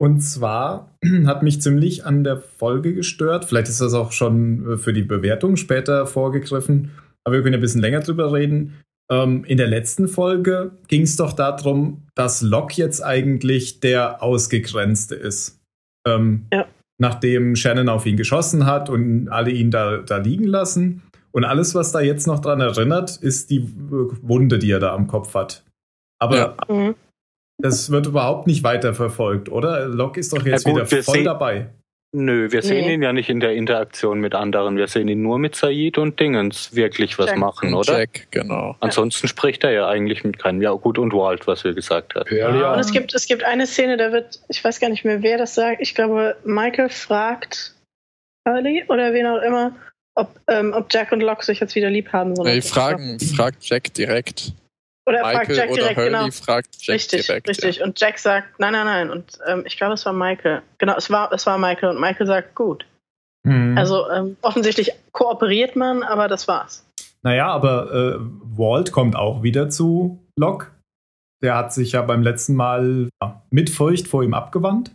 Und 0.00 0.20
zwar 0.20 0.96
hat 1.26 1.42
mich 1.42 1.60
ziemlich 1.60 2.06
an 2.06 2.22
der 2.22 2.36
Folge 2.36 2.94
gestört. 2.94 3.44
Vielleicht 3.44 3.68
ist 3.68 3.80
das 3.80 3.92
auch 3.92 4.12
schon 4.12 4.74
äh, 4.74 4.76
für 4.76 4.92
die 4.92 5.02
Bewertung 5.02 5.56
später 5.56 6.06
vorgegriffen, 6.06 6.92
aber 7.24 7.34
wir 7.34 7.42
können 7.42 7.56
ein 7.56 7.60
bisschen 7.60 7.80
länger 7.80 8.02
drüber 8.02 8.32
reden. 8.32 8.80
Ähm, 9.10 9.42
in 9.46 9.56
der 9.56 9.66
letzten 9.66 10.06
Folge 10.06 10.78
ging 10.86 11.02
es 11.02 11.16
doch 11.16 11.32
darum, 11.32 12.06
dass 12.14 12.40
Locke 12.40 12.80
jetzt 12.80 13.00
eigentlich 13.00 13.80
der 13.80 14.22
Ausgegrenzte 14.22 15.16
ist. 15.16 15.60
Ähm, 16.06 16.46
Ja. 16.52 16.66
Nachdem 16.98 17.56
Shannon 17.56 17.88
auf 17.88 18.06
ihn 18.06 18.16
geschossen 18.16 18.66
hat 18.66 18.88
und 18.88 19.28
alle 19.28 19.50
ihn 19.50 19.70
da, 19.72 19.98
da 19.98 20.18
liegen 20.18 20.44
lassen. 20.44 21.02
Und 21.32 21.44
alles, 21.44 21.74
was 21.74 21.90
da 21.90 22.00
jetzt 22.00 22.28
noch 22.28 22.38
dran 22.38 22.60
erinnert, 22.60 23.16
ist 23.16 23.50
die 23.50 23.68
Wunde, 24.22 24.60
die 24.60 24.70
er 24.70 24.78
da 24.78 24.94
am 24.94 25.08
Kopf 25.08 25.34
hat. 25.34 25.64
Aber 26.20 26.36
Ja. 26.36 26.56
Mhm. 26.68 26.94
das 27.58 27.90
wird 27.90 28.06
überhaupt 28.06 28.46
nicht 28.46 28.62
weiterverfolgt, 28.62 29.48
oder? 29.48 29.86
Locke 29.88 30.20
ist 30.20 30.32
doch 30.32 30.44
jetzt 30.46 30.64
Ja 30.66 30.72
gut, 30.72 30.90
wieder 30.90 31.02
voll 31.02 31.24
dabei. 31.24 31.70
Nö, 32.16 32.52
wir 32.52 32.62
sehen 32.62 32.86
Nee. 32.86 32.94
ihn 32.94 33.02
ja 33.02 33.12
nicht 33.12 33.28
in 33.28 33.40
der 33.40 33.54
Interaktion 33.54 34.20
mit 34.20 34.36
anderen. 34.36 34.76
Wir 34.76 34.86
sehen 34.86 35.08
ihn 35.08 35.20
nur 35.20 35.40
mit 35.40 35.56
Said 35.56 35.98
und 35.98 36.20
Dingens 36.20 36.72
wirklich 36.76 37.18
was 37.18 37.30
Jack. 37.30 37.38
machen, 37.38 37.74
oder? 37.74 37.98
Jack, 37.98 38.28
genau. 38.30 38.76
Ansonsten 38.78 39.26
spricht 39.26 39.64
er 39.64 39.72
ja 39.72 39.88
eigentlich 39.88 40.22
mit 40.22 40.38
keinem. 40.38 40.62
Ja, 40.62 40.70
gut, 40.74 40.96
und 40.96 41.12
Walt, 41.12 41.48
was 41.48 41.64
wir 41.64 41.74
gesagt 41.74 42.14
haben. 42.14 42.24
Pearl, 42.26 42.60
ja. 42.60 42.72
Und 42.72 42.78
es 42.78 42.92
gibt, 42.92 43.14
es 43.14 43.26
gibt 43.26 43.42
eine 43.42 43.66
Szene, 43.66 43.96
da 43.96 44.12
wird, 44.12 44.38
ich 44.48 44.62
weiß 44.62 44.78
gar 44.78 44.90
nicht 44.90 45.04
mehr, 45.04 45.24
wer 45.24 45.38
das 45.38 45.56
sagt. 45.56 45.80
Ich 45.80 45.96
glaube, 45.96 46.36
Michael 46.44 46.88
fragt 46.88 47.74
Hurley 48.48 48.84
oder 48.88 49.12
wen 49.12 49.26
auch 49.26 49.42
immer, 49.42 49.74
ob, 50.14 50.38
ähm, 50.46 50.72
ob 50.72 50.86
Jack 50.92 51.10
und 51.10 51.20
Locke 51.20 51.44
sich 51.44 51.58
jetzt 51.58 51.74
wieder 51.74 51.90
lieb 51.90 52.12
haben. 52.12 52.36
So 52.36 52.44
dem 52.44 52.62
fragen, 52.62 53.18
fragt 53.18 53.64
Jack 53.68 53.92
direkt. 53.94 54.52
Oder 55.06 55.18
er 55.18 55.24
fragt 55.24 55.48
Michael 55.48 55.56
Jack 55.56 55.70
oder 55.70 55.80
direkt, 55.82 55.96
Hurley 55.98 56.10
genau. 56.10 56.30
fragt 56.30 56.68
Jack 56.80 56.94
richtig, 56.94 57.26
direkt. 57.26 57.48
richtig. 57.48 57.82
Und 57.82 58.00
Jack 58.00 58.18
sagt, 58.18 58.58
nein, 58.58 58.72
nein, 58.72 58.86
nein. 58.86 59.10
Und 59.10 59.38
ähm, 59.46 59.64
ich 59.66 59.76
glaube, 59.76 59.94
es 59.94 60.06
war 60.06 60.14
Michael. 60.14 60.62
Genau, 60.78 60.96
es 60.96 61.10
war, 61.10 61.30
es 61.32 61.46
war 61.46 61.58
Michael. 61.58 61.90
Und 61.90 62.00
Michael 62.00 62.26
sagt, 62.26 62.54
gut. 62.54 62.86
Mhm. 63.46 63.76
Also 63.76 64.08
ähm, 64.10 64.36
offensichtlich 64.40 64.92
kooperiert 65.12 65.76
man, 65.76 66.02
aber 66.02 66.28
das 66.28 66.48
war's. 66.48 66.86
naja, 67.22 67.48
aber 67.48 67.92
äh, 67.92 68.18
Walt 68.56 68.92
kommt 68.92 69.16
auch 69.16 69.42
wieder 69.42 69.68
zu 69.68 70.24
Locke. 70.36 70.68
Der 71.42 71.56
hat 71.56 71.74
sich 71.74 71.92
ja 71.92 72.00
beim 72.00 72.22
letzten 72.22 72.54
Mal 72.54 73.10
ja, 73.22 73.42
mit 73.50 73.68
Furcht 73.68 74.08
vor 74.08 74.24
ihm 74.24 74.32
abgewandt. 74.32 74.92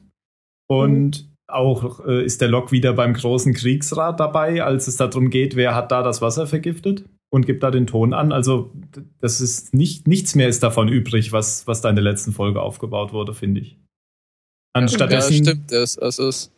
Und 0.67 1.29
auch 1.47 2.05
äh, 2.07 2.23
ist 2.23 2.41
der 2.41 2.47
Locke 2.47 2.71
wieder 2.71 2.93
beim 2.93 3.13
großen 3.13 3.53
Kriegsrat 3.53 4.19
dabei, 4.19 4.63
als 4.63 4.87
es 4.87 4.97
darum 4.97 5.29
geht, 5.29 5.55
wer 5.55 5.75
hat 5.75 5.91
da 5.91 6.01
das 6.01 6.21
Wasser 6.21 6.47
vergiftet 6.47 7.05
und 7.31 7.45
gibt 7.45 7.63
da 7.63 7.71
den 7.71 7.87
Ton 7.87 8.13
an. 8.13 8.31
Also 8.31 8.71
das 9.21 9.41
ist 9.41 9.73
nicht, 9.73 10.07
nichts 10.07 10.35
mehr 10.35 10.47
ist 10.47 10.63
davon 10.63 10.87
übrig, 10.87 11.31
was, 11.31 11.67
was 11.67 11.81
da 11.81 11.89
in 11.89 11.95
der 11.95 12.03
letzten 12.03 12.31
Folge 12.33 12.61
aufgebaut 12.61 13.13
wurde, 13.13 13.33
finde 13.33 13.61
ich. 13.61 13.71
Ja, 13.71 13.77
Anstattdessen, 14.81 15.45
stimmt. 15.45 15.71
Es, 15.71 15.97
es, 15.97 16.19
ist, 16.19 16.51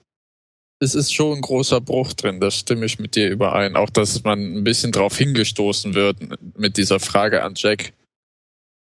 es 0.80 0.96
ist 0.96 1.14
schon 1.14 1.38
ein 1.38 1.42
großer 1.42 1.82
Bruch 1.82 2.14
drin, 2.14 2.40
das 2.40 2.56
stimme 2.56 2.86
ich 2.86 3.00
mit 3.00 3.16
dir 3.16 3.30
überein. 3.30 3.76
Auch, 3.76 3.90
dass 3.90 4.24
man 4.24 4.40
ein 4.58 4.64
bisschen 4.64 4.92
drauf 4.92 5.18
hingestoßen 5.18 5.94
wird 5.94 6.18
mit 6.58 6.78
dieser 6.78 7.00
Frage 7.00 7.44
an 7.44 7.54
Jack. 7.56 7.94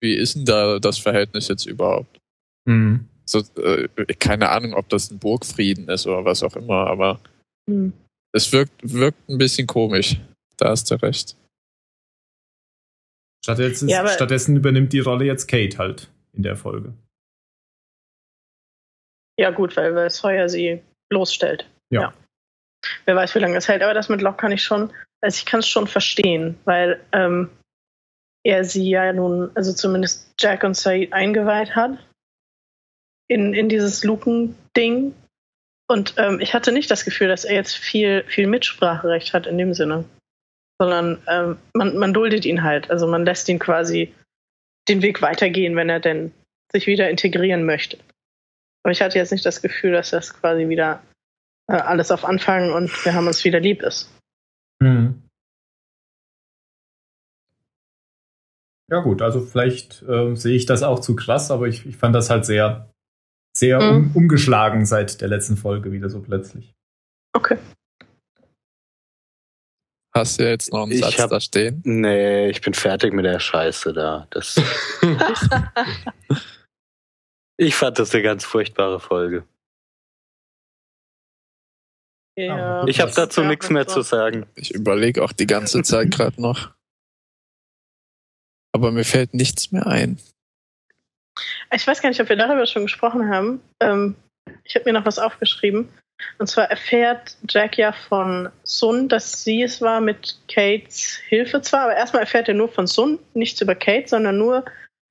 Wie 0.01 0.15
ist 0.15 0.37
denn 0.37 0.45
da 0.45 0.79
das 0.79 0.99
Verhältnis 0.99 1.49
jetzt 1.49 1.67
überhaupt? 1.67 2.19
Mhm. 2.67 3.09
So, 3.25 3.41
äh, 3.61 3.89
keine 4.19 4.49
Ahnung, 4.51 4.75
ob 4.75 4.89
das 4.89 5.11
ein 5.11 5.19
Burgfrieden 5.19 5.89
ist 5.89 6.07
oder 6.07 6.25
was 6.25 6.43
auch 6.43 6.57
immer, 6.57 6.87
aber 6.87 7.21
Hm. 7.69 7.93
es 8.33 8.51
wirkt, 8.53 8.73
wirkt 8.83 9.29
ein 9.29 9.37
bisschen 9.37 9.67
komisch. 9.67 10.17
Da 10.57 10.71
hast 10.71 10.91
du 10.91 10.95
recht. 11.03 11.37
Stattdessen, 13.45 13.89
Ja, 13.89 14.07
stattdessen 14.09 14.57
übernimmt 14.57 14.93
die 14.93 15.01
Rolle 15.01 15.25
jetzt 15.25 15.47
Kate 15.47 15.79
halt 15.79 16.11
in 16.33 16.43
der 16.43 16.57
Folge. 16.57 16.93
Ja, 19.39 19.51
gut, 19.51 19.77
weil, 19.77 19.95
weil 19.95 20.11
Sawyer 20.11 20.49
sie 20.49 20.83
bloßstellt. 21.09 21.69
Ja. 21.91 22.13
Wer 23.05 23.17
weiß, 23.17 23.35
wie 23.35 23.39
lange 23.39 23.55
das 23.55 23.69
hält. 23.69 23.83
Aber 23.83 23.95
das 23.95 24.09
mit 24.09 24.21
Locke 24.21 24.39
kann 24.39 24.53
ich 24.53 24.63
schon, 24.63 24.93
also 25.21 25.37
ich 25.37 25.47
kann 25.47 25.61
es 25.61 25.69
schon 25.69 25.87
verstehen, 25.87 26.59
weil 26.65 27.01
ähm, 27.13 27.51
er 28.45 28.65
sie 28.65 28.89
ja 28.89 29.13
nun, 29.13 29.51
also 29.55 29.73
zumindest 29.73 30.33
Jack 30.39 30.65
und 30.65 30.77
Said 30.77 31.13
eingeweiht 31.13 31.77
hat 31.77 31.99
in, 33.29 33.55
in 33.55 33.69
dieses 33.69 34.05
Luken-Ding. 34.05 35.15
Und 35.89 36.15
ähm, 36.19 36.41
ich 36.41 36.55
hatte 36.55 36.73
nicht 36.73 36.91
das 36.91 37.05
Gefühl, 37.05 37.29
dass 37.29 37.45
er 37.45 37.55
jetzt 37.55 37.77
viel, 37.77 38.25
viel 38.25 38.47
Mitspracherecht 38.47 39.33
hat 39.33 39.47
in 39.47 39.59
dem 39.59 39.75
Sinne. 39.75 40.05
Sondern 40.81 41.23
ähm, 41.27 41.59
man, 41.75 41.97
man 41.99 42.15
duldet 42.15 42.45
ihn 42.45 42.63
halt. 42.63 42.91
Also 42.91 43.07
man 43.07 43.25
lässt 43.25 43.49
ihn 43.49 43.59
quasi 43.59 44.15
den 44.89 45.03
Weg 45.03 45.21
weitergehen, 45.23 45.77
wenn 45.77 45.89
er 45.89 46.01
denn 46.01 46.33
sich 46.73 46.87
wieder 46.87 47.11
integrieren 47.11 47.65
möchte. 47.65 47.99
Aber 48.85 48.93
ich 48.93 49.03
hatte 49.03 49.19
jetzt 49.19 49.33
nicht 49.33 49.45
das 49.45 49.61
Gefühl, 49.61 49.93
dass 49.93 50.11
das 50.11 50.33
quasi 50.35 50.69
wieder 50.69 51.03
äh, 51.69 51.75
alles 51.77 52.11
auf 52.11 52.25
Anfang 52.25 52.73
und 52.73 53.05
wir 53.05 53.15
haben 53.15 53.27
uns 53.27 53.45
wieder 53.45 53.61
lieb 53.61 53.83
ist. 53.83 54.11
Mhm. 54.81 55.23
Ja 58.91 59.01
gut, 59.01 59.21
also 59.21 59.41
vielleicht 59.41 60.03
äh, 60.05 60.35
sehe 60.35 60.57
ich 60.57 60.65
das 60.65 60.83
auch 60.83 61.01
zu 61.01 61.15
krass, 61.15 61.51
aber 61.51 61.67
ich, 61.67 61.85
ich 61.85 61.97
fand 61.97 62.15
das 62.15 62.31
halt 62.31 62.47
sehr, 62.47 62.91
sehr 63.55 63.81
Mhm. 63.81 63.97
um, 63.97 64.17
umgeschlagen 64.17 64.87
seit 64.87 65.21
der 65.21 65.29
letzten 65.29 65.57
Folge 65.57 65.93
wieder 65.93 66.09
so 66.09 66.23
plötzlich. 66.23 66.73
Okay. 67.35 67.59
Hast 70.15 70.41
du 70.41 70.49
jetzt 70.49 70.73
noch 70.73 70.83
einen 70.85 70.93
Ich 70.93 71.01
Satz 71.01 71.19
hab- 71.19 71.31
da 71.31 71.41
stehen? 71.41 71.81
Nee, 71.85 72.49
ich 72.49 72.61
bin 72.61 72.75
fertig 72.75 73.13
mit 73.13 73.25
der 73.25 73.39
Scheiße 73.41 73.93
da. 73.93 74.27
Das, 74.31 74.57
Ich 77.61 77.75
fand 77.75 77.99
das 77.99 78.15
eine 78.15 78.23
ganz 78.23 78.45
furchtbare 78.45 79.01
Folge. 79.01 79.45
Ja, 82.37 82.87
Ich 82.87 83.01
habe 83.01 83.11
dazu 83.13 83.43
nichts 83.43 83.69
mehr 83.69 83.89
zu 83.89 84.03
sagen. 84.03 84.47
Ich 84.55 84.73
überlege 84.73 85.25
auch 85.25 85.33
die 85.33 85.47
ganze 85.47 85.83
Zeit 85.83 86.13
gerade 86.13 86.41
noch. 86.41 86.71
Aber 88.73 88.93
mir 88.93 89.05
fällt 89.05 89.35
nichts 89.35 89.73
mehr 89.73 89.87
ein. 89.89 90.21
Ich 91.73 91.85
weiß 91.87 92.01
gar 92.01 92.11
nicht, 92.11 92.21
ob 92.21 92.29
wir 92.29 92.37
darüber 92.37 92.65
schon 92.67 92.83
gesprochen 92.83 93.29
haben. 93.29 93.61
Ähm, 93.81 94.15
ich 94.63 94.77
habe 94.77 94.85
mir 94.85 94.93
noch 94.93 95.05
was 95.05 95.19
aufgeschrieben. 95.19 95.89
Und 96.39 96.49
zwar 96.49 96.71
erfährt 96.71 97.37
Jack 97.49 97.79
ja 97.79 97.93
von 97.93 98.51
Sun, 98.65 99.09
dass 99.09 99.45
sie 99.45 99.63
es 99.63 99.81
war 99.81 100.01
mit 100.01 100.39
Kates 100.49 101.21
Hilfe 101.29 101.63
zwar, 101.63 101.85
aber 101.85 101.97
erstmal 101.97 102.23
erfährt 102.23 102.49
er 102.49 102.55
nur 102.55 102.69
von 102.69 102.87
Sun, 102.87 103.19
nichts 103.35 103.61
über 103.61 103.75
Kate, 103.75 104.09
sondern 104.09 104.39
nur 104.39 104.65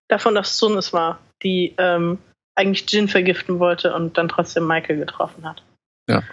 davon, 0.10 0.36
dass 0.36 0.58
Sun 0.58 0.78
es 0.78 0.94
war, 0.94 1.20
die 1.44 1.74
ähm, 1.78 2.18
eigentlich 2.56 2.90
Jin 2.92 3.08
vergiften 3.08 3.60
wollte 3.60 3.94
und 3.94 4.18
dann 4.18 4.30
trotzdem 4.30 4.68
Michael 4.68 4.98
getroffen 4.98 5.48
hat. 5.48 5.64
Ja. 6.10 6.24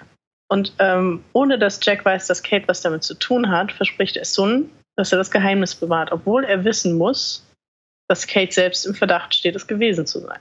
Und 0.49 0.73
ähm, 0.79 1.25
ohne 1.33 1.59
dass 1.59 1.81
Jack 1.83 2.05
weiß, 2.05 2.27
dass 2.27 2.43
Kate 2.43 2.69
was 2.69 2.81
damit 2.81 3.03
zu 3.03 3.15
tun 3.15 3.51
hat, 3.51 3.73
verspricht 3.73 4.17
er 4.17 4.25
Sun, 4.25 4.71
dass 4.97 5.13
er 5.13 5.19
das 5.19 5.31
Geheimnis 5.31 5.75
bewahrt, 5.75 6.13
obwohl 6.13 6.45
er 6.45 6.65
wissen 6.65 6.97
muss, 6.97 7.47
dass 8.09 8.27
Kate 8.27 8.53
selbst 8.53 8.87
im 8.87 8.95
Verdacht 8.95 9.35
steht, 9.35 9.57
es 9.57 9.67
gewesen 9.67 10.07
zu 10.07 10.21
sein. 10.21 10.41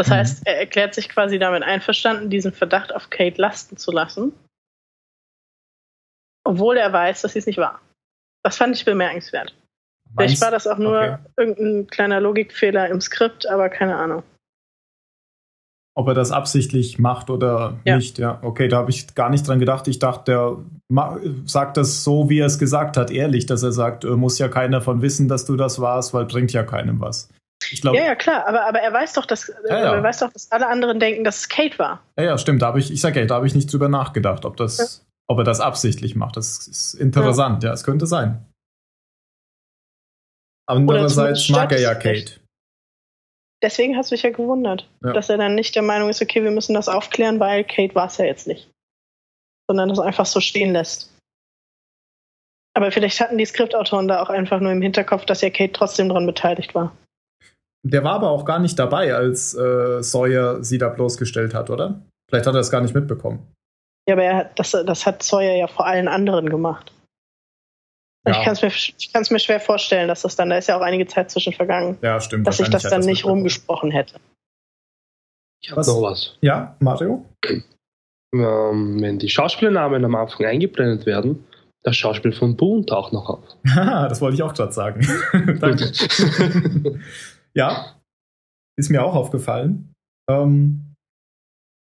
Das 0.00 0.08
Mhm. 0.08 0.12
heißt, 0.14 0.46
er 0.46 0.58
erklärt 0.58 0.94
sich 0.94 1.10
quasi 1.10 1.38
damit 1.38 1.62
einverstanden, 1.62 2.30
diesen 2.30 2.52
Verdacht 2.54 2.94
auf 2.94 3.10
Kate 3.10 3.38
lasten 3.38 3.76
zu 3.76 3.92
lassen, 3.92 4.32
obwohl 6.42 6.78
er 6.78 6.90
weiß, 6.90 7.20
dass 7.20 7.34
sie 7.34 7.38
es 7.40 7.44
nicht 7.46 7.58
war. 7.58 7.82
Das 8.42 8.56
fand 8.56 8.74
ich 8.74 8.86
bemerkenswert. 8.86 9.54
Vielleicht 10.16 10.30
Meinst- 10.30 10.42
war 10.42 10.50
das 10.50 10.66
auch 10.66 10.78
nur 10.78 10.98
okay. 11.02 11.16
irgendein 11.36 11.86
kleiner 11.88 12.18
Logikfehler 12.18 12.88
im 12.88 13.02
Skript, 13.02 13.46
aber 13.46 13.68
keine 13.68 13.96
Ahnung. 13.96 14.22
Ob 15.94 16.08
er 16.08 16.14
das 16.14 16.32
absichtlich 16.32 16.98
macht 16.98 17.28
oder 17.28 17.78
Ja. 17.84 17.96
nicht, 17.96 18.18
ja. 18.18 18.38
Okay, 18.42 18.68
da 18.68 18.78
habe 18.78 18.90
ich 18.90 19.14
gar 19.14 19.28
nicht 19.28 19.46
dran 19.46 19.58
gedacht. 19.58 19.86
Ich 19.86 19.98
dachte, 19.98 20.32
der 20.32 20.56
sagt 21.44 21.76
das 21.76 22.04
so, 22.04 22.30
wie 22.30 22.38
er 22.38 22.46
es 22.46 22.58
gesagt 22.58 22.96
hat, 22.96 23.10
ehrlich, 23.10 23.44
dass 23.44 23.62
er 23.62 23.72
sagt, 23.72 24.04
äh, 24.04 24.16
muss 24.16 24.38
ja 24.38 24.48
keiner 24.48 24.78
davon 24.78 25.02
wissen, 25.02 25.28
dass 25.28 25.44
du 25.44 25.56
das 25.56 25.78
warst, 25.78 26.14
weil 26.14 26.24
bringt 26.24 26.54
ja 26.54 26.62
keinem 26.62 27.00
was. 27.00 27.28
Ich 27.70 27.82
glaube, 27.82 27.98
Ja, 27.98 28.04
ja, 28.04 28.14
klar, 28.14 28.46
aber, 28.46 28.66
aber 28.66 28.80
er 28.80 28.92
weiß 28.92 29.12
doch, 29.12 29.26
dass 29.26 29.52
Ja, 29.68 29.78
ja. 29.78 29.94
er 29.94 30.02
weiß 30.02 30.18
doch, 30.20 30.32
dass 30.32 30.50
alle 30.50 30.66
anderen 30.66 30.98
denken, 30.98 31.24
dass 31.24 31.38
es 31.38 31.48
Kate 31.48 31.78
war. 31.78 32.02
ja, 32.16 32.24
ja, 32.24 32.38
stimmt. 32.38 32.62
Da 32.62 32.66
habe 32.66 32.78
ich, 32.78 32.90
ich 32.90 33.00
sage 33.00 33.20
ja, 33.20 33.26
da 33.26 33.36
habe 33.36 33.46
ich 33.46 33.54
nicht 33.54 33.72
drüber 33.72 33.88
nachgedacht, 33.88 34.44
ob 34.44 34.56
das, 34.56 35.04
ob 35.28 35.38
er 35.38 35.44
das 35.44 35.60
absichtlich 35.60 36.16
macht. 36.16 36.36
Das 36.36 36.66
ist 36.66 36.94
interessant, 36.94 37.62
ja, 37.62 37.72
es 37.72 37.84
könnte 37.84 38.06
sein. 38.06 38.46
Andererseits 40.66 41.48
mag 41.48 41.72
er 41.72 41.80
ja. 41.80 41.94
Kate. 41.94 42.40
Deswegen 43.62 43.96
hat 43.96 44.06
es 44.06 44.10
mich 44.10 44.22
ja 44.22 44.30
gewundert, 44.30 44.88
dass 45.00 45.28
er 45.28 45.36
dann 45.36 45.54
nicht 45.54 45.74
der 45.74 45.82
Meinung 45.82 46.08
ist, 46.08 46.22
okay, 46.22 46.42
wir 46.42 46.50
müssen 46.50 46.72
das 46.72 46.88
aufklären, 46.88 47.40
weil 47.40 47.64
Kate 47.64 47.94
war 47.94 48.06
es 48.06 48.16
ja 48.16 48.24
jetzt 48.24 48.46
nicht. 48.46 48.70
Sondern 49.68 49.90
das 49.90 49.98
einfach 49.98 50.24
so 50.26 50.40
stehen 50.40 50.72
lässt. 50.72 51.14
Aber 52.74 52.90
vielleicht 52.90 53.20
hatten 53.20 53.36
die 53.36 53.44
Skriptautoren 53.44 54.08
da 54.08 54.22
auch 54.22 54.30
einfach 54.30 54.60
nur 54.60 54.72
im 54.72 54.80
Hinterkopf, 54.80 55.26
dass 55.26 55.42
ja 55.42 55.50
Kate 55.50 55.72
trotzdem 55.72 56.08
dran 56.08 56.24
beteiligt 56.24 56.74
war. 56.74 56.96
Der 57.82 58.04
war 58.04 58.14
aber 58.14 58.30
auch 58.30 58.44
gar 58.44 58.58
nicht 58.58 58.78
dabei, 58.78 59.14
als 59.14 59.54
äh, 59.54 60.02
Sawyer 60.02 60.62
sie 60.62 60.78
da 60.78 60.88
bloßgestellt 60.90 61.54
hat, 61.54 61.70
oder? 61.70 62.02
Vielleicht 62.28 62.46
hat 62.46 62.54
er 62.54 62.60
es 62.60 62.70
gar 62.70 62.80
nicht 62.82 62.94
mitbekommen. 62.94 63.46
Ja, 64.08 64.14
aber 64.14 64.24
er, 64.24 64.36
hat- 64.36 64.58
das, 64.58 64.70
das 64.72 65.06
hat 65.06 65.22
Sawyer 65.22 65.54
ja 65.56 65.66
vor 65.66 65.86
allen 65.86 66.08
anderen 66.08 66.48
gemacht. 66.48 66.92
Und 68.26 68.32
Ja. 68.34 68.38
Ich 68.38 68.44
kann 68.44 68.52
es 68.52 68.62
mir, 68.62 68.68
ich 68.68 69.12
kann's 69.12 69.30
mir 69.30 69.38
schwer 69.40 69.60
vorstellen, 69.60 70.08
dass 70.08 70.22
das 70.22 70.36
dann, 70.36 70.50
da 70.50 70.58
ist 70.58 70.68
ja 70.68 70.76
auch 70.76 70.82
einige 70.82 71.06
Zeit 71.06 71.30
zwischen 71.30 71.52
vergangen, 71.54 71.96
Ja, 72.02 72.20
stimmt. 72.20 72.46
dass 72.46 72.58
sich 72.58 72.68
das 72.68 72.82
dann 72.82 73.00
er 73.02 73.06
nicht 73.06 73.24
rumgesprochen 73.24 73.90
hätte. 73.90 74.16
Ich 75.62 75.70
habe 75.70 75.80
Was? 75.80 75.88
noch 75.88 76.02
was. 76.02 76.36
Ja, 76.42 76.76
Mario? 76.80 77.24
Ähm, 78.32 78.98
wenn 79.00 79.18
die 79.18 79.28
Schauspielernamen 79.28 80.04
am 80.04 80.14
Anfang 80.14 80.46
eingeblendet 80.46 81.04
werden, 81.06 81.44
das 81.82 81.96
Schauspiel 81.96 82.32
von 82.32 82.56
Boone 82.56 82.84
taucht 82.86 83.12
noch 83.14 83.28
auf. 83.28 83.44
Haha, 83.74 84.06
das 84.08 84.20
wollte 84.20 84.34
ich 84.36 84.42
auch 84.42 84.52
gerade 84.54 84.72
sagen. 84.72 85.00
Danke. 85.60 85.90
ja, 87.54 88.00
ist 88.78 88.90
mir 88.90 89.04
auch 89.04 89.14
aufgefallen. 89.14 89.92
Ähm, 90.30 90.94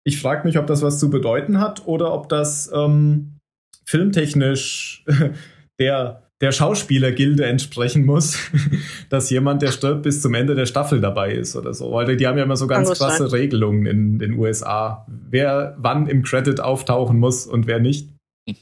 ich 0.05 0.21
frage 0.21 0.47
mich, 0.47 0.57
ob 0.57 0.67
das 0.67 0.81
was 0.81 0.99
zu 0.99 1.09
bedeuten 1.09 1.59
hat 1.59 1.87
oder 1.87 2.13
ob 2.13 2.29
das 2.29 2.71
ähm, 2.73 3.39
filmtechnisch 3.85 5.03
der, 5.79 6.23
der 6.41 6.51
Schauspielergilde 6.51 7.45
entsprechen 7.45 8.05
muss, 8.05 8.37
dass 9.09 9.29
jemand, 9.29 9.61
der 9.61 9.71
stirbt, 9.71 10.03
bis 10.03 10.21
zum 10.21 10.33
Ende 10.35 10.55
der 10.55 10.67
Staffel 10.67 11.01
dabei 11.01 11.33
ist 11.33 11.55
oder 11.55 11.73
so. 11.73 11.91
Weil 11.91 12.15
die 12.15 12.27
haben 12.27 12.37
ja 12.37 12.43
immer 12.43 12.57
so 12.57 12.67
ganz 12.67 12.91
krasse 12.97 13.31
Regelungen 13.31 13.85
in 13.85 14.19
den 14.19 14.33
USA, 14.33 15.05
wer 15.07 15.75
wann 15.77 16.07
im 16.07 16.23
Credit 16.23 16.59
auftauchen 16.59 17.17
muss 17.19 17.47
und 17.47 17.65
wer 17.65 17.79
nicht. 17.79 18.09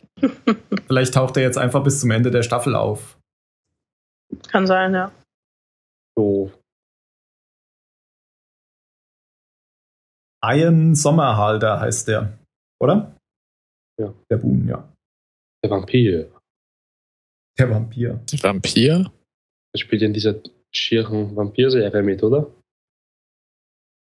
Vielleicht 0.88 1.14
taucht 1.14 1.36
er 1.36 1.44
jetzt 1.44 1.58
einfach 1.58 1.84
bis 1.84 2.00
zum 2.00 2.12
Ende 2.12 2.32
der 2.32 2.44
Staffel 2.44 2.76
auf. 2.76 3.18
Kann 4.48 4.66
sein, 4.66 4.94
ja. 4.94 5.12
So, 6.16 6.52
Ian 10.44 10.94
Sommerhalder 10.96 11.80
heißt 11.80 12.08
der, 12.08 12.38
oder? 12.82 13.16
Ja. 14.00 14.14
Der 14.30 14.38
Boom, 14.38 14.68
ja. 14.68 14.88
der 15.64 15.72
Vampir. 15.72 16.32
Der 17.58 17.70
Vampir. 17.70 18.20
Der 18.32 18.44
Vampir? 18.44 19.12
Der 19.74 19.80
spielt 19.80 20.02
in 20.02 20.14
dieser 20.14 20.36
schieren 20.76 21.36
Vampirserie 21.36 22.02
mit, 22.04 22.24
oder? 22.24 22.52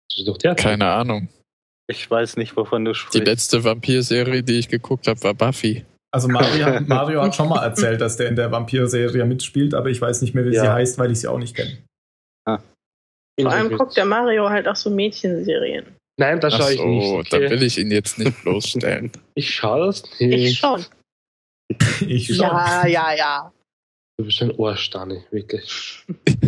Das 0.09 0.19
ist 0.19 0.27
doch 0.27 0.38
der. 0.38 0.55
Keine 0.55 0.85
Ahnung. 0.88 1.29
Ich 1.89 2.09
weiß 2.09 2.35
nicht, 2.38 2.55
wovon 2.57 2.83
du 2.85 2.91
Die 2.91 2.95
sprichst. 2.97 3.25
letzte 3.27 3.63
Vampir-Serie, 3.63 4.43
die 4.43 4.59
ich 4.59 4.67
geguckt 4.67 5.07
habe, 5.07 5.21
war 5.23 5.33
Buffy. 5.33 5.85
Also 6.13 6.27
Mario, 6.27 6.81
Mario 6.88 7.21
hat 7.21 7.35
schon 7.35 7.47
mal 7.49 7.63
erzählt, 7.63 8.01
dass 8.01 8.17
der 8.17 8.27
in 8.27 8.35
der 8.35 8.51
Vampir-Serie 8.51 9.23
mitspielt, 9.25 9.73
aber 9.73 9.89
ich 9.89 10.01
weiß 10.01 10.21
nicht 10.21 10.33
mehr, 10.35 10.45
wie 10.45 10.53
Ja. 10.53 10.61
sie 10.63 10.69
heißt, 10.69 10.97
weil 10.99 11.11
ich 11.11 11.19
sie 11.21 11.27
auch 11.27 11.38
nicht 11.39 11.55
kenne. 11.55 11.77
Vor 13.39 13.51
allem 13.51 13.77
guckt 13.77 13.95
der 13.95 14.05
Mario 14.05 14.49
halt 14.49 14.67
auch 14.67 14.75
so 14.75 14.89
Mädchenserien. 14.89 15.95
Nein, 16.20 16.39
das 16.39 16.53
Ach 16.55 16.61
schaue 16.61 16.72
ich 16.74 16.80
so, 16.80 16.86
nicht. 17.20 17.34
da 17.34 17.38
Okay. 17.38 17.49
will 17.51 17.63
ich 17.63 17.78
ihn 17.78 17.91
jetzt 17.91 18.18
nicht 18.20 18.41
bloßstellen. 18.43 19.11
Ich 19.36 19.53
schaue 19.53 19.86
das 19.88 20.03
nicht. 20.20 20.32
Ich 20.49 20.57
schon. 20.57 20.86
Ich 22.07 22.28
schon. 22.28 22.38
Ja, 22.45 22.88
ja, 22.88 23.13
ja. 23.13 23.53
Du 24.18 24.26
bist 24.26 24.41
ein 24.41 24.51
Ohrstanne, 24.51 25.24
wirklich. 25.30 26.03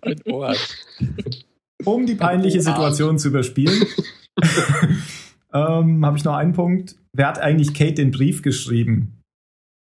Ein 0.00 0.20
Ohr. 0.30 0.54
Um 1.84 2.06
die 2.06 2.14
peinliche 2.14 2.62
Situation 2.62 3.18
zu 3.18 3.28
überspielen, 3.28 3.84
ähm, 5.52 6.06
habe 6.06 6.16
ich 6.16 6.24
noch 6.24 6.34
einen 6.36 6.54
Punkt. 6.54 6.96
Wer 7.12 7.26
hat 7.26 7.38
eigentlich 7.40 7.74
Kate 7.74 7.94
den 7.94 8.10
Brief 8.10 8.40
geschrieben? 8.40 9.20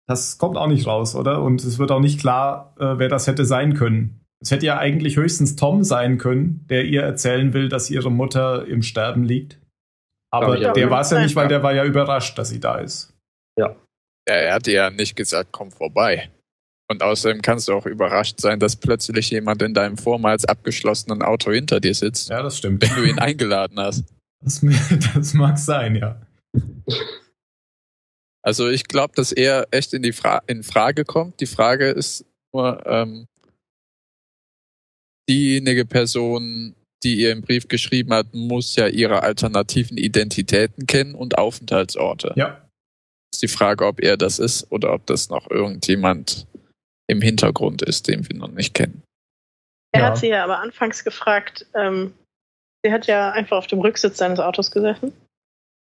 Das 0.06 0.36
kommt 0.36 0.58
auch 0.58 0.66
nicht 0.66 0.86
raus, 0.86 1.14
oder? 1.14 1.42
Und 1.42 1.64
es 1.64 1.78
wird 1.78 1.90
auch 1.92 2.00
nicht 2.00 2.20
klar, 2.20 2.74
äh, 2.78 2.98
wer 2.98 3.08
das 3.08 3.26
hätte 3.26 3.46
sein 3.46 3.72
können. 3.74 4.20
Es 4.42 4.50
hätte 4.50 4.66
ja 4.66 4.78
eigentlich 4.78 5.16
höchstens 5.16 5.56
Tom 5.56 5.82
sein 5.82 6.18
können, 6.18 6.64
der 6.68 6.84
ihr 6.84 7.02
erzählen 7.02 7.52
will, 7.54 7.68
dass 7.68 7.90
ihre 7.90 8.10
Mutter 8.10 8.66
im 8.66 8.82
Sterben 8.82 9.24
liegt. 9.24 9.58
Aber 10.32 10.48
auch. 10.58 10.72
der 10.74 10.90
war 10.90 11.00
es 11.00 11.10
ja 11.10 11.20
nicht, 11.22 11.34
weil 11.36 11.44
Ja. 11.44 11.48
der 11.48 11.62
war 11.62 11.72
ja 11.74 11.84
überrascht, 11.84 12.36
dass 12.38 12.50
sie 12.50 12.60
da 12.60 12.78
ist. 12.78 13.12
Ja, 13.58 13.74
er 14.28 14.54
hat 14.54 14.66
ja 14.66 14.90
nicht 14.90 15.16
gesagt, 15.16 15.50
komm 15.52 15.70
vorbei. 15.70 16.30
Und 16.90 17.02
außerdem 17.02 17.42
kannst 17.42 17.68
du 17.68 17.72
auch 17.72 17.86
überrascht 17.86 18.40
sein, 18.40 18.60
dass 18.60 18.76
plötzlich 18.76 19.30
jemand 19.30 19.62
in 19.62 19.72
deinem 19.74 19.96
vormals 19.96 20.44
abgeschlossenen 20.44 21.22
Auto 21.22 21.50
hinter 21.52 21.80
dir 21.80 21.94
sitzt, 21.94 22.28
Ja, 22.28 22.42
das 22.42 22.58
stimmt. 22.58 22.82
wenn 22.82 22.94
du 22.94 23.08
ihn 23.08 23.18
eingeladen 23.18 23.78
hast. 23.78 24.04
Das, 24.44 24.60
das 25.14 25.32
mag 25.34 25.58
sein, 25.58 25.96
ja. 25.96 26.20
Also 28.42 28.68
ich 28.68 28.84
glaube, 28.86 29.14
dass 29.16 29.32
er 29.32 29.66
echt 29.70 29.92
in 29.94 30.02
die 30.02 30.12
Fra 30.12 30.42
in 30.46 30.62
Frage 30.62 31.04
kommt. 31.04 31.40
Die 31.40 31.46
Frage 31.46 31.88
ist 31.88 32.24
nur, 32.52 32.84
ähm, 32.86 33.26
diejenige 35.28 35.84
Person, 35.84 36.74
die 37.02 37.20
ihr 37.20 37.32
im 37.32 37.42
Brief 37.42 37.68
geschrieben 37.68 38.12
hat, 38.12 38.32
muss 38.34 38.76
ja 38.76 38.86
ihre 38.88 39.22
alternativen 39.22 39.96
Identitäten 39.98 40.86
kennen 40.86 41.14
und 41.14 41.38
Aufenthaltsorte. 41.38 42.32
Ja, 42.36 42.62
Ist 43.32 43.42
die 43.42 43.48
Frage, 43.48 43.86
ob 43.86 44.00
er 44.00 44.16
das 44.16 44.38
ist 44.38 44.70
oder 44.70 44.92
ob 44.92 45.06
das 45.06 45.28
noch 45.28 45.50
irgendjemand 45.50 46.46
im 47.08 47.20
Hintergrund 47.20 47.82
ist, 47.82 48.08
den 48.08 48.28
wir 48.28 48.36
noch 48.36 48.50
nicht 48.50 48.72
kennen. 48.74 49.02
Er 49.92 50.00
Ja. 50.00 50.06
hat 50.08 50.18
sie 50.18 50.28
ja 50.28 50.42
aber 50.44 50.58
anfangs 50.60 51.04
gefragt, 51.04 51.66
ähm, 51.74 52.14
sie 52.84 52.92
hat 52.92 53.06
ja 53.06 53.30
einfach 53.32 53.58
auf 53.58 53.66
dem 53.66 53.80
Rücksitz 53.80 54.16
seines 54.18 54.40
Autos 54.40 54.70
gesessen, 54.70 55.12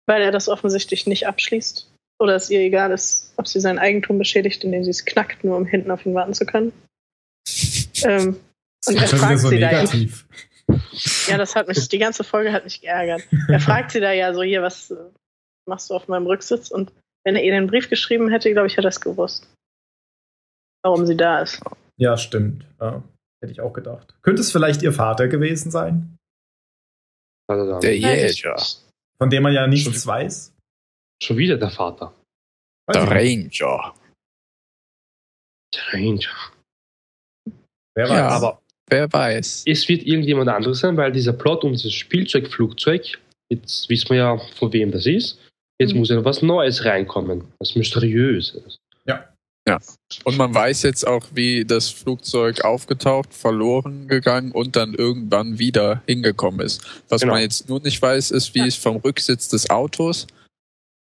weil 0.06 0.22
er 0.22 0.30
das 0.32 0.48
offensichtlich 0.48 1.06
nicht 1.06 1.26
abschließt. 1.26 1.90
Oder 2.20 2.34
es 2.34 2.50
ihr 2.50 2.60
egal 2.60 2.90
ist, 2.90 3.32
ob 3.36 3.46
sie 3.46 3.60
sein 3.60 3.78
Eigentum 3.78 4.18
beschädigt, 4.18 4.64
indem 4.64 4.82
sie 4.84 4.90
es 4.90 5.04
knackt, 5.04 5.44
nur 5.44 5.56
um 5.56 5.66
hinten 5.66 5.90
auf 5.90 6.04
ihn 6.04 6.14
warten 6.14 6.34
zu 6.34 6.44
können. 6.46 6.72
Ähm, 8.04 8.38
Und 8.86 8.94
ist 8.94 9.02
er 9.02 9.08
schon 9.08 9.18
wieder 9.18 9.28
fragt 9.28 9.40
so 9.40 9.48
sie 9.48 9.60
da 9.60 9.72
ja. 9.72 9.82
negativ. 9.82 10.26
ja, 11.28 11.38
das 11.38 11.56
hat 11.56 11.68
mich, 11.68 11.88
die 11.88 11.98
ganze 11.98 12.24
Folge 12.24 12.52
hat 12.52 12.64
mich 12.64 12.80
geärgert. 12.80 13.22
Er 13.48 13.60
fragt 13.60 13.90
sie 13.90 14.00
da 14.00 14.12
ja 14.12 14.32
so, 14.34 14.42
hier, 14.42 14.62
was 14.62 14.90
äh, 14.90 14.96
machst 15.66 15.90
du 15.90 15.94
auf 15.94 16.08
meinem 16.08 16.26
Rücksitz? 16.26 16.70
Und 16.70 16.92
wenn 17.24 17.36
er 17.36 17.42
ihr 17.42 17.52
den 17.52 17.66
Brief 17.66 17.88
geschrieben 17.88 18.30
hätte, 18.30 18.52
glaube 18.52 18.68
ich, 18.68 18.76
hätte 18.76 18.88
er 18.88 18.90
es 18.90 19.00
gewusst. 19.00 19.48
Warum 20.82 21.06
sie 21.06 21.16
da 21.16 21.40
ist. 21.40 21.60
Ja, 21.96 22.16
stimmt. 22.16 22.64
Ja. 22.80 23.02
Hätte 23.40 23.52
ich 23.52 23.60
auch 23.60 23.72
gedacht. 23.72 24.14
Könnte 24.22 24.40
es 24.40 24.52
vielleicht 24.52 24.82
ihr 24.82 24.92
Vater 24.92 25.28
gewesen 25.28 25.70
sein? 25.70 26.16
Der 27.48 27.96
Jäger. 27.96 28.56
Von 29.20 29.30
dem 29.30 29.42
man 29.42 29.52
ja 29.52 29.66
nichts 29.66 30.06
weiß. 30.06 30.54
Schon 31.22 31.36
wieder 31.36 31.56
der 31.56 31.70
Vater. 31.70 32.14
Weiß 32.86 32.94
Der. 32.94 33.10
Ranger. 33.10 33.94
Der 35.74 35.92
Ranger. 35.92 36.52
Wer 37.94 38.08
weiß. 38.08 38.10
Ja, 38.10 38.28
aber 38.28 38.62
wer 38.90 39.12
weiß. 39.12 39.64
Es 39.66 39.88
wird 39.88 40.02
irgendjemand 40.06 40.48
anderes 40.48 40.80
sein, 40.80 40.96
weil 40.96 41.12
dieser 41.12 41.32
Plot 41.32 41.64
um 41.64 41.72
dieses 41.72 41.92
Spielzeugflugzeug, 41.94 43.18
jetzt 43.50 43.88
wissen 43.88 44.10
wir 44.10 44.16
ja, 44.16 44.38
von 44.56 44.72
wem 44.72 44.90
das 44.90 45.06
ist. 45.06 45.38
Jetzt 45.80 45.92
Mhm. 45.92 45.98
muss 46.00 46.08
ja 46.08 46.16
noch 46.16 46.24
was 46.24 46.42
Neues 46.42 46.84
reinkommen. 46.84 47.44
Was 47.60 47.74
Mysteriöses. 47.76 48.78
Und 50.24 50.38
man 50.38 50.54
weiß 50.54 50.82
jetzt 50.84 51.06
auch, 51.06 51.26
wie 51.34 51.62
das 51.66 51.90
Flugzeug 51.90 52.64
aufgetaucht, 52.64 53.34
verloren 53.34 54.08
gegangen 54.08 54.50
und 54.52 54.76
dann 54.76 54.94
irgendwann 54.94 55.58
wieder 55.58 56.02
hingekommen 56.06 56.60
ist. 56.64 56.82
Was 57.10 57.20
Genau. 57.20 57.34
man 57.34 57.42
jetzt 57.42 57.68
nur 57.68 57.78
nicht 57.80 58.00
weiß, 58.00 58.30
ist, 58.30 58.54
wie 58.54 58.60
Ja. 58.60 58.64
es 58.66 58.76
vom 58.76 58.96
Rücksitz 58.96 59.48
des 59.50 59.68
Autos 59.68 60.26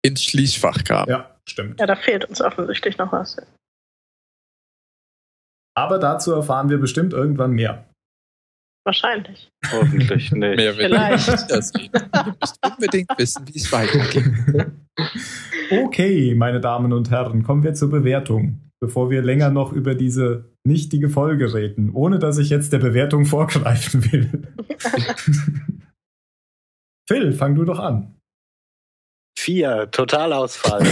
ins 0.01 0.21
Schließfach 0.21 0.83
kam. 0.83 1.07
Ja, 1.07 1.33
stimmt. 1.47 1.79
Ja, 1.79 1.85
da 1.85 1.95
fehlt 1.95 2.25
uns 2.25 2.41
offensichtlich 2.41 2.97
noch 2.97 3.09
was. 3.13 3.37
Aber 5.77 5.99
dazu 5.99 6.31
erfahren 6.33 6.69
wir 6.69 6.79
bestimmt 6.79 7.13
irgendwann 7.13 7.51
mehr. 7.51 7.85
Wahrscheinlich. 8.83 9.51
Hoffentlich 9.71 10.31
nicht. 10.31 10.57
Mehr 10.57 10.75
will 10.75 10.85
Vielleicht. 10.85 11.27
ich 11.27 11.33
nicht 11.33 11.51
erzählen. 11.51 11.89
Ihr 11.93 12.35
müsst 12.41 12.59
unbedingt 12.65 13.09
wissen, 13.17 13.47
wie 13.47 13.57
es 13.57 13.71
weitergeht. 13.71 14.25
Okay, 15.69 16.33
meine 16.33 16.61
Damen 16.61 16.93
und 16.93 17.11
Herren, 17.11 17.43
kommen 17.43 17.61
wir 17.61 17.73
zur 17.73 17.89
Bewertung. 17.89 18.61
Bevor 18.79 19.09
wir 19.09 19.21
länger 19.21 19.49
noch 19.49 19.73
über 19.73 19.95
diese 19.95 20.53
nichtige 20.65 21.09
Folge 21.09 21.53
reden, 21.53 21.91
ohne 21.93 22.19
dass 22.19 22.37
ich 22.37 22.49
jetzt 22.49 22.71
der 22.71 22.79
Bewertung 22.79 23.25
vorgreifen 23.25 24.11
will. 24.11 24.47
Phil, 27.09 27.33
fang 27.33 27.55
du 27.55 27.65
doch 27.65 27.79
an. 27.79 28.16
Vier, 29.47 29.89
Totalausfall. 29.91 30.81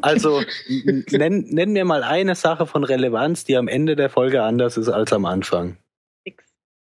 also 0.00 0.42
nenn, 1.10 1.44
nenn 1.50 1.72
mir 1.72 1.84
mal 1.84 2.04
eine 2.04 2.36
Sache 2.36 2.68
von 2.68 2.84
Relevanz, 2.84 3.42
die 3.42 3.56
am 3.56 3.66
Ende 3.66 3.96
der 3.96 4.08
Folge 4.08 4.44
anders 4.44 4.76
ist 4.76 4.88
als 4.88 5.12
am 5.12 5.26
Anfang. 5.26 5.76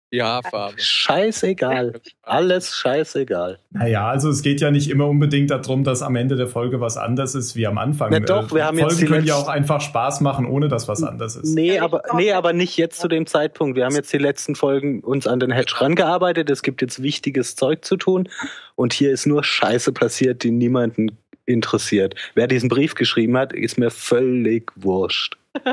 Ja, 0.10 0.42
Farbe. 0.42 0.80
Scheißegal. 0.80 2.00
Alles 2.22 2.74
scheißegal. 2.76 3.60
Naja, 3.72 4.08
also 4.08 4.30
es 4.30 4.42
geht 4.42 4.62
ja 4.62 4.72
nicht 4.72 4.90
immer 4.90 5.08
unbedingt 5.08 5.52
darum, 5.52 5.84
dass 5.84 6.02
am 6.02 6.16
Ende 6.16 6.38
der 6.38 6.48
Folge 6.48 6.80
was 6.80 6.96
anders 6.96 7.36
ist 7.36 7.58
wie 7.58 7.68
am 7.68 7.78
Anfang. 7.78 8.12
Na 8.12 8.20
doch, 8.20 8.54
wir 8.54 8.66
haben 8.66 8.78
Folgen 8.78 8.92
jetzt 8.92 9.02
die 9.02 9.06
können 9.06 9.26
ja 9.26 9.36
auch 9.36 9.50
einfach 9.50 9.82
Spaß 9.82 10.22
machen, 10.22 10.46
ohne 10.46 10.70
dass 10.70 10.88
was 10.88 11.04
anders 11.04 11.36
ist. 11.36 11.54
Nee, 11.54 11.80
aber, 11.80 12.04
nee, 12.16 12.32
aber 12.32 12.54
nicht 12.54 12.78
jetzt 12.78 13.02
zu 13.02 13.10
dem 13.10 13.26
Zeitpunkt. 13.26 13.76
Wir 13.76 13.84
haben 13.84 13.96
jetzt 13.96 14.14
die 14.14 14.18
letzten 14.18 14.56
Folgen 14.56 15.02
uns 15.02 15.28
an 15.28 15.42
den 15.42 15.52
Hedge 15.52 15.74
rangearbeitet. 15.78 16.50
Es 16.50 16.64
gibt 16.64 16.82
jetzt 16.82 17.04
wichtiges 17.04 17.58
Zeug 17.58 17.84
zu 17.84 17.98
tun. 17.98 18.30
Und 18.76 18.94
hier 18.94 19.12
ist 19.12 19.26
nur 19.26 19.44
Scheiße 19.44 19.92
passiert, 19.92 20.44
die 20.44 20.52
niemanden 20.52 21.18
interessiert. 21.46 22.16
Wer 22.34 22.48
diesen 22.48 22.70
Brief 22.70 22.96
geschrieben 22.96 23.38
hat, 23.38 23.52
ist 23.52 23.78
mir 23.78 23.92
völlig 23.92 24.72
wurscht. 24.76 25.38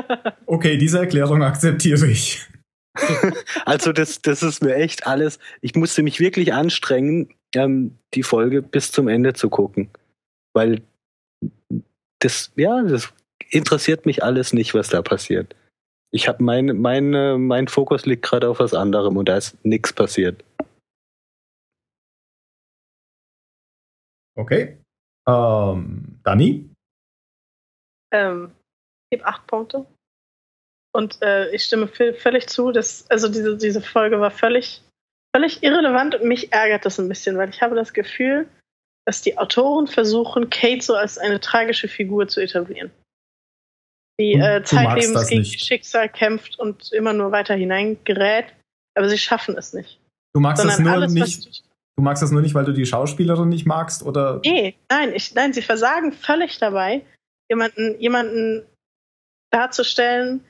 Okay, 0.47 0.77
diese 0.77 0.99
Erklärung 0.99 1.43
akzeptiere 1.43 2.05
ich. 2.07 2.47
Also 3.65 3.91
das, 3.91 4.21
das 4.21 4.43
ist 4.43 4.61
mir 4.61 4.75
echt 4.75 5.07
alles. 5.07 5.39
Ich 5.61 5.75
musste 5.75 6.03
mich 6.03 6.19
wirklich 6.19 6.53
anstrengen, 6.53 7.33
ähm, 7.53 7.97
die 8.13 8.23
Folge 8.23 8.61
bis 8.61 8.91
zum 8.91 9.07
Ende 9.07 9.33
zu 9.33 9.49
gucken. 9.49 9.89
Weil 10.53 10.81
das, 12.19 12.51
ja, 12.55 12.81
das 12.83 13.13
interessiert 13.49 14.05
mich 14.05 14.23
alles 14.23 14.53
nicht, 14.53 14.73
was 14.73 14.89
da 14.89 15.01
passiert. 15.01 15.55
Ich 16.11 16.27
habe 16.27 16.43
meine, 16.43 16.73
meine, 16.73 17.37
mein 17.37 17.67
Fokus 17.67 18.05
liegt 18.05 18.23
gerade 18.23 18.49
auf 18.49 18.59
was 18.59 18.73
anderem 18.73 19.17
und 19.17 19.27
da 19.27 19.37
ist 19.37 19.63
nichts 19.65 19.91
passiert. 19.91 20.43
Okay. 24.37 24.77
Ähm, 25.27 26.19
Dani? 26.23 26.69
Ähm, 28.11 28.51
ich 29.05 29.17
gebe 29.17 29.25
acht 29.25 29.47
Punkte. 29.47 29.85
Und 30.95 31.21
äh, 31.21 31.53
ich 31.53 31.65
stimme 31.65 31.87
völlig 31.87 32.47
zu, 32.47 32.71
dass, 32.71 33.05
also 33.11 33.27
diese, 33.27 33.57
diese 33.57 33.81
Folge 33.81 34.21
war 34.21 34.31
völlig, 34.31 34.81
völlig 35.35 35.61
irrelevant 35.61 36.15
und 36.15 36.25
mich 36.25 36.53
ärgert 36.53 36.85
das 36.85 36.97
ein 36.99 37.09
bisschen, 37.09 37.37
weil 37.37 37.49
ich 37.49 37.61
habe 37.61 37.75
das 37.75 37.93
Gefühl, 37.93 38.47
dass 39.05 39.21
die 39.21 39.37
Autoren 39.37 39.87
versuchen, 39.87 40.49
Kate 40.49 40.81
so 40.81 40.95
als 40.95 41.17
eine 41.17 41.41
tragische 41.41 41.89
Figur 41.89 42.29
zu 42.29 42.39
etablieren. 42.39 42.91
Die 44.21 44.35
Und 44.35 44.41
äh, 44.41 44.63
zeitlebens 44.63 45.11
das 45.11 45.27
gegen 45.27 45.41
nicht. 45.41 45.65
Schicksal 45.65 46.07
kämpft 46.07 46.57
und 46.57 46.93
immer 46.93 47.11
nur 47.11 47.33
weiter 47.33 47.55
hineingerät, 47.55 48.45
aber 48.97 49.09
sie 49.09 49.17
schaffen 49.17 49.57
es 49.57 49.73
nicht. 49.73 49.99
Du 50.33 50.39
magst 50.39 50.63
das 50.63 50.77
Sondern 50.77 50.93
nur 50.93 51.01
alles, 51.03 51.13
nicht. 51.13 51.63
Du 51.97 52.03
magst 52.03 52.23
das 52.23 52.31
nur 52.31 52.41
nicht, 52.41 52.55
weil 52.55 52.63
du 52.63 52.71
die 52.71 52.85
Schauspielerin 52.85 53.49
nicht 53.49 53.65
magst, 53.65 54.01
oder? 54.01 54.39
Nee, 54.45 54.75
nein, 54.89 55.13
ich, 55.13 55.35
nein, 55.35 55.51
sie 55.51 55.61
versagen 55.61 56.13
völlig 56.13 56.57
dabei, 56.57 57.01
jemanden, 57.49 57.99
jemanden 57.99 58.65
darzustellen, 59.51 60.45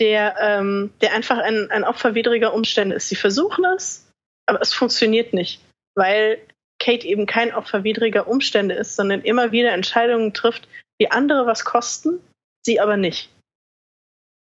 der, 0.00 0.36
ähm, 0.40 0.92
der 1.00 1.14
einfach 1.14 1.38
ein, 1.38 1.70
ein 1.70 1.84
Opfer 1.84 2.14
widriger 2.14 2.52
Umstände 2.54 2.96
ist. 2.96 3.08
Sie 3.08 3.16
versuchen 3.16 3.64
es, 3.76 4.06
aber 4.46 4.60
es 4.60 4.74
funktioniert 4.74 5.32
nicht, 5.32 5.60
weil 5.94 6.40
Kate 6.78 7.06
eben 7.06 7.26
kein 7.26 7.54
Opfer 7.54 7.84
widriger 7.84 8.28
Umstände 8.28 8.74
ist, 8.74 8.96
sondern 8.96 9.22
immer 9.22 9.52
wieder 9.52 9.72
Entscheidungen 9.72 10.34
trifft, 10.34 10.68
die 11.00 11.10
andere 11.10 11.46
was 11.46 11.64
kosten, 11.64 12.20
sie 12.64 12.80
aber 12.80 12.96
nicht. 12.96 13.30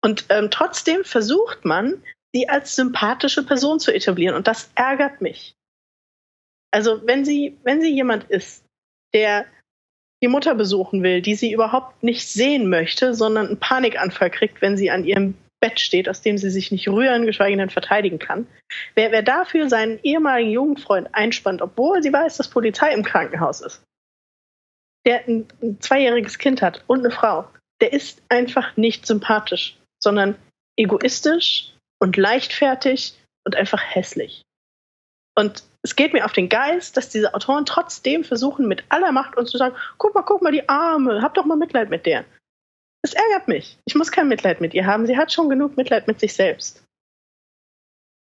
Und 0.03 0.27
ähm, 0.29 0.51
trotzdem 0.51 1.05
versucht 1.05 1.65
man, 1.65 2.03
sie 2.33 2.49
als 2.49 2.77
sympathische 2.77 3.43
Person 3.43 3.81
zu 3.81 3.93
etablieren. 3.93 4.37
Und 4.37 4.47
das 4.47 4.71
ärgert 4.75 5.21
mich. 5.21 5.55
Also 6.71 7.07
wenn 7.07 7.25
sie, 7.25 7.59
wenn 7.63 7.81
sie 7.81 7.95
jemand 7.95 8.25
ist, 8.25 8.65
der 9.15 9.47
die 10.23 10.29
Mutter 10.29 10.55
besuchen 10.55 11.03
will, 11.03 11.23
die 11.23 11.35
sie 11.35 11.53
überhaupt 11.53 12.03
nicht 12.03 12.27
sehen 12.29 12.69
möchte, 12.69 13.15
sondern 13.15 13.47
einen 13.47 13.61
Panikanfall 13.61 14.31
kriegt, 14.31 14.61
wenn 14.61 14.77
sie 14.77 14.91
an 14.91 15.05
ihrem 15.05 15.35
Bett 15.61 15.81
steht, 15.81 16.09
aus 16.09 16.23
dem 16.23 16.39
sie 16.39 16.51
sich 16.51 16.71
nicht 16.71 16.89
rühren, 16.89 17.27
geschweige 17.27 17.57
denn 17.57 17.71
verteidigen 17.71 18.19
kann. 18.19 18.47
Wer, 18.95 19.13
wer 19.13 19.23
dafür 19.23 19.69
seinen 19.69 19.99
ehemaligen 20.03 20.51
Jugendfreund 20.51 21.09
einspannt, 21.13 21.63
obwohl 21.63 22.03
sie 22.03 22.13
weiß, 22.13 22.37
dass 22.37 22.49
Polizei 22.49 22.93
im 22.93 23.05
Krankenhaus 23.05 23.61
ist, 23.61 23.83
der 25.05 25.27
ein, 25.27 25.47
ein 25.63 25.81
zweijähriges 25.81 26.39
Kind 26.39 26.63
hat 26.63 26.85
und 26.87 27.01
eine 27.01 27.11
Frau, 27.11 27.49
der 27.81 27.93
ist 27.93 28.23
einfach 28.29 28.77
nicht 28.77 29.07
sympathisch, 29.07 29.77
sondern 30.03 30.37
egoistisch 30.77 31.73
und 32.01 32.17
leichtfertig 32.17 33.15
und 33.45 33.57
einfach 33.57 33.83
hässlich. 33.83 34.43
Und 35.37 35.65
es 35.89 35.97
geht 35.97 36.13
mir 36.13 36.27
auf 36.27 36.33
den 36.33 36.51
Geist, 36.51 36.99
dass 36.99 37.09
diese 37.09 37.33
Autoren 37.33 37.65
trotzdem 37.65 38.23
versuchen, 38.23 38.69
mit 38.69 38.85
aller 38.91 39.11
Macht 39.11 39.39
uns 39.39 39.51
zu 39.51 39.57
sagen, 39.57 39.75
guck 39.97 40.15
mal, 40.15 40.21
guck 40.23 40.43
mal, 40.43 40.53
die 40.53 40.69
Arme, 40.69 41.23
hab 41.23 41.33
doch 41.33 41.47
mal 41.47 41.57
Mitleid 41.57 41.89
mit 41.89 42.05
der. 42.05 42.27
Das 43.03 43.15
ärgert 43.15 43.49
mich. 43.49 43.79
Ich 43.87 43.95
muss 43.95 44.13
kein 44.13 44.29
Mitleid 44.29 44.61
mit 44.61 44.75
ihr 44.75 44.85
haben. 44.85 45.07
Sie 45.07 45.17
hat 45.17 45.33
schon 45.33 45.49
genug 45.49 45.79
Mitleid 45.79 46.07
mit 46.07 46.21
sich 46.21 46.35
selbst. 46.35 46.85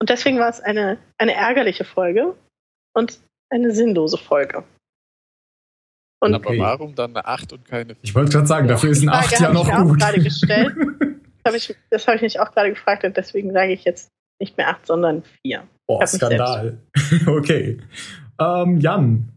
Und 0.01 0.09
deswegen 0.09 0.39
war 0.39 0.49
es 0.49 0.59
eine, 0.59 0.97
eine 1.20 1.36
ärgerliche 1.36 1.84
Folge 1.84 2.36
und 2.95 3.20
eine 3.51 3.72
sinnlose 3.72 4.18
Folge. 4.18 4.64
Und 6.20 6.34
Aber 6.34 6.47
Okay. 6.49 6.59
warum 6.59 6.95
dann 6.95 7.12
eine 7.16 7.26
8 7.28 7.53
und 7.53 7.66
keine 7.66 7.93
4? 7.93 8.03
Ich 8.03 8.16
wollte 8.16 8.32
gerade 8.32 8.47
sagen, 8.47 8.68
dafür 8.68 8.89
ist 8.89 8.99
ein 8.99 9.01
Die 9.01 9.07
Frage 9.09 9.26
8 9.36 9.39
ja 9.39 9.53
noch 9.53 9.68
ich 9.68 9.74
auch 9.74 9.84
gut. 9.84 9.99
gerade 9.99 10.20
gestellt. 10.20 10.76
hab 11.45 11.53
ich, 11.53 11.76
das 11.91 12.07
habe 12.07 12.16
ich 12.16 12.24
mich 12.24 12.39
auch 12.39 12.51
gerade 12.53 12.70
gefragt 12.72 13.03
und 13.03 13.16
deswegen 13.18 13.51
sage 13.53 13.74
ich 13.74 13.84
jetzt 13.84 14.09
nicht 14.42 14.58
mehr 14.58 14.70
8, 14.70 14.86
sondern 14.86 15.24
4. 15.46 15.68
Boah, 15.88 16.06
Skandal. 16.06 16.78
okay. 17.28 17.80
Ähm, 18.39 18.80
Jan. 18.80 19.30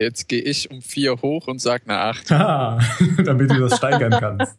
Jetzt 0.00 0.28
gehe 0.28 0.42
ich 0.42 0.70
um 0.70 0.82
4 0.82 1.22
hoch 1.22 1.46
und 1.48 1.60
sag 1.60 1.88
eine 1.88 1.98
8. 1.98 2.30
Haha, 2.30 2.80
damit 3.24 3.50
du 3.50 3.58
das 3.60 3.76
steigern 3.76 4.12
kannst. 4.12 4.58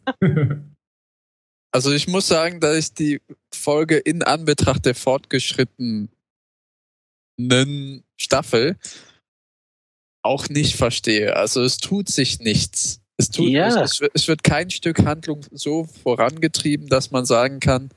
Also 1.72 1.92
ich 1.92 2.08
muss 2.08 2.26
sagen, 2.26 2.60
dass 2.60 2.76
ich 2.76 2.94
die 2.94 3.20
Folge 3.54 3.96
in 3.96 4.22
Anbetracht 4.22 4.84
der 4.86 4.94
fortgeschrittenen 4.94 6.10
Staffel 8.18 8.76
auch 10.24 10.48
nicht 10.48 10.76
verstehe. 10.76 11.36
Also 11.36 11.62
es 11.62 11.76
tut 11.78 12.08
sich 12.08 12.40
nichts. 12.40 13.00
Es, 13.18 13.30
tut, 13.30 13.48
Ja. 13.50 13.82
es, 13.82 14.02
es 14.14 14.28
wird 14.28 14.42
kein 14.42 14.70
Stück 14.70 15.04
Handlung 15.04 15.44
so 15.50 15.84
vorangetrieben, 15.84 16.88
dass 16.88 17.10
man 17.10 17.24
sagen 17.24 17.60
kann, 17.60 17.90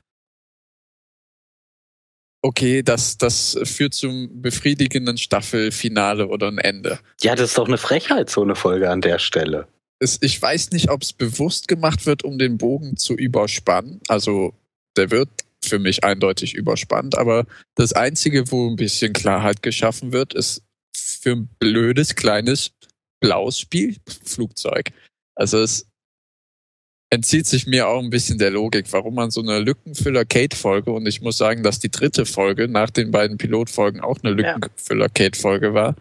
okay, 2.42 2.82
das, 2.82 3.18
das 3.18 3.58
führt 3.64 3.94
zum 3.94 4.40
befriedigenden 4.40 5.18
Staffelfinale 5.18 6.28
oder 6.28 6.48
ein 6.48 6.58
Ende. 6.58 6.98
Ja, 7.20 7.34
das 7.34 7.50
ist 7.50 7.58
doch 7.58 7.68
eine 7.68 7.78
Frechheit, 7.78 8.30
so 8.30 8.42
eine 8.42 8.56
Folge 8.56 8.90
an 8.90 9.00
der 9.00 9.18
Stelle. 9.18 9.68
Es, 9.98 10.18
ich 10.22 10.40
weiß 10.40 10.70
nicht, 10.70 10.90
ob 10.90 11.02
es 11.02 11.12
bewusst 11.12 11.68
gemacht 11.68 12.06
wird, 12.06 12.24
um 12.24 12.38
den 12.38 12.56
Bogen 12.56 12.96
zu 12.96 13.14
überspannen. 13.14 14.00
Also 14.08 14.54
der 14.96 15.10
wird 15.10 15.28
für 15.62 15.78
mich 15.78 16.04
eindeutig 16.04 16.54
überspannt, 16.54 17.18
aber 17.18 17.46
das 17.74 17.92
Einzige, 17.92 18.50
wo 18.50 18.70
ein 18.70 18.76
bisschen 18.76 19.12
Klarheit 19.12 19.62
geschaffen 19.62 20.12
wird, 20.12 20.32
ist 20.32 20.62
für 20.96 21.32
ein 21.32 21.50
blödes, 21.58 22.14
kleines, 22.14 22.72
blaues 23.20 23.58
Spielflugzeug. 23.58 24.90
Also 25.34 25.60
es, 25.60 25.86
entzieht 27.12 27.46
sich 27.46 27.66
mir 27.66 27.88
auch 27.88 27.98
ein 27.98 28.10
bisschen 28.10 28.38
der 28.38 28.50
Logik, 28.50 28.86
warum 28.92 29.16
man 29.16 29.30
so 29.30 29.40
eine 29.42 29.58
Lückenfüller-Kate-Folge, 29.58 30.92
und 30.92 31.06
ich 31.06 31.20
muss 31.20 31.36
sagen, 31.36 31.62
dass 31.62 31.80
die 31.80 31.90
dritte 31.90 32.24
Folge 32.24 32.68
nach 32.68 32.90
den 32.90 33.10
beiden 33.10 33.36
Pilotfolgen 33.36 34.00
auch 34.00 34.18
eine 34.22 34.32
Lückenfüller-Kate-Folge 34.32 35.74
war, 35.74 35.96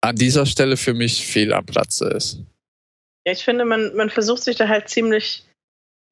an 0.00 0.16
dieser 0.16 0.46
Stelle 0.46 0.76
für 0.76 0.94
mich 0.94 1.26
fehl 1.26 1.52
am 1.52 1.66
Platze 1.66 2.08
ist. 2.08 2.38
Ja, 3.26 3.32
ich 3.32 3.44
finde, 3.44 3.66
man, 3.66 3.94
man 3.96 4.08
versucht 4.08 4.42
sich 4.42 4.56
da 4.56 4.68
halt 4.68 4.88
ziemlich, 4.88 5.44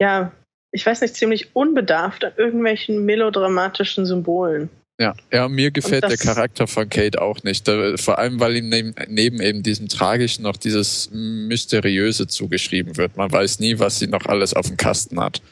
ja, 0.01 0.33
ich 0.73 0.85
weiß 0.85 1.01
nicht, 1.01 1.15
ziemlich 1.15 1.57
unbedarft 1.57 2.25
an 2.25 2.33
irgendwelchen 2.37 3.07
melodramatischen 3.07 4.05
Symbolen. 4.05 4.69
Ja, 4.99 5.15
ja 5.31 5.49
mir 5.49 5.71
gefällt 5.71 6.05
der 6.05 6.17
Charakter 6.17 6.67
von 6.67 6.89
Kate 6.89 7.21
auch 7.21 7.43
nicht. 7.43 7.69
Vor 7.97 8.19
allem, 8.19 8.41
weil 8.41 8.57
ihm 8.57 8.69
neben, 8.69 8.95
neben 9.09 9.41
eben 9.41 9.63
diesem 9.63 9.89
Tragischen 9.89 10.43
noch 10.43 10.57
dieses 10.57 11.11
Mysteriöse 11.13 12.27
zugeschrieben 12.27 12.97
wird. 12.97 13.17
Man 13.17 13.31
weiß 13.31 13.61
nie, 13.61 13.79
was 13.79 13.99
sie 13.99 14.07
noch 14.07 14.27
alles 14.27 14.55
auf 14.55 14.69
dem 14.69 14.77
Kasten 14.77 15.21
hat. 15.21 15.43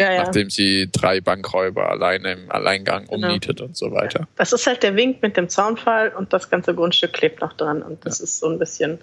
Ja, 0.00 0.12
ja. 0.12 0.24
Nachdem 0.24 0.50
sie 0.50 0.88
drei 0.90 1.20
Bankräuber 1.20 1.88
alleine 1.88 2.32
im 2.32 2.50
Alleingang 2.50 3.06
genau. 3.06 3.28
umnietet 3.28 3.60
und 3.60 3.76
so 3.76 3.92
weiter. 3.92 4.20
Ja. 4.20 4.28
Das 4.36 4.52
ist 4.52 4.66
halt 4.66 4.82
der 4.82 4.96
Wink 4.96 5.22
mit 5.22 5.36
dem 5.36 5.48
Zaunfall 5.48 6.08
und 6.08 6.32
das 6.32 6.50
ganze 6.50 6.74
Grundstück 6.74 7.12
klebt 7.12 7.40
noch 7.40 7.52
dran. 7.52 7.82
Und 7.82 8.04
das 8.04 8.20
ist 8.20 8.38
so 8.38 8.48
ein 8.48 8.58
bisschen. 8.58 8.98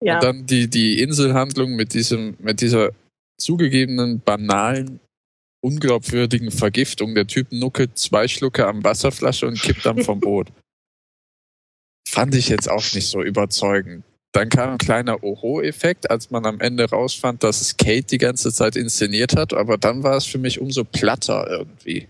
Ja. 0.00 0.16
Und 0.16 0.22
dann 0.22 0.46
die, 0.46 0.68
die 0.68 1.00
Inselhandlung 1.00 1.74
mit 1.74 1.94
diesem, 1.94 2.36
mit 2.38 2.60
dieser 2.60 2.90
zugegebenen 3.38 4.20
banalen 4.20 5.00
unglaubwürdigen 5.64 6.50
Vergiftung. 6.50 7.14
Der 7.14 7.26
Typ 7.26 7.50
nuckelt 7.50 7.98
zwei 7.98 8.28
Schlucke 8.28 8.66
am 8.66 8.84
Wasserflasche 8.84 9.46
und 9.46 9.60
kippt 9.60 9.86
dann 9.86 10.04
vom 10.04 10.20
Boot. 10.20 10.48
Fand 12.06 12.34
ich 12.34 12.48
jetzt 12.48 12.70
auch 12.70 12.92
nicht 12.92 13.08
so 13.08 13.22
überzeugend. 13.22 14.04
Dann 14.32 14.48
kam 14.48 14.70
ein 14.70 14.78
kleiner 14.78 15.22
Oho-Effekt, 15.22 16.10
als 16.10 16.30
man 16.30 16.44
am 16.44 16.60
Ende 16.60 16.88
rausfand, 16.90 17.42
dass 17.42 17.60
es 17.60 17.76
Kate 17.76 18.02
die 18.02 18.18
ganze 18.18 18.52
Zeit 18.52 18.76
inszeniert 18.76 19.36
hat, 19.36 19.52
aber 19.54 19.78
dann 19.78 20.02
war 20.02 20.16
es 20.16 20.26
für 20.26 20.38
mich 20.38 20.60
umso 20.60 20.84
platter 20.84 21.46
irgendwie. 21.48 22.08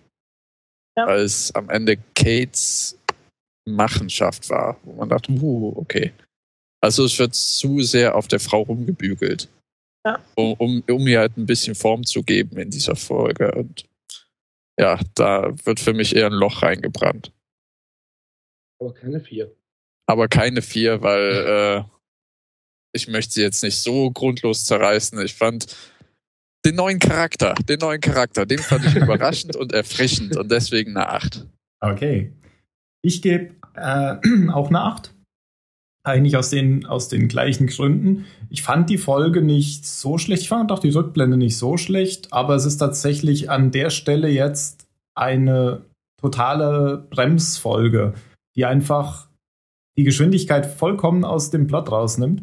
Ja. 0.96 1.07
Weil 1.07 1.20
es 1.20 1.55
am 1.55 1.68
Ende 1.70 1.98
Kates 2.14 2.98
Machenschaft 3.66 4.48
war, 4.50 4.78
wo 4.84 4.94
man 4.94 5.09
dachte, 5.09 5.32
uh, 5.32 5.74
okay. 5.76 6.12
Also 6.82 7.05
es 7.05 7.18
wird 7.18 7.34
zu 7.34 7.82
sehr 7.82 8.14
auf 8.14 8.28
der 8.28 8.40
Frau 8.40 8.62
rumgebügelt. 8.62 9.48
Ja. 10.05 10.22
Um, 10.34 10.55
um, 10.55 10.82
um 10.88 11.07
ihr 11.07 11.20
halt 11.20 11.36
ein 11.36 11.46
bisschen 11.46 11.74
Form 11.74 12.05
zu 12.05 12.22
geben 12.22 12.59
in 12.59 12.70
dieser 12.70 12.96
Folge. 12.96 13.52
Und 13.52 13.84
ja, 14.78 15.00
da 15.14 15.55
wird 15.64 15.80
für 15.80 15.94
mich 15.94 16.14
eher 16.14 16.26
ein 16.26 16.32
Loch 16.32 16.62
reingebrannt. 16.62 17.32
Aber 18.80 18.92
keine 18.92 19.20
vier. 19.20 19.55
Aber 20.07 20.28
keine 20.28 20.61
vier, 20.61 21.00
weil 21.00 21.84
äh, 21.88 21.94
ich 22.92 23.09
möchte 23.09 23.32
sie 23.32 23.42
jetzt 23.42 23.62
nicht 23.62 23.78
so 23.78 24.11
grundlos 24.11 24.64
zerreißen. 24.64 25.20
Ich 25.22 25.34
fand 25.34 25.74
den 26.64 26.76
neuen 26.76 26.98
Charakter, 26.98 27.55
den 27.55 27.78
neuen 27.78 28.00
Charakter, 28.00 28.46
den 28.46 28.59
fand 28.59 28.84
ich 28.84 28.94
überraschend 28.96 29.57
und 29.57 29.72
erfrischend 29.72 30.36
und 30.36 30.50
deswegen 30.50 30.96
eine 30.96 31.09
Acht. 31.09 31.46
Okay. 31.80 32.32
Ich 33.02 33.22
gebe 33.22 33.55
äh, 33.74 34.16
auch 34.52 34.68
eine 34.68 34.80
Acht. 34.80 35.13
Eigentlich 36.07 36.36
aus 36.36 36.50
den, 36.50 36.84
aus 36.84 37.09
den 37.09 37.28
gleichen 37.28 37.66
Gründen. 37.66 38.26
Ich 38.50 38.62
fand 38.62 38.90
die 38.90 38.98
Folge 38.98 39.40
nicht 39.40 39.86
so 39.86 40.18
schlecht. 40.18 40.42
Ich 40.42 40.48
fand 40.50 40.70
auch 40.70 40.78
die 40.78 40.90
Rückblende 40.90 41.38
nicht 41.38 41.57
so 41.57 41.78
schlecht, 41.78 42.32
aber 42.32 42.55
es 42.55 42.66
ist 42.66 42.76
tatsächlich 42.76 43.50
an 43.50 43.70
der 43.70 43.88
Stelle 43.88 44.28
jetzt 44.28 44.86
eine 45.16 45.86
totale 46.20 47.07
Bremsfolge, 47.11 48.12
die 48.55 48.66
einfach 48.66 49.28
die 49.96 50.05
Geschwindigkeit 50.05 50.66
vollkommen 50.66 51.24
aus 51.24 51.50
dem 51.50 51.66
Plot 51.66 51.90
rausnimmt. 51.90 52.42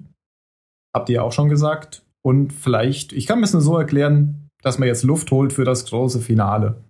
Habt 0.95 1.09
ihr 1.09 1.23
auch 1.23 1.31
schon 1.31 1.49
gesagt. 1.49 2.03
Und 2.23 2.53
vielleicht, 2.53 3.13
ich 3.13 3.27
kann 3.27 3.43
es 3.43 3.53
nur 3.53 3.61
so 3.61 3.77
erklären, 3.77 4.49
dass 4.61 4.77
man 4.77 4.87
jetzt 4.87 5.03
Luft 5.03 5.31
holt 5.31 5.53
für 5.53 5.65
das 5.65 5.85
große 5.85 6.19
Finale. 6.19 6.83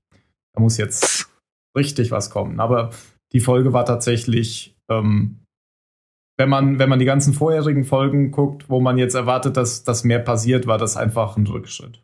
Da 0.53 0.61
muss 0.61 0.77
jetzt 0.77 1.29
richtig 1.77 2.11
was 2.11 2.29
kommen. 2.29 2.59
Aber 2.59 2.91
die 3.31 3.39
Folge 3.39 3.73
war 3.73 3.85
tatsächlich 3.85 4.75
ähm, 4.89 5.40
wenn 6.41 6.49
man, 6.49 6.79
wenn 6.79 6.89
man 6.89 6.97
die 6.97 7.05
ganzen 7.05 7.33
vorherigen 7.33 7.83
Folgen 7.85 8.31
guckt, 8.31 8.67
wo 8.67 8.79
man 8.79 8.97
jetzt 8.97 9.13
erwartet, 9.13 9.57
dass, 9.57 9.83
dass 9.83 10.03
mehr 10.03 10.17
passiert, 10.17 10.65
war 10.65 10.79
das 10.79 10.97
einfach 10.97 11.37
ein 11.37 11.45
Rückschritt. 11.45 12.01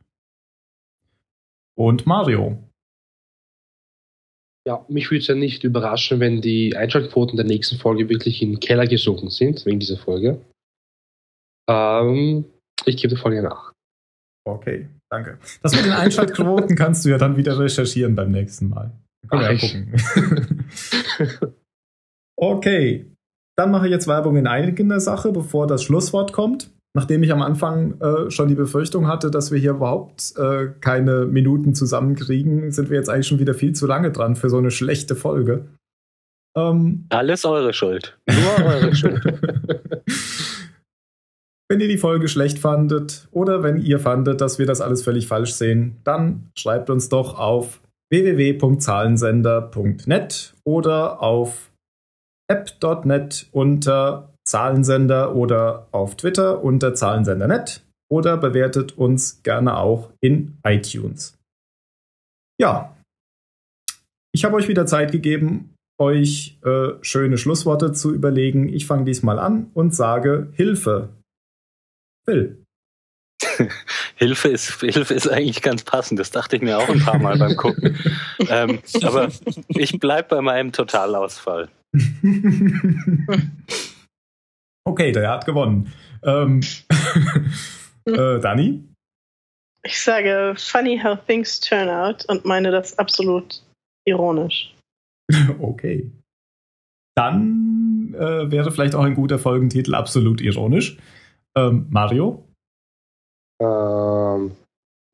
Und 1.76 2.06
Mario. 2.06 2.62
Ja, 4.68 4.86
mich 4.90 5.10
würde 5.10 5.22
es 5.22 5.28
ja 5.28 5.34
nicht 5.34 5.64
überraschen, 5.64 6.20
wenn 6.20 6.42
die 6.42 6.76
Einschaltquoten 6.76 7.36
der 7.36 7.48
nächsten 7.48 7.80
Folge 7.80 8.10
wirklich 8.10 8.44
in 8.44 8.52
den 8.52 8.60
Keller 8.60 8.86
gesunken 8.86 9.32
sind, 9.32 9.66
wegen 9.66 9.80
dieser 9.80 9.98
Folge. 9.98 10.40
Ähm, 11.68 12.46
ich 12.86 12.98
gebe 12.98 13.16
der 13.16 13.18
Folge 13.18 13.42
nach. 13.42 13.74
Okay, 14.48 14.88
danke. 15.10 15.40
Das 15.64 15.76
mit 15.76 15.86
den 15.86 15.94
Einschaltquoten 15.94 16.76
kannst 16.76 17.06
du 17.06 17.10
ja 17.10 17.18
dann 17.18 17.38
wieder 17.38 17.58
recherchieren 17.58 18.14
beim 18.14 18.30
nächsten 18.30 18.70
Mal. 18.70 18.92
Können 19.30 19.42
wir 19.42 19.54
ja 19.54 19.58
gucken. 19.58 21.56
okay, 22.38 23.16
dann 23.58 23.72
mache 23.72 23.88
ich 23.88 23.91
jetzt 23.91 24.08
Werbung 24.08 24.38
in 24.38 24.47
eigener 24.47 24.99
Sache, 24.99 25.32
bevor 25.32 25.68
das 25.68 25.84
Schlusswort 25.84 26.32
kommt. 26.32 26.72
Nachdem 26.95 27.22
ich 27.22 27.32
am 27.32 27.41
Anfang 27.41 27.99
äh, 28.01 28.32
schon 28.32 28.47
die 28.47 28.55
Befürchtung 28.55 29.08
hatte, 29.08 29.30
dass 29.30 29.51
wir 29.51 29.60
hier 29.60 29.72
überhaupt 29.72 30.34
äh, 30.38 30.68
keine 30.80 31.26
Minuten 31.26 31.76
zusammenkriegen, 31.76 32.72
sind 32.72 32.89
wir 32.89 32.97
jetzt 32.97 33.10
eigentlich 33.10 33.28
schon 33.28 33.39
wieder 33.39 33.53
viel 33.53 33.74
zu 33.74 33.86
lange 33.86 34.12
dran 34.12 34.36
für 34.36 34.49
so 34.49 34.58
eine 34.58 34.72
schlechte 34.72 35.16
Folge. 35.16 35.68
Ähm, 36.55 37.05
Alles 37.10 37.45
eure 37.45 37.74
Schuld. 37.74 38.18
Nur 38.30 38.66
eure 38.66 38.95
Schuld. 38.95 39.22
Wenn 41.70 41.82
ihr 41.82 41.88
die 41.88 41.97
Folge 41.97 42.30
schlecht 42.30 42.60
fandet 42.60 43.28
oder 43.32 43.62
wenn 43.62 43.78
ihr 43.78 43.99
fandet, 43.99 44.39
dass 44.39 44.58
wir 44.58 44.66
das 44.66 44.82
alles 44.82 45.03
völlig 45.03 45.28
falsch 45.28 45.53
sehen, 45.53 45.97
dann 46.03 46.49
schreibt 46.58 46.89
uns 46.89 47.10
doch 47.10 47.38
auf 47.38 47.82
www.zahlensender.net 48.10 50.53
oder 50.64 51.22
auf 51.22 51.66
app.net 52.50 53.48
unter 53.52 54.34
Zahlensender 54.48 55.36
oder 55.36 55.88
auf 55.91 56.16
Twitter 56.16 56.64
unter 56.64 56.93
Zahlensender.net 56.93 57.84
oder 58.10 58.38
bewertet 58.38 58.98
uns 58.98 59.43
gerne 59.43 59.78
auch 59.78 60.12
in 60.22 60.58
iTunes. 60.64 61.38
Ja, 62.60 62.95
ich 64.34 64.45
habe 64.45 64.56
euch 64.56 64.68
wieder 64.68 64.86
Zeit 64.86 65.12
gegeben, 65.12 65.74
euch 66.00 66.58
äh, 66.64 66.89
schöne 67.02 67.38
Schlussworte 67.38 67.91
zu 67.91 68.14
überlegen. 68.14 68.70
Ich 68.70 68.86
fange 68.86 69.06
diesmal 69.06 69.39
an 69.39 69.72
und 69.74 69.95
sage 69.95 70.52
Hilfe. 70.54 71.10
Phil. 72.26 72.64
Hilfe 74.16 74.50
ist, 74.50 74.80
Hilfe 74.80 75.14
ist 75.14 75.28
eigentlich 75.28 75.62
ganz 75.62 75.84
passend. 75.84 76.20
Das 76.20 76.32
dachte 76.32 76.56
ich 76.56 76.62
mir 76.62 76.78
auch 76.78 76.89
ein 76.89 77.00
paar 77.00 77.20
Mal 77.20 77.38
beim 77.38 77.56
Gucken. 77.56 77.98
ähm, 78.50 78.80
aber 79.02 79.30
ich 79.70 80.00
bleibe 80.00 80.36
bei 80.36 80.41
meinem 80.41 80.72
Totalausfall. 80.72 81.70
okay, 84.88 85.12
der 85.12 85.30
hat 85.32 85.45
gewonnen. 85.45 85.91
Ähm, 86.24 86.62
äh, 88.06 88.39
Dani? 88.39 88.84
Ich 89.84 90.02
sage 90.02 90.56
funny 90.58 91.00
how 91.00 91.18
things 91.28 91.60
turn 91.60 91.89
out 91.89 92.26
und 92.30 92.45
meine 92.45 92.72
das 92.72 92.98
absolut 92.98 93.64
ironisch. 94.06 94.76
okay. 95.60 96.12
Dann 97.16 98.14
äh, 98.14 98.52
wäre 98.52 98.72
vielleicht 98.72 98.95
auch 98.95 99.04
ein 99.04 99.16
guter 99.16 99.39
Folgentitel 99.39 99.95
absolut 99.95 100.41
ironisch. 100.41 100.98
Ähm, 101.56 101.88
Mario? 101.89 102.43
Ähm, 103.62 104.52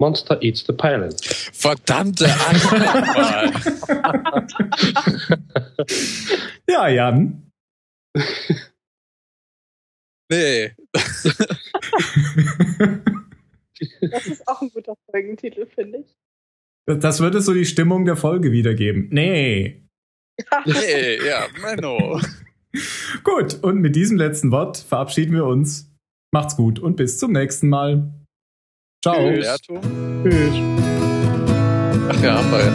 Monster 0.04 0.38
Eats 0.41 0.66
the 0.68 0.74
Pilot. 0.74 1.24
Verdammte 1.54 2.26
Antwort. 2.26 3.56
ja, 6.68 6.89
Jan. 6.89 7.49
nee. 10.30 10.76
das 14.01 14.28
ist 14.28 14.45
auch 14.45 14.62
ein 14.62 14.72
guter 14.72 14.95
Folgentitel, 15.10 15.68
finde 15.68 15.99
ich. 15.99 16.14
Das 16.86 17.22
würde 17.22 17.39
so 17.39 17.54
die 17.54 17.64
Stimmung 17.66 18.04
der 18.04 18.18
Folge 18.18 18.51
wiedergeben. 18.51 19.08
Nee. 19.10 19.88
nee, 20.66 21.26
ja, 21.26 21.47
Menno. 21.62 22.20
Gut, 23.24 23.64
und 23.64 23.80
mit 23.80 23.95
diesem 23.95 24.18
letzten 24.18 24.51
Wort 24.51 24.80
verabschieden 24.80 25.34
wir 25.34 25.45
uns. 25.45 25.89
Macht's 26.34 26.58
gut 26.58 26.78
und 26.80 26.97
bis 26.97 27.20
zum 27.20 27.32
nächsten 27.32 27.70
Mal. 27.70 28.12
Ciao. 29.04 29.16
Tschüss. 29.18 29.58
Tschüss. 30.24 30.56
Ach 32.08 32.24
ja, 32.24 32.38
haben 32.38 32.51
wir 32.51 32.60
ja. 32.60 32.72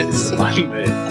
Scheiße. 0.02 0.36
Mann, 0.36 0.72
ey. 0.72 1.05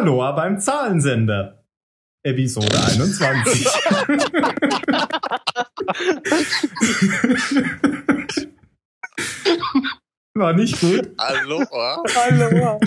Aloha 0.00 0.32
beim 0.32 0.58
Zahlensender. 0.58 1.62
Episode 2.22 2.74
21. 2.74 3.66
War 10.32 10.54
nicht 10.54 10.80
gut. 10.80 11.10
Aloha. 11.18 12.02
Aloha. 12.16 12.78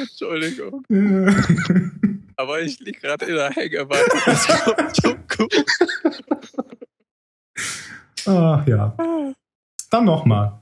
Entschuldigung. 0.00 0.84
Aber 2.36 2.60
ich 2.60 2.80
lieg 2.80 3.00
gerade 3.00 3.24
in 3.26 3.36
der 3.36 3.50
Hängematte. 3.50 4.02
Ach 8.26 8.66
ja. 8.66 8.96
Dann 9.90 10.04
nochmal. 10.04 10.60